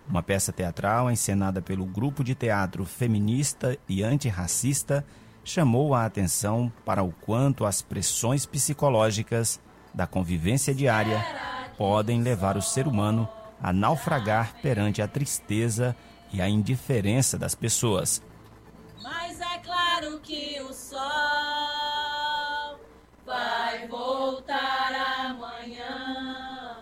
Uma 0.09 0.23
peça 0.23 0.53
teatral 0.53 1.11
encenada 1.11 1.61
pelo 1.61 1.85
grupo 1.85 2.23
de 2.23 2.35
teatro 2.35 2.85
feminista 2.85 3.77
e 3.89 4.03
antirracista 4.03 5.05
chamou 5.43 5.95
a 5.95 6.05
atenção 6.05 6.73
para 6.85 7.03
o 7.03 7.13
quanto 7.13 7.65
as 7.65 7.83
pressões 7.83 8.47
psicológicas 8.47 9.61
da 9.93 10.07
convivência 10.07 10.75
diária 10.75 11.25
podem 11.77 12.23
levar 12.23 12.57
o 12.57 12.63
ser 12.63 12.87
humano 12.87 13.29
a 13.61 13.73
naufragar 13.73 14.55
perante 14.61 15.01
a 15.01 15.09
tristeza 15.09 15.97
e 16.33 16.41
a 16.41 16.49
indiferença 16.49 17.39
das 17.39 17.55
pessoas. 17.55 18.23
Mas 19.03 19.41
é 19.41 19.59
claro 19.59 20.21
que 20.21 20.61
o 20.61 20.73
sol 20.73 21.96
vai 23.27 23.89
voltar 23.89 25.27
amanhã. 25.27 26.77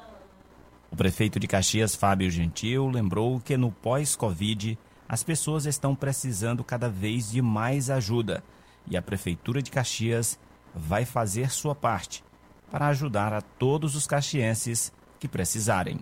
O 0.90 0.97
prefeito 0.97 1.40
de 1.40 1.49
Caxias, 1.49 1.97
Fábio 1.97 2.30
Gentil, 2.30 2.86
lembrou 2.88 3.40
que 3.40 3.57
no 3.57 3.72
pós-Covid 3.72 4.78
as 5.09 5.24
pessoas 5.24 5.64
estão 5.64 5.95
precisando 5.95 6.62
cada 6.62 6.88
vez 6.88 7.32
de 7.32 7.40
mais 7.40 7.88
ajuda 7.88 8.45
e 8.86 8.97
a 8.97 9.03
prefeitura 9.03 9.62
de 9.62 9.70
Caxias 9.70 10.38
vai 10.74 11.07
fazer 11.07 11.51
sua 11.51 11.74
parte 11.74 12.22
para 12.70 12.88
ajudar 12.88 13.32
a 13.32 13.40
todos 13.40 13.97
os 13.97 14.07
caxienses 14.07 14.92
que 15.18 15.26
precisarem. 15.26 16.01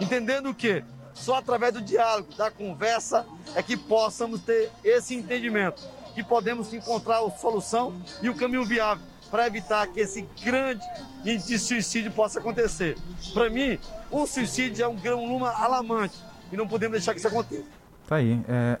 Entendendo 0.00 0.54
que 0.54 0.84
só 1.12 1.36
através 1.36 1.72
do 1.74 1.80
diálogo, 1.80 2.34
da 2.36 2.50
conversa, 2.50 3.26
é 3.54 3.62
que 3.62 3.76
possamos 3.76 4.40
ter 4.42 4.70
esse 4.84 5.14
entendimento, 5.14 5.82
que 6.14 6.22
podemos 6.22 6.72
encontrar 6.72 7.18
a 7.24 7.30
solução 7.30 8.00
e 8.22 8.28
o 8.28 8.34
caminho 8.34 8.64
viável 8.64 9.09
para 9.30 9.46
evitar 9.46 9.86
que 9.86 10.00
esse 10.00 10.26
grande 10.42 10.84
índice 11.24 11.48
de 11.48 11.58
suicídio 11.58 12.10
possa 12.12 12.40
acontecer. 12.40 12.96
Para 13.32 13.48
mim, 13.48 13.78
o 14.10 14.26
suicídio 14.26 14.84
é 14.84 14.88
um 14.88 14.96
grão 14.96 15.24
luma 15.24 15.50
alarmante 15.50 16.18
e 16.52 16.56
não 16.56 16.66
podemos 16.66 16.92
deixar 16.92 17.12
que 17.12 17.18
isso 17.18 17.28
aconteça. 17.28 17.80
Tá 18.10 18.16
aí. 18.16 18.42
É, 18.48 18.78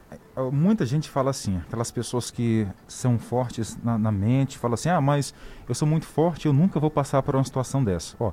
muita 0.50 0.84
gente 0.84 1.08
fala 1.08 1.30
assim, 1.30 1.56
aquelas 1.58 1.90
pessoas 1.92 2.32
que 2.32 2.66
são 2.88 3.16
fortes 3.16 3.78
na, 3.80 3.96
na, 3.96 4.10
mente, 4.10 4.58
falam 4.58 4.74
assim, 4.74 4.88
ah, 4.88 5.00
mas 5.00 5.32
eu 5.68 5.74
sou 5.74 5.86
muito 5.86 6.04
forte, 6.04 6.46
eu 6.46 6.52
nunca 6.52 6.80
vou 6.80 6.90
passar 6.90 7.22
por 7.22 7.36
uma 7.36 7.44
situação 7.44 7.84
dessa. 7.84 8.16
Ó, 8.18 8.32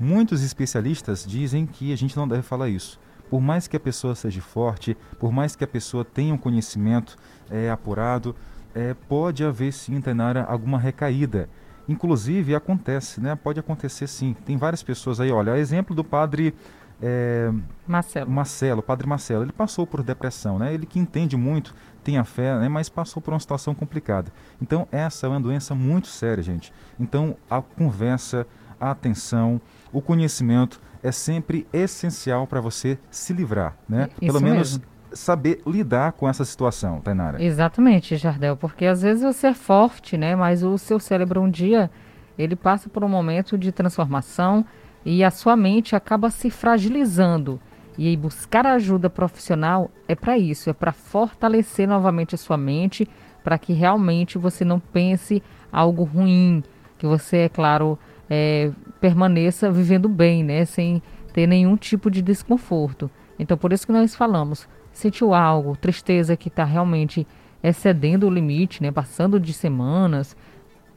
muitos 0.00 0.42
especialistas 0.42 1.24
dizem 1.24 1.64
que 1.64 1.92
a 1.92 1.96
gente 1.96 2.16
não 2.16 2.26
deve 2.26 2.42
falar 2.42 2.68
isso. 2.68 2.98
Por 3.30 3.40
mais 3.40 3.68
que 3.68 3.76
a 3.76 3.80
pessoa 3.80 4.16
seja 4.16 4.42
forte, 4.42 4.96
por 5.20 5.30
mais 5.30 5.54
que 5.54 5.62
a 5.62 5.66
pessoa 5.66 6.04
tenha 6.04 6.34
um 6.34 6.38
conhecimento 6.38 7.16
é, 7.48 7.70
apurado, 7.70 8.34
é, 8.74 8.94
pode 9.08 9.44
haver 9.44 9.72
sim, 9.72 10.00
Tainara, 10.00 10.44
alguma 10.44 10.78
recaída. 10.78 11.48
Inclusive 11.88 12.54
acontece, 12.54 13.20
né? 13.20 13.34
Pode 13.34 13.58
acontecer 13.58 14.06
sim. 14.06 14.34
Tem 14.46 14.56
várias 14.56 14.82
pessoas 14.82 15.20
aí, 15.20 15.30
olha, 15.30 15.58
exemplo 15.58 15.94
do 15.94 16.04
padre 16.04 16.54
é, 17.02 17.52
Marcelo. 17.86 18.30
Marcelo, 18.30 18.82
padre 18.82 19.06
Marcelo, 19.08 19.42
ele 19.42 19.52
passou 19.52 19.84
por 19.84 20.02
depressão, 20.02 20.58
né? 20.58 20.72
Ele 20.72 20.86
que 20.86 21.00
entende 21.00 21.36
muito, 21.36 21.74
tem 22.04 22.16
a 22.16 22.24
fé, 22.24 22.56
né? 22.58 22.68
Mas 22.68 22.88
passou 22.88 23.20
por 23.20 23.34
uma 23.34 23.40
situação 23.40 23.74
complicada. 23.74 24.32
Então 24.60 24.86
essa 24.92 25.26
é 25.26 25.28
uma 25.28 25.40
doença 25.40 25.74
muito 25.74 26.06
séria, 26.06 26.42
gente. 26.42 26.72
Então 26.98 27.36
a 27.50 27.60
conversa, 27.60 28.46
a 28.80 28.92
atenção, 28.92 29.60
o 29.92 30.00
conhecimento 30.00 30.80
é 31.02 31.10
sempre 31.10 31.66
essencial 31.72 32.46
para 32.46 32.60
você 32.60 32.96
se 33.10 33.32
livrar, 33.32 33.76
né? 33.88 34.08
Isso 34.12 34.32
Pelo 34.32 34.40
menos 34.40 34.78
mesmo. 34.78 34.92
Saber 35.14 35.60
lidar 35.66 36.12
com 36.12 36.28
essa 36.28 36.44
situação, 36.44 37.00
Tainara. 37.00 37.42
Exatamente, 37.42 38.16
Jardel, 38.16 38.56
porque 38.56 38.86
às 38.86 39.02
vezes 39.02 39.22
você 39.22 39.48
é 39.48 39.54
forte, 39.54 40.16
né? 40.16 40.34
Mas 40.34 40.62
o 40.62 40.76
seu 40.78 40.98
cérebro 40.98 41.40
um 41.40 41.50
dia 41.50 41.90
ele 42.38 42.56
passa 42.56 42.88
por 42.88 43.04
um 43.04 43.08
momento 43.08 43.58
de 43.58 43.70
transformação 43.72 44.64
e 45.04 45.22
a 45.22 45.30
sua 45.30 45.56
mente 45.56 45.94
acaba 45.94 46.30
se 46.30 46.50
fragilizando. 46.50 47.60
E 47.98 48.16
buscar 48.16 48.66
ajuda 48.66 49.10
profissional 49.10 49.90
é 50.08 50.14
para 50.14 50.38
isso, 50.38 50.70
é 50.70 50.72
para 50.72 50.92
fortalecer 50.92 51.86
novamente 51.86 52.34
a 52.34 52.38
sua 52.38 52.56
mente, 52.56 53.06
para 53.44 53.58
que 53.58 53.72
realmente 53.72 54.38
você 54.38 54.64
não 54.64 54.80
pense 54.80 55.42
algo 55.70 56.02
ruim, 56.04 56.62
que 56.96 57.06
você, 57.06 57.38
é 57.38 57.48
claro, 57.48 57.98
é, 58.30 58.70
permaneça 59.00 59.70
vivendo 59.70 60.08
bem, 60.08 60.42
né, 60.42 60.64
sem 60.64 61.02
ter 61.34 61.46
nenhum 61.46 61.76
tipo 61.76 62.10
de 62.10 62.22
desconforto. 62.22 63.10
Então, 63.38 63.58
por 63.58 63.72
isso 63.72 63.86
que 63.86 63.92
nós 63.92 64.14
falamos, 64.14 64.68
sentiu 64.92 65.34
algo, 65.34 65.76
tristeza 65.76 66.36
que 66.36 66.48
está 66.48 66.64
realmente 66.64 67.26
excedendo 67.62 68.26
o 68.26 68.30
limite, 68.30 68.82
né, 68.82 68.90
passando 68.90 69.38
de 69.38 69.52
semanas, 69.52 70.36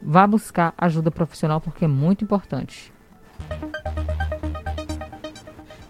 vá 0.01 0.25
buscar 0.25 0.73
ajuda 0.77 1.11
profissional 1.11 1.61
porque 1.61 1.85
é 1.85 1.87
muito 1.87 2.23
importante. 2.23 2.93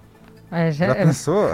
É, 0.52 0.70
já, 0.70 0.88
Já 0.88 0.96
pensou? 0.96 1.50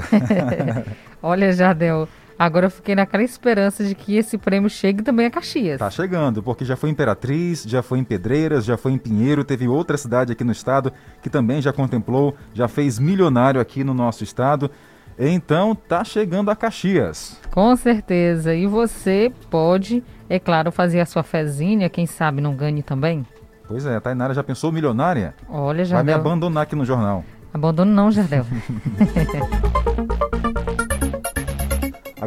olha, 1.21 1.51
Jardel, 1.51 2.09
agora 2.39 2.67
eu 2.67 2.71
fiquei 2.71 2.95
naquela 2.95 3.21
esperança 3.21 3.83
de 3.83 3.93
que 3.93 4.15
esse 4.15 4.37
prêmio 4.37 4.69
chegue 4.69 5.03
também 5.03 5.25
a 5.25 5.29
Caxias. 5.29 5.77
Tá 5.77 5.91
chegando, 5.91 6.41
porque 6.41 6.63
já 6.63 6.77
foi 6.77 6.89
em 6.89 6.93
Imperatriz, 6.93 7.63
já 7.67 7.83
foi 7.83 7.99
em 7.99 8.03
Pedreiras, 8.03 8.63
já 8.63 8.77
foi 8.77 8.93
em 8.93 8.97
Pinheiro, 8.97 9.43
teve 9.43 9.67
outra 9.67 9.97
cidade 9.97 10.31
aqui 10.31 10.43
no 10.45 10.53
estado 10.53 10.93
que 11.21 11.29
também 11.29 11.61
já 11.61 11.73
contemplou, 11.73 12.33
já 12.53 12.69
fez 12.69 12.97
milionário 12.97 13.59
aqui 13.59 13.83
no 13.83 13.93
nosso 13.93 14.23
estado. 14.23 14.71
Então 15.19 15.75
tá 15.75 16.01
chegando 16.05 16.49
a 16.49 16.55
Caxias. 16.55 17.37
Com 17.51 17.75
certeza. 17.75 18.55
E 18.55 18.65
você 18.65 19.29
pode, 19.49 20.01
é 20.29 20.39
claro, 20.39 20.71
fazer 20.71 21.01
a 21.01 21.05
sua 21.05 21.23
fezinha, 21.23 21.89
quem 21.89 22.05
sabe 22.05 22.39
não 22.39 22.55
ganhe 22.55 22.81
também? 22.81 23.25
Pois 23.67 23.85
é, 23.85 23.97
a 23.97 24.01
Tainara 24.01 24.33
já 24.33 24.43
pensou 24.43 24.71
milionária? 24.71 25.35
Olha, 25.47 25.83
Vai 25.85 26.03
me 26.03 26.13
abandonar 26.13 26.63
aqui 26.63 26.75
no 26.75 26.85
jornal. 26.85 27.23
Abandono 27.53 27.91
não, 27.91 28.11
Jardel. 28.11 28.45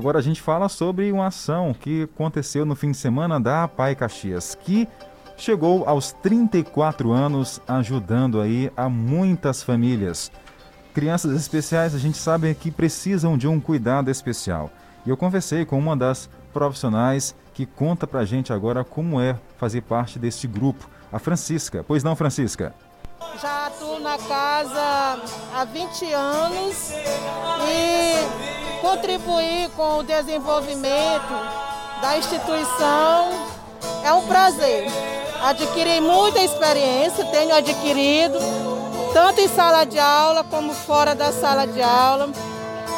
Agora 0.02 0.18
a 0.18 0.22
gente 0.22 0.42
fala 0.42 0.68
sobre 0.68 1.12
uma 1.12 1.28
ação 1.28 1.72
que 1.72 2.08
aconteceu 2.12 2.66
no 2.66 2.74
fim 2.74 2.90
de 2.90 2.96
semana 2.96 3.38
da 3.38 3.68
Pai 3.68 3.94
Caxias, 3.94 4.58
que 4.60 4.88
chegou 5.36 5.88
aos 5.88 6.10
34 6.10 7.12
anos 7.12 7.60
ajudando 7.68 8.40
aí 8.40 8.68
a 8.76 8.88
muitas 8.88 9.62
famílias. 9.62 10.32
Crianças 10.92 11.36
especiais 11.36 11.94
a 11.94 12.00
gente 12.00 12.18
sabe 12.18 12.52
que 12.52 12.68
precisam 12.68 13.38
de 13.38 13.46
um 13.46 13.60
cuidado 13.60 14.10
especial. 14.10 14.72
E 15.06 15.10
eu 15.10 15.16
conversei 15.16 15.64
com 15.64 15.78
uma 15.78 15.96
das 15.96 16.28
profissionais 16.52 17.32
que 17.54 17.64
conta 17.64 18.04
pra 18.04 18.24
gente 18.24 18.52
agora 18.52 18.82
como 18.82 19.20
é 19.20 19.38
fazer 19.56 19.82
parte 19.82 20.18
deste 20.18 20.48
grupo, 20.48 20.90
a 21.12 21.20
Francisca. 21.20 21.84
Pois 21.86 22.02
não, 22.02 22.16
Francisca? 22.16 22.74
Já 23.40 23.68
atuo 23.68 24.00
na 24.00 24.18
casa 24.18 25.22
há 25.54 25.64
20 25.64 26.12
anos 26.12 26.90
e 26.90 28.51
contribuir 28.82 29.70
com 29.76 29.98
o 29.98 30.02
desenvolvimento 30.02 31.32
da 32.02 32.18
instituição 32.18 33.30
é 34.04 34.12
um 34.12 34.26
prazer. 34.26 34.86
Adquiri 35.44 36.00
muita 36.00 36.40
experiência, 36.40 37.24
tenho 37.26 37.54
adquirido, 37.54 38.38
tanto 39.14 39.40
em 39.40 39.48
sala 39.48 39.84
de 39.84 39.98
aula 39.98 40.42
como 40.44 40.74
fora 40.74 41.14
da 41.14 41.32
sala 41.32 41.64
de 41.64 41.80
aula. 41.80 42.28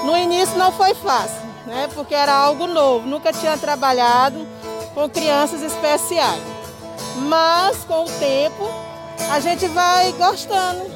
No 0.04 0.16
início 0.16 0.56
não 0.56 0.72
foi 0.72 0.94
fácil, 0.94 1.40
né? 1.66 1.88
porque 1.94 2.14
era 2.14 2.32
algo 2.32 2.66
novo, 2.66 3.06
nunca 3.06 3.32
tinha 3.32 3.56
trabalhado 3.58 4.46
com 4.94 5.08
crianças 5.08 5.62
especiais. 5.62 6.42
Mas 7.16 7.84
com 7.84 8.04
o 8.04 8.10
tempo 8.18 8.68
a 9.30 9.38
gente 9.38 9.66
vai 9.68 10.12
gostando, 10.12 10.90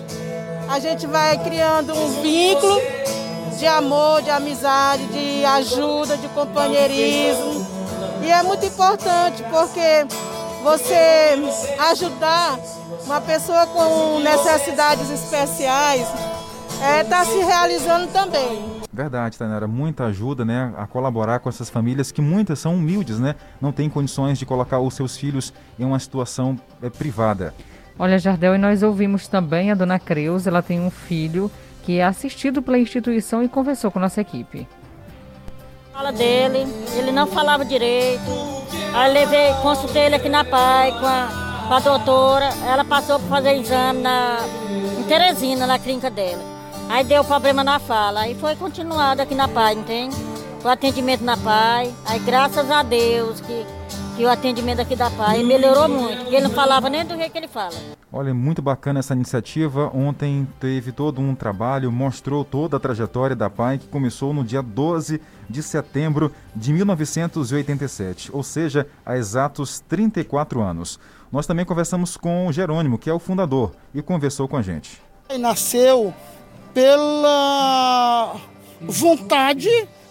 a 0.70 0.78
gente 0.78 1.06
vai 1.06 1.38
criando 1.44 1.94
um 1.94 2.22
vínculo 2.22 2.80
de 3.58 3.66
amor, 3.66 4.22
de 4.22 4.30
amizade, 4.30 5.04
de 5.06 5.44
ajuda, 5.44 6.16
de 6.16 6.28
companheirismo. 6.28 7.66
E 8.22 8.30
é 8.30 8.42
muito 8.42 8.64
importante 8.64 9.42
porque 9.50 10.06
você 10.62 11.36
ajudar 11.90 12.58
uma 13.04 13.20
pessoa 13.20 13.66
com 13.66 14.20
necessidades 14.20 15.10
especiais 15.10 16.06
está 17.00 17.24
se 17.24 17.38
realizando 17.38 18.06
também. 18.12 18.78
Verdade, 18.92 19.36
Tainara, 19.38 19.66
muita 19.66 20.06
ajuda, 20.06 20.44
né, 20.44 20.72
a 20.76 20.86
colaborar 20.86 21.38
com 21.40 21.48
essas 21.48 21.68
famílias 21.70 22.10
que 22.10 22.20
muitas 22.20 22.58
são 22.58 22.74
humildes, 22.74 23.18
né, 23.18 23.34
não 23.60 23.70
têm 23.70 23.88
condições 23.88 24.38
de 24.38 24.46
colocar 24.46 24.80
os 24.80 24.94
seus 24.94 25.16
filhos 25.16 25.52
em 25.78 25.84
uma 25.84 25.98
situação 25.98 26.58
é, 26.82 26.90
privada. 26.90 27.54
Olha, 27.98 28.18
Jardel, 28.18 28.54
e 28.54 28.58
nós 28.58 28.82
ouvimos 28.82 29.26
também 29.26 29.70
a 29.70 29.74
dona 29.74 29.98
Creus, 29.98 30.46
ela 30.46 30.62
tem 30.62 30.80
um 30.80 30.90
filho 30.90 31.50
que 31.88 32.00
é 32.00 32.04
assistido 32.04 32.60
pela 32.60 32.78
instituição 32.78 33.42
e 33.42 33.48
conversou 33.48 33.90
com 33.90 33.98
nossa 33.98 34.20
equipe. 34.20 34.68
Fala 35.90 36.12
dele, 36.12 36.66
ele 36.98 37.10
não 37.10 37.26
falava 37.26 37.64
direito. 37.64 38.30
Aí 38.92 39.10
levei, 39.10 39.54
consultei 39.62 40.02
ele 40.02 40.16
aqui 40.16 40.28
na 40.28 40.44
PAI 40.44 40.92
com 40.92 41.06
a, 41.06 41.64
com 41.66 41.72
a 41.72 41.80
doutora. 41.80 42.50
Ela 42.70 42.84
passou 42.84 43.18
para 43.18 43.28
fazer 43.30 43.54
exame 43.54 44.02
na, 44.02 44.36
em 44.98 45.02
Teresina, 45.04 45.66
na 45.66 45.78
clínica 45.78 46.10
dela. 46.10 46.42
Aí 46.90 47.02
deu 47.04 47.24
problema 47.24 47.64
na 47.64 47.78
fala. 47.78 48.20
Aí 48.20 48.34
foi 48.34 48.54
continuado 48.54 49.22
aqui 49.22 49.34
na 49.34 49.48
PAI, 49.48 49.72
entende? 49.76 50.14
O 50.62 50.68
atendimento 50.68 51.24
na 51.24 51.38
PAI. 51.38 51.90
Aí 52.04 52.18
graças 52.18 52.70
a 52.70 52.82
Deus 52.82 53.40
que, 53.40 53.66
que 54.14 54.24
o 54.26 54.30
atendimento 54.30 54.82
aqui 54.82 54.94
da 54.94 55.08
PAI 55.08 55.42
melhorou 55.42 55.88
muito. 55.88 56.18
Porque 56.18 56.36
ele 56.36 56.48
não 56.48 56.54
falava 56.54 56.90
nem 56.90 57.02
do 57.02 57.16
jeito 57.16 57.32
que 57.32 57.38
ele 57.38 57.48
fala. 57.48 57.72
Olha, 58.10 58.32
muito 58.32 58.62
bacana 58.62 59.00
essa 59.00 59.12
iniciativa. 59.12 59.90
Ontem 59.94 60.48
teve 60.58 60.92
todo 60.92 61.20
um 61.20 61.34
trabalho, 61.34 61.92
mostrou 61.92 62.42
toda 62.42 62.78
a 62.78 62.80
trajetória 62.80 63.36
da 63.36 63.50
PAI, 63.50 63.76
que 63.76 63.86
começou 63.86 64.32
no 64.32 64.42
dia 64.42 64.62
12 64.62 65.20
de 65.48 65.62
setembro 65.62 66.32
de 66.56 66.72
1987, 66.72 68.30
ou 68.32 68.42
seja, 68.42 68.86
há 69.04 69.16
exatos 69.16 69.80
34 69.80 70.62
anos. 70.62 70.98
Nós 71.30 71.46
também 71.46 71.66
conversamos 71.66 72.16
com 72.16 72.46
o 72.46 72.52
Jerônimo, 72.52 72.96
que 72.98 73.10
é 73.10 73.12
o 73.12 73.18
fundador, 73.18 73.72
e 73.94 74.00
conversou 74.00 74.48
com 74.48 74.56
a 74.56 74.62
gente. 74.62 75.02
Nasceu 75.38 76.14
pela 76.72 78.36
vontade 78.80 79.68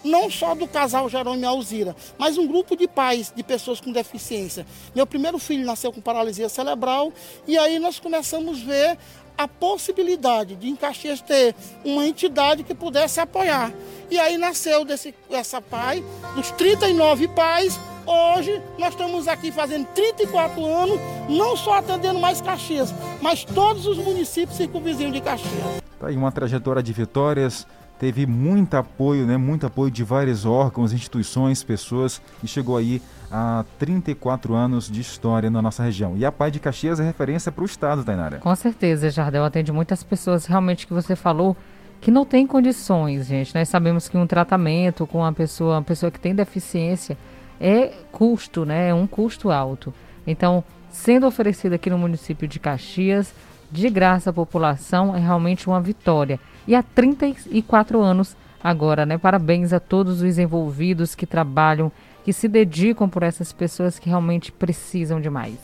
não 0.08 0.30
só 0.30 0.54
do 0.54 0.66
casal 0.66 1.08
Jerônimo 1.08 1.46
Alzira, 1.46 1.94
mas 2.18 2.38
um 2.38 2.46
grupo 2.46 2.76
de 2.76 2.88
pais 2.88 3.32
de 3.34 3.42
pessoas 3.42 3.80
com 3.80 3.92
deficiência. 3.92 4.66
Meu 4.94 5.06
primeiro 5.06 5.38
filho 5.38 5.64
nasceu 5.64 5.92
com 5.92 6.00
paralisia 6.00 6.48
cerebral 6.48 7.12
e 7.46 7.56
aí 7.56 7.78
nós 7.78 8.00
começamos 8.00 8.62
a 8.62 8.64
ver 8.64 8.98
a 9.38 9.46
possibilidade 9.46 10.56
de 10.56 10.68
em 10.68 10.74
Caxias 10.74 11.20
ter 11.20 11.54
uma 11.84 12.04
entidade 12.04 12.64
que 12.64 12.74
pudesse 12.74 13.20
apoiar. 13.20 13.72
E 14.10 14.18
aí 14.18 14.36
nasceu 14.36 14.84
desse, 14.84 15.14
essa 15.30 15.62
pai, 15.62 16.04
dos 16.34 16.50
39 16.50 17.28
pais, 17.28 17.78
hoje 18.04 18.60
nós 18.76 18.90
estamos 18.90 19.28
aqui 19.28 19.52
fazendo 19.52 19.86
34 19.94 20.66
anos, 20.66 20.98
não 21.28 21.56
só 21.56 21.74
atendendo 21.74 22.18
mais 22.18 22.40
Caxias, 22.40 22.92
mas 23.22 23.44
todos 23.44 23.86
os 23.86 23.98
municípios 23.98 24.56
circunvizinhos 24.56 25.12
de 25.12 25.20
Caxias. 25.20 25.82
Tá 26.00 26.08
aí 26.08 26.16
uma 26.16 26.32
trajetória 26.32 26.82
de 26.82 26.92
vitórias, 26.92 27.64
teve 27.98 28.26
muito 28.26 28.74
apoio, 28.74 29.26
né, 29.26 29.36
muito 29.36 29.66
apoio 29.66 29.90
de 29.90 30.04
vários 30.04 30.44
órgãos, 30.44 30.92
instituições, 30.92 31.62
pessoas 31.62 32.22
e 32.42 32.46
chegou 32.46 32.76
aí 32.76 33.02
a 33.30 33.64
34 33.78 34.54
anos 34.54 34.90
de 34.90 35.00
história 35.00 35.50
na 35.50 35.60
nossa 35.60 35.82
região. 35.82 36.16
E 36.16 36.24
a 36.24 36.32
Pai 36.32 36.50
de 36.50 36.60
Caxias 36.60 37.00
é 37.00 37.04
referência 37.04 37.52
para 37.52 37.62
o 37.62 37.66
estado, 37.66 38.04
Tainara. 38.04 38.38
Com 38.38 38.54
certeza, 38.54 39.10
Jardel 39.10 39.44
atende 39.44 39.72
muitas 39.72 40.02
pessoas 40.02 40.46
realmente 40.46 40.86
que 40.86 40.94
você 40.94 41.14
falou 41.14 41.56
que 42.00 42.10
não 42.10 42.24
tem 42.24 42.46
condições, 42.46 43.26
gente. 43.26 43.54
Nós 43.54 43.68
sabemos 43.68 44.08
que 44.08 44.16
um 44.16 44.26
tratamento 44.26 45.06
com 45.06 45.18
uma 45.18 45.32
pessoa, 45.32 45.76
uma 45.76 45.82
pessoa 45.82 46.10
que 46.10 46.20
tem 46.20 46.34
deficiência 46.34 47.18
é 47.60 47.92
custo, 48.12 48.64
né? 48.64 48.90
É 48.90 48.94
um 48.94 49.06
custo 49.06 49.50
alto. 49.50 49.92
Então, 50.26 50.62
sendo 50.90 51.26
oferecido 51.26 51.72
aqui 51.72 51.90
no 51.90 51.98
município 51.98 52.46
de 52.46 52.60
Caxias, 52.60 53.34
de 53.70 53.90
graça 53.90 54.30
à 54.30 54.32
população, 54.32 55.14
é 55.14 55.18
realmente 55.18 55.66
uma 55.66 55.80
vitória. 55.80 56.38
E 56.68 56.74
há 56.74 56.82
34 56.82 57.98
anos 58.02 58.36
agora, 58.62 59.06
né? 59.06 59.16
Parabéns 59.16 59.72
a 59.72 59.80
todos 59.80 60.20
os 60.20 60.38
envolvidos 60.38 61.14
que 61.14 61.24
trabalham, 61.24 61.90
que 62.22 62.30
se 62.30 62.46
dedicam 62.46 63.08
por 63.08 63.22
essas 63.22 63.54
pessoas 63.54 63.98
que 63.98 64.10
realmente 64.10 64.52
precisam 64.52 65.18
de 65.18 65.30
mais. 65.30 65.56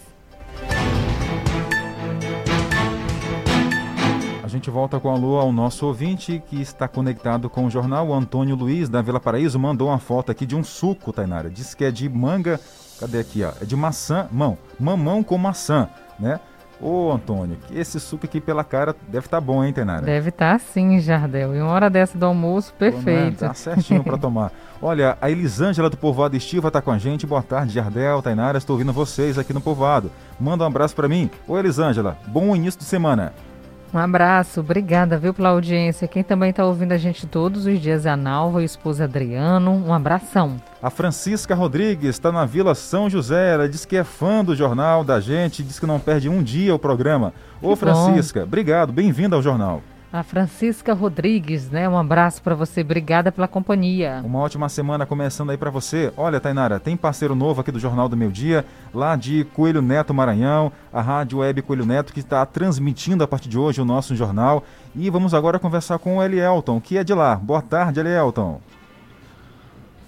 A 4.43 4.49
gente 4.49 4.71
volta 4.71 4.99
com 4.99 5.11
a 5.11 5.13
alô 5.13 5.37
ao 5.39 5.53
nosso 5.53 5.85
ouvinte 5.85 6.43
que 6.49 6.59
está 6.63 6.89
conectado 6.89 7.51
com 7.51 7.67
o 7.67 7.71
jornal. 7.71 8.09
O 8.09 8.15
Antônio 8.15 8.57
Luiz, 8.57 8.89
da 8.89 9.03
Vila 9.03 9.21
Paraíso, 9.21 9.59
mandou 9.59 9.89
uma 9.89 9.99
foto 9.99 10.33
aqui 10.33 10.47
de 10.47 10.57
um 10.57 10.65
suco, 10.65 11.13
Tainara. 11.13 11.51
Diz 11.51 11.75
que 11.75 11.85
é 11.85 11.91
de 11.91 12.09
manga. 12.09 12.59
Cadê 12.99 13.19
aqui, 13.19 13.45
ó? 13.45 13.53
É 13.61 13.67
de 13.67 13.77
maçã. 13.77 14.27
Mão. 14.33 14.57
Mamão 14.81 15.23
com 15.23 15.37
maçã, 15.37 15.87
né? 16.19 16.41
Ô, 16.85 17.11
Antônio, 17.11 17.57
esse 17.73 17.99
suco 17.99 18.27
aqui 18.27 18.39
pela 18.39 18.63
cara 18.63 18.95
deve 19.09 19.25
estar 19.27 19.39
tá 19.39 19.41
bom, 19.41 19.65
hein, 19.65 19.73
Tainara? 19.73 20.05
Deve 20.05 20.29
estar 20.29 20.53
tá, 20.53 20.59
sim, 20.59 21.01
Jardel. 21.01 21.57
E 21.57 21.59
uma 21.59 21.71
hora 21.71 21.89
dessa 21.89 22.19
do 22.19 22.27
almoço, 22.27 22.75
perfeito. 22.75 23.39
Tá 23.39 23.55
certinho 23.55 24.05
para 24.05 24.19
tomar. 24.21 24.53
Olha, 24.83 25.17
a 25.19 25.31
Elisângela 25.31 25.89
do 25.89 25.97
Povoado 25.97 26.37
Estiva 26.37 26.71
tá 26.71 26.83
com 26.83 26.91
a 26.91 26.99
gente. 26.99 27.27
Boa 27.27 27.43
tarde, 27.43 27.73
Jardel, 27.73 28.21
Tainara. 28.21 28.59
Estou 28.59 28.75
ouvindo 28.75 28.93
vocês 28.93 29.39
aqui 29.39 29.55
no 29.55 29.63
Povoado. 29.63 30.11
Manda 30.39 30.63
um 30.63 30.67
abraço 30.67 30.95
para 30.95 31.09
mim. 31.09 31.31
Ô, 31.49 31.57
Elisângela, 31.57 32.19
bom 32.27 32.55
início 32.55 32.79
de 32.79 32.85
semana. 32.85 33.33
Um 33.95 33.99
abraço, 33.99 34.59
obrigada, 34.59 35.17
viu, 35.17 35.33
pela 35.33 35.51
audiência. 35.51 36.09
Quem 36.09 36.25
também 36.25 36.51
está 36.51 36.65
ouvindo 36.65 36.91
a 36.91 36.99
gente 36.99 37.29
todos 37.29 37.65
os 37.65 37.81
dias 37.81 38.05
é 38.05 38.11
a 38.11 38.17
Nalva 38.17 38.61
e 38.61 38.65
o 38.65 38.67
esposo 38.67 39.05
Adriano. 39.05 39.71
Um 39.71 39.95
abração. 39.95 40.57
A 40.83 40.91
Francisca 40.91 41.55
Rodrigues 41.55 42.09
está 42.09 42.33
na 42.33 42.45
Vila 42.45 42.75
São 42.75 43.09
José. 43.09 43.55
Ela 43.55 43.69
diz 43.69 43.85
que 43.85 43.97
é 43.97 44.03
fã 44.03 44.45
do 44.45 44.57
jornal 44.57 45.05
da 45.05 45.21
gente, 45.21 45.63
diz 45.63 45.79
que 45.79 45.87
não 45.87 46.01
perde 46.01 46.29
um 46.29 46.43
dia 46.43 46.75
o 46.75 46.79
programa. 46.79 47.33
Ô, 47.63 47.75
que 47.75 47.77
Francisca, 47.77 48.41
bom. 48.41 48.47
obrigado, 48.47 48.93
bem-vinda 48.93 49.37
ao 49.37 49.43
jornal. 49.43 49.81
A 50.15 50.23
Francisca 50.23 50.95
Rodrigues, 50.95 51.69
né? 51.73 51.89
Um 51.89 51.99
abraço 51.99 52.41
para 52.41 52.55
você. 52.55 52.83
Obrigada 52.83 53.33
pela 53.33 53.49
companhia. 53.49 54.23
Uma 54.25 54.39
ótima 54.39 54.69
semana 54.69 55.05
começando 55.05 55.51
aí 55.51 55.59
para 55.59 55.71
você. 55.71 56.13
Olha, 56.17 56.39
Tainara, 56.39 56.79
tem 56.79 56.97
parceiro 56.97 57.35
novo 57.35 57.61
aqui 57.61 57.73
do 57.73 57.81
Jornal 57.81 58.09
do 58.09 58.17
Meio 58.17 58.31
Dia, 58.31 58.65
lá 58.95 59.17
de 59.17 59.43
Coelho 59.43 59.83
Neto 59.83 60.15
Maranhão, 60.15 60.71
a 60.93 61.01
Rádio 61.01 61.39
Web 61.39 61.63
Coelho 61.63 61.85
Neto, 61.85 62.13
que 62.13 62.21
está 62.21 62.47
transmitindo 62.47 63.25
a 63.25 63.27
partir 63.27 63.49
de 63.49 63.59
hoje 63.59 63.81
o 63.81 63.85
nosso 63.85 64.15
jornal. 64.15 64.63
E 64.95 65.11
vamos 65.11 65.35
agora 65.35 65.59
conversar 65.59 65.99
com 65.99 66.19
o 66.19 66.23
Elielton, 66.23 66.81
que 66.81 66.97
é 66.97 67.03
de 67.03 67.13
lá. 67.13 67.35
Boa 67.35 67.61
tarde, 67.61 67.99
Elielton. 67.99 68.61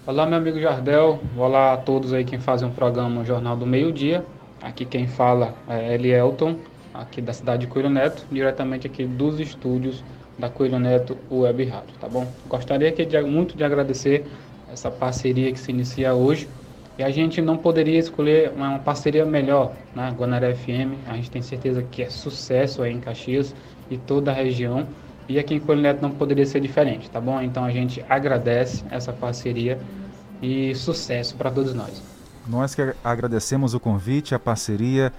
Olá, 0.05 0.25
meu 0.25 0.37
amigo 0.37 0.57
Jardel. 0.57 1.19
Olá 1.35 1.73
a 1.73 1.77
todos 1.77 2.13
aí 2.13 2.23
quem 2.23 2.39
fazem 2.39 2.65
um 2.65 2.71
programa 2.71 3.25
Jornal 3.25 3.57
do 3.57 3.65
Meio 3.65 3.91
Dia. 3.91 4.25
Aqui 4.61 4.85
quem 4.85 5.05
fala 5.05 5.53
é 5.67 5.95
Elielton 5.95 6.55
aqui 6.99 7.21
da 7.21 7.33
cidade 7.33 7.61
de 7.61 7.67
Coelho 7.67 7.89
Neto, 7.89 8.25
diretamente 8.31 8.87
aqui 8.87 9.05
dos 9.05 9.39
estúdios 9.39 10.03
da 10.37 10.49
Coelho 10.49 10.79
Neto 10.79 11.17
Web 11.31 11.65
Rádio, 11.65 11.95
tá 11.99 12.07
bom? 12.07 12.27
Gostaria 12.47 12.89
aqui 12.89 13.05
de, 13.05 13.19
muito 13.21 13.55
de 13.55 13.63
agradecer 13.63 14.25
essa 14.71 14.91
parceria 14.91 15.51
que 15.51 15.59
se 15.59 15.71
inicia 15.71 16.13
hoje 16.13 16.47
e 16.97 17.03
a 17.03 17.09
gente 17.09 17.41
não 17.41 17.57
poderia 17.57 17.99
escolher 17.99 18.51
uma 18.55 18.79
parceria 18.79 19.25
melhor 19.25 19.73
na 19.95 20.09
né? 20.09 20.15
Guanaré 20.17 20.53
FM, 20.53 20.97
a 21.07 21.15
gente 21.15 21.31
tem 21.31 21.41
certeza 21.41 21.83
que 21.83 22.03
é 22.03 22.09
sucesso 22.09 22.81
aí 22.81 22.93
em 22.93 22.99
Caxias 22.99 23.53
e 23.89 23.97
toda 23.97 24.31
a 24.31 24.33
região 24.33 24.87
e 25.29 25.37
aqui 25.39 25.55
em 25.55 25.59
Coelho 25.59 25.81
Neto 25.81 26.01
não 26.01 26.11
poderia 26.11 26.45
ser 26.45 26.59
diferente, 26.59 27.09
tá 27.09 27.19
bom? 27.19 27.41
Então 27.41 27.63
a 27.65 27.71
gente 27.71 28.03
agradece 28.07 28.83
essa 28.89 29.11
parceria 29.11 29.79
e 30.41 30.73
sucesso 30.75 31.35
para 31.35 31.51
todos 31.51 31.73
nós. 31.73 32.01
Nós 32.47 32.73
que 32.73 32.93
agradecemos 33.03 33.73
o 33.73 33.79
convite, 33.79 34.33
a 34.33 34.39
parceria 34.39 35.11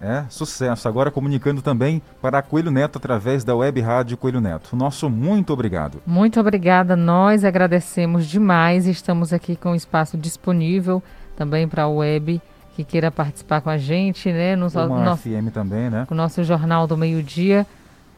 é, 0.00 0.24
sucesso. 0.28 0.88
Agora 0.88 1.10
comunicando 1.10 1.62
também 1.62 2.02
para 2.20 2.42
Coelho 2.42 2.70
Neto 2.70 2.98
através 2.98 3.44
da 3.44 3.54
Web 3.54 3.80
Rádio 3.80 4.16
Coelho 4.16 4.40
Neto. 4.40 4.76
Nosso 4.76 5.08
muito 5.08 5.52
obrigado. 5.52 6.02
Muito 6.06 6.38
obrigada. 6.38 6.96
Nós 6.96 7.44
agradecemos 7.44 8.26
demais. 8.26 8.86
Estamos 8.86 9.32
aqui 9.32 9.56
com 9.56 9.72
o 9.72 9.74
espaço 9.74 10.16
disponível 10.16 11.02
também 11.36 11.68
para 11.68 11.84
a 11.84 11.88
web 11.88 12.40
que 12.74 12.84
queira 12.84 13.10
participar 13.10 13.62
com 13.62 13.70
a 13.70 13.78
gente, 13.78 14.30
né? 14.30 14.54
No, 14.54 14.66
no 14.66 15.16
FM 15.16 15.50
também, 15.52 15.88
né? 15.88 16.06
O 16.10 16.14
nosso 16.14 16.44
Jornal 16.44 16.86
do 16.86 16.96
Meio 16.96 17.22
Dia. 17.22 17.66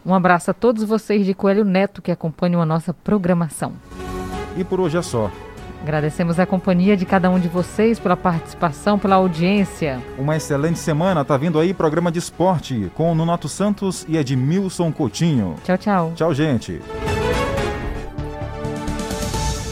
Um 0.04 0.12
abraço 0.12 0.50
a 0.50 0.54
todos 0.54 0.82
vocês 0.82 1.24
de 1.24 1.34
Coelho 1.34 1.64
Neto 1.64 2.02
que 2.02 2.10
acompanham 2.10 2.60
a 2.60 2.66
nossa 2.66 2.92
programação. 2.92 3.72
E 4.56 4.64
por 4.64 4.80
hoje 4.80 4.96
é 4.96 5.02
só. 5.02 5.30
Agradecemos 5.82 6.38
a 6.38 6.46
companhia 6.46 6.96
de 6.96 7.06
cada 7.06 7.30
um 7.30 7.38
de 7.38 7.48
vocês 7.48 7.98
pela 7.98 8.16
participação, 8.16 8.98
pela 8.98 9.16
audiência. 9.16 10.02
Uma 10.18 10.36
excelente 10.36 10.78
semana. 10.78 11.24
Tá 11.24 11.36
vindo 11.36 11.58
aí 11.58 11.72
programa 11.72 12.10
de 12.10 12.18
esporte 12.18 12.90
com 12.94 13.14
Nonato 13.14 13.48
Santos 13.48 14.04
e 14.08 14.16
Edmilson 14.16 14.92
Coutinho. 14.92 15.54
Tchau, 15.64 15.78
tchau. 15.78 16.12
Tchau, 16.14 16.34
gente. 16.34 16.80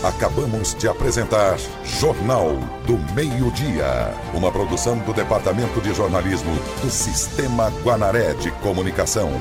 Acabamos 0.06 0.72
de 0.74 0.86
apresentar 0.86 1.56
Jornal 1.82 2.52
do 2.86 2.96
Meio-Dia, 3.12 4.14
uma 4.32 4.52
produção 4.52 4.98
do 4.98 5.12
Departamento 5.12 5.80
de 5.80 5.92
Jornalismo 5.92 6.54
do 6.80 6.88
Sistema 6.88 7.72
Guanaré 7.82 8.34
de 8.34 8.52
Comunicação. 8.62 9.32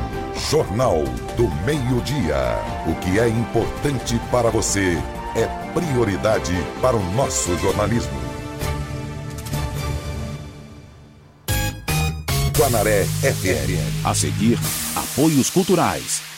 Jornal 0.49 1.03
do 1.37 1.47
Meio-Dia. 1.65 2.57
O 2.87 2.95
que 2.95 3.19
é 3.19 3.29
importante 3.29 4.19
para 4.31 4.49
você 4.49 4.97
é 5.35 5.47
prioridade 5.73 6.53
para 6.81 6.95
o 6.95 7.11
nosso 7.13 7.57
jornalismo. 7.57 8.13
Guanaré 12.57 13.03
FM. 13.03 14.05
A 14.05 14.15
seguir, 14.15 14.57
apoios 14.95 15.49
culturais. 15.49 16.34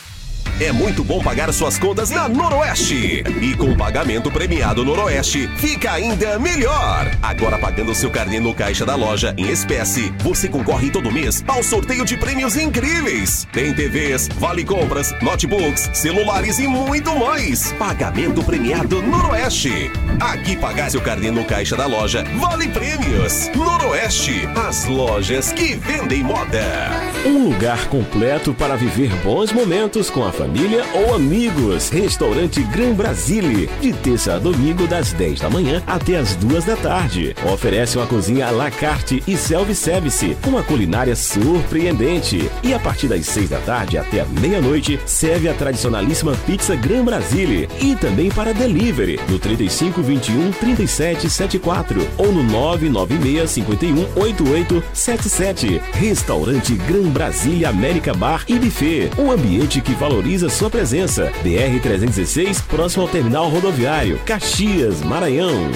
É 0.60 0.72
muito 0.72 1.04
bom 1.04 1.22
pagar 1.22 1.52
suas 1.52 1.78
contas 1.78 2.10
na 2.10 2.28
Noroeste. 2.28 3.22
E 3.40 3.54
com 3.54 3.70
o 3.70 3.76
pagamento 3.76 4.28
premiado 4.28 4.84
Noroeste, 4.84 5.46
fica 5.56 5.92
ainda 5.92 6.36
melhor. 6.36 7.08
Agora 7.22 7.56
pagando 7.60 7.94
seu 7.94 8.10
carnê 8.10 8.40
no 8.40 8.52
caixa 8.52 8.84
da 8.84 8.96
loja 8.96 9.32
em 9.38 9.48
espécie, 9.48 10.12
você 10.18 10.48
concorre 10.48 10.90
todo 10.90 11.12
mês 11.12 11.44
ao 11.46 11.62
sorteio 11.62 12.04
de 12.04 12.16
prêmios 12.16 12.56
incríveis. 12.56 13.46
Tem 13.52 13.72
TVs, 13.72 14.28
vale 14.34 14.64
compras, 14.64 15.14
notebooks, 15.22 15.90
celulares 15.92 16.58
e 16.58 16.66
muito 16.66 17.16
mais. 17.16 17.72
Pagamento 17.74 18.42
premiado 18.42 19.00
Noroeste. 19.00 19.92
Aqui 20.18 20.56
pagar 20.56 20.90
seu 20.90 21.00
carnê 21.00 21.30
no 21.30 21.44
caixa 21.44 21.76
da 21.76 21.86
loja 21.86 22.24
vale 22.36 22.66
prêmios. 22.66 23.48
Noroeste, 23.54 24.48
as 24.66 24.86
lojas 24.86 25.52
que 25.52 25.76
vendem 25.76 26.24
moda. 26.24 26.90
Um 27.24 27.44
lugar 27.44 27.86
completo 27.86 28.52
para 28.52 28.74
viver 28.74 29.14
bons 29.22 29.52
momentos 29.52 30.10
com 30.10 30.24
a 30.24 30.32
família 30.32 30.47
ou 30.94 31.14
amigos. 31.14 31.90
Restaurante 31.90 32.62
Gran 32.62 32.92
Brasile, 32.92 33.68
de 33.80 33.92
terça 33.92 34.34
a 34.34 34.38
domingo 34.38 34.86
das 34.86 35.12
10 35.12 35.40
da 35.40 35.50
manhã 35.50 35.82
até 35.86 36.16
as 36.16 36.34
2 36.36 36.64
da 36.64 36.76
tarde. 36.76 37.34
Oferece 37.52 37.96
uma 37.96 38.06
cozinha 38.06 38.46
à 38.46 38.50
la 38.50 38.70
carte 38.70 39.22
e 39.26 39.36
self-service, 39.36 40.36
com 40.42 40.50
uma 40.50 40.62
culinária 40.62 41.14
surpreendente. 41.14 42.50
E 42.62 42.72
a 42.72 42.78
partir 42.78 43.08
das 43.08 43.26
6 43.26 43.50
da 43.50 43.58
tarde 43.58 43.98
até 43.98 44.24
meia-noite, 44.40 44.98
serve 45.06 45.48
a 45.48 45.54
tradicionalíssima 45.54 46.32
pizza 46.46 46.74
Gran 46.74 47.04
Brasile 47.04 47.68
e 47.80 47.94
também 47.96 48.30
para 48.30 48.54
delivery 48.54 49.20
no 49.28 49.38
3521 49.38 50.50
3774 50.52 52.08
ou 52.16 52.32
no 52.32 52.42
996 52.42 53.50
51 53.50 54.00
8877. 54.16 55.80
Restaurante 55.92 56.74
Gran 56.74 57.08
Brasília 57.10 57.68
América 57.68 58.14
Bar 58.14 58.44
e 58.48 58.58
Buffet. 58.58 59.10
Um 59.18 59.30
ambiente 59.30 59.80
que 59.80 59.92
valoriza 59.92 60.37
sua 60.48 60.70
presença. 60.70 61.32
BR 61.42 61.80
316, 61.82 62.60
próximo 62.62 63.02
ao 63.02 63.08
terminal 63.08 63.48
rodoviário. 63.48 64.20
Caxias, 64.24 65.00
Maranhão. 65.02 65.70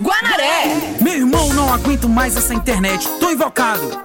Guanaré! 0.00 0.98
Meu 1.00 1.14
irmão, 1.14 1.52
não 1.54 1.72
aguento 1.72 2.08
mais 2.08 2.36
essa 2.36 2.52
internet. 2.52 3.08
Tô 3.18 3.30
invocado. 3.30 4.04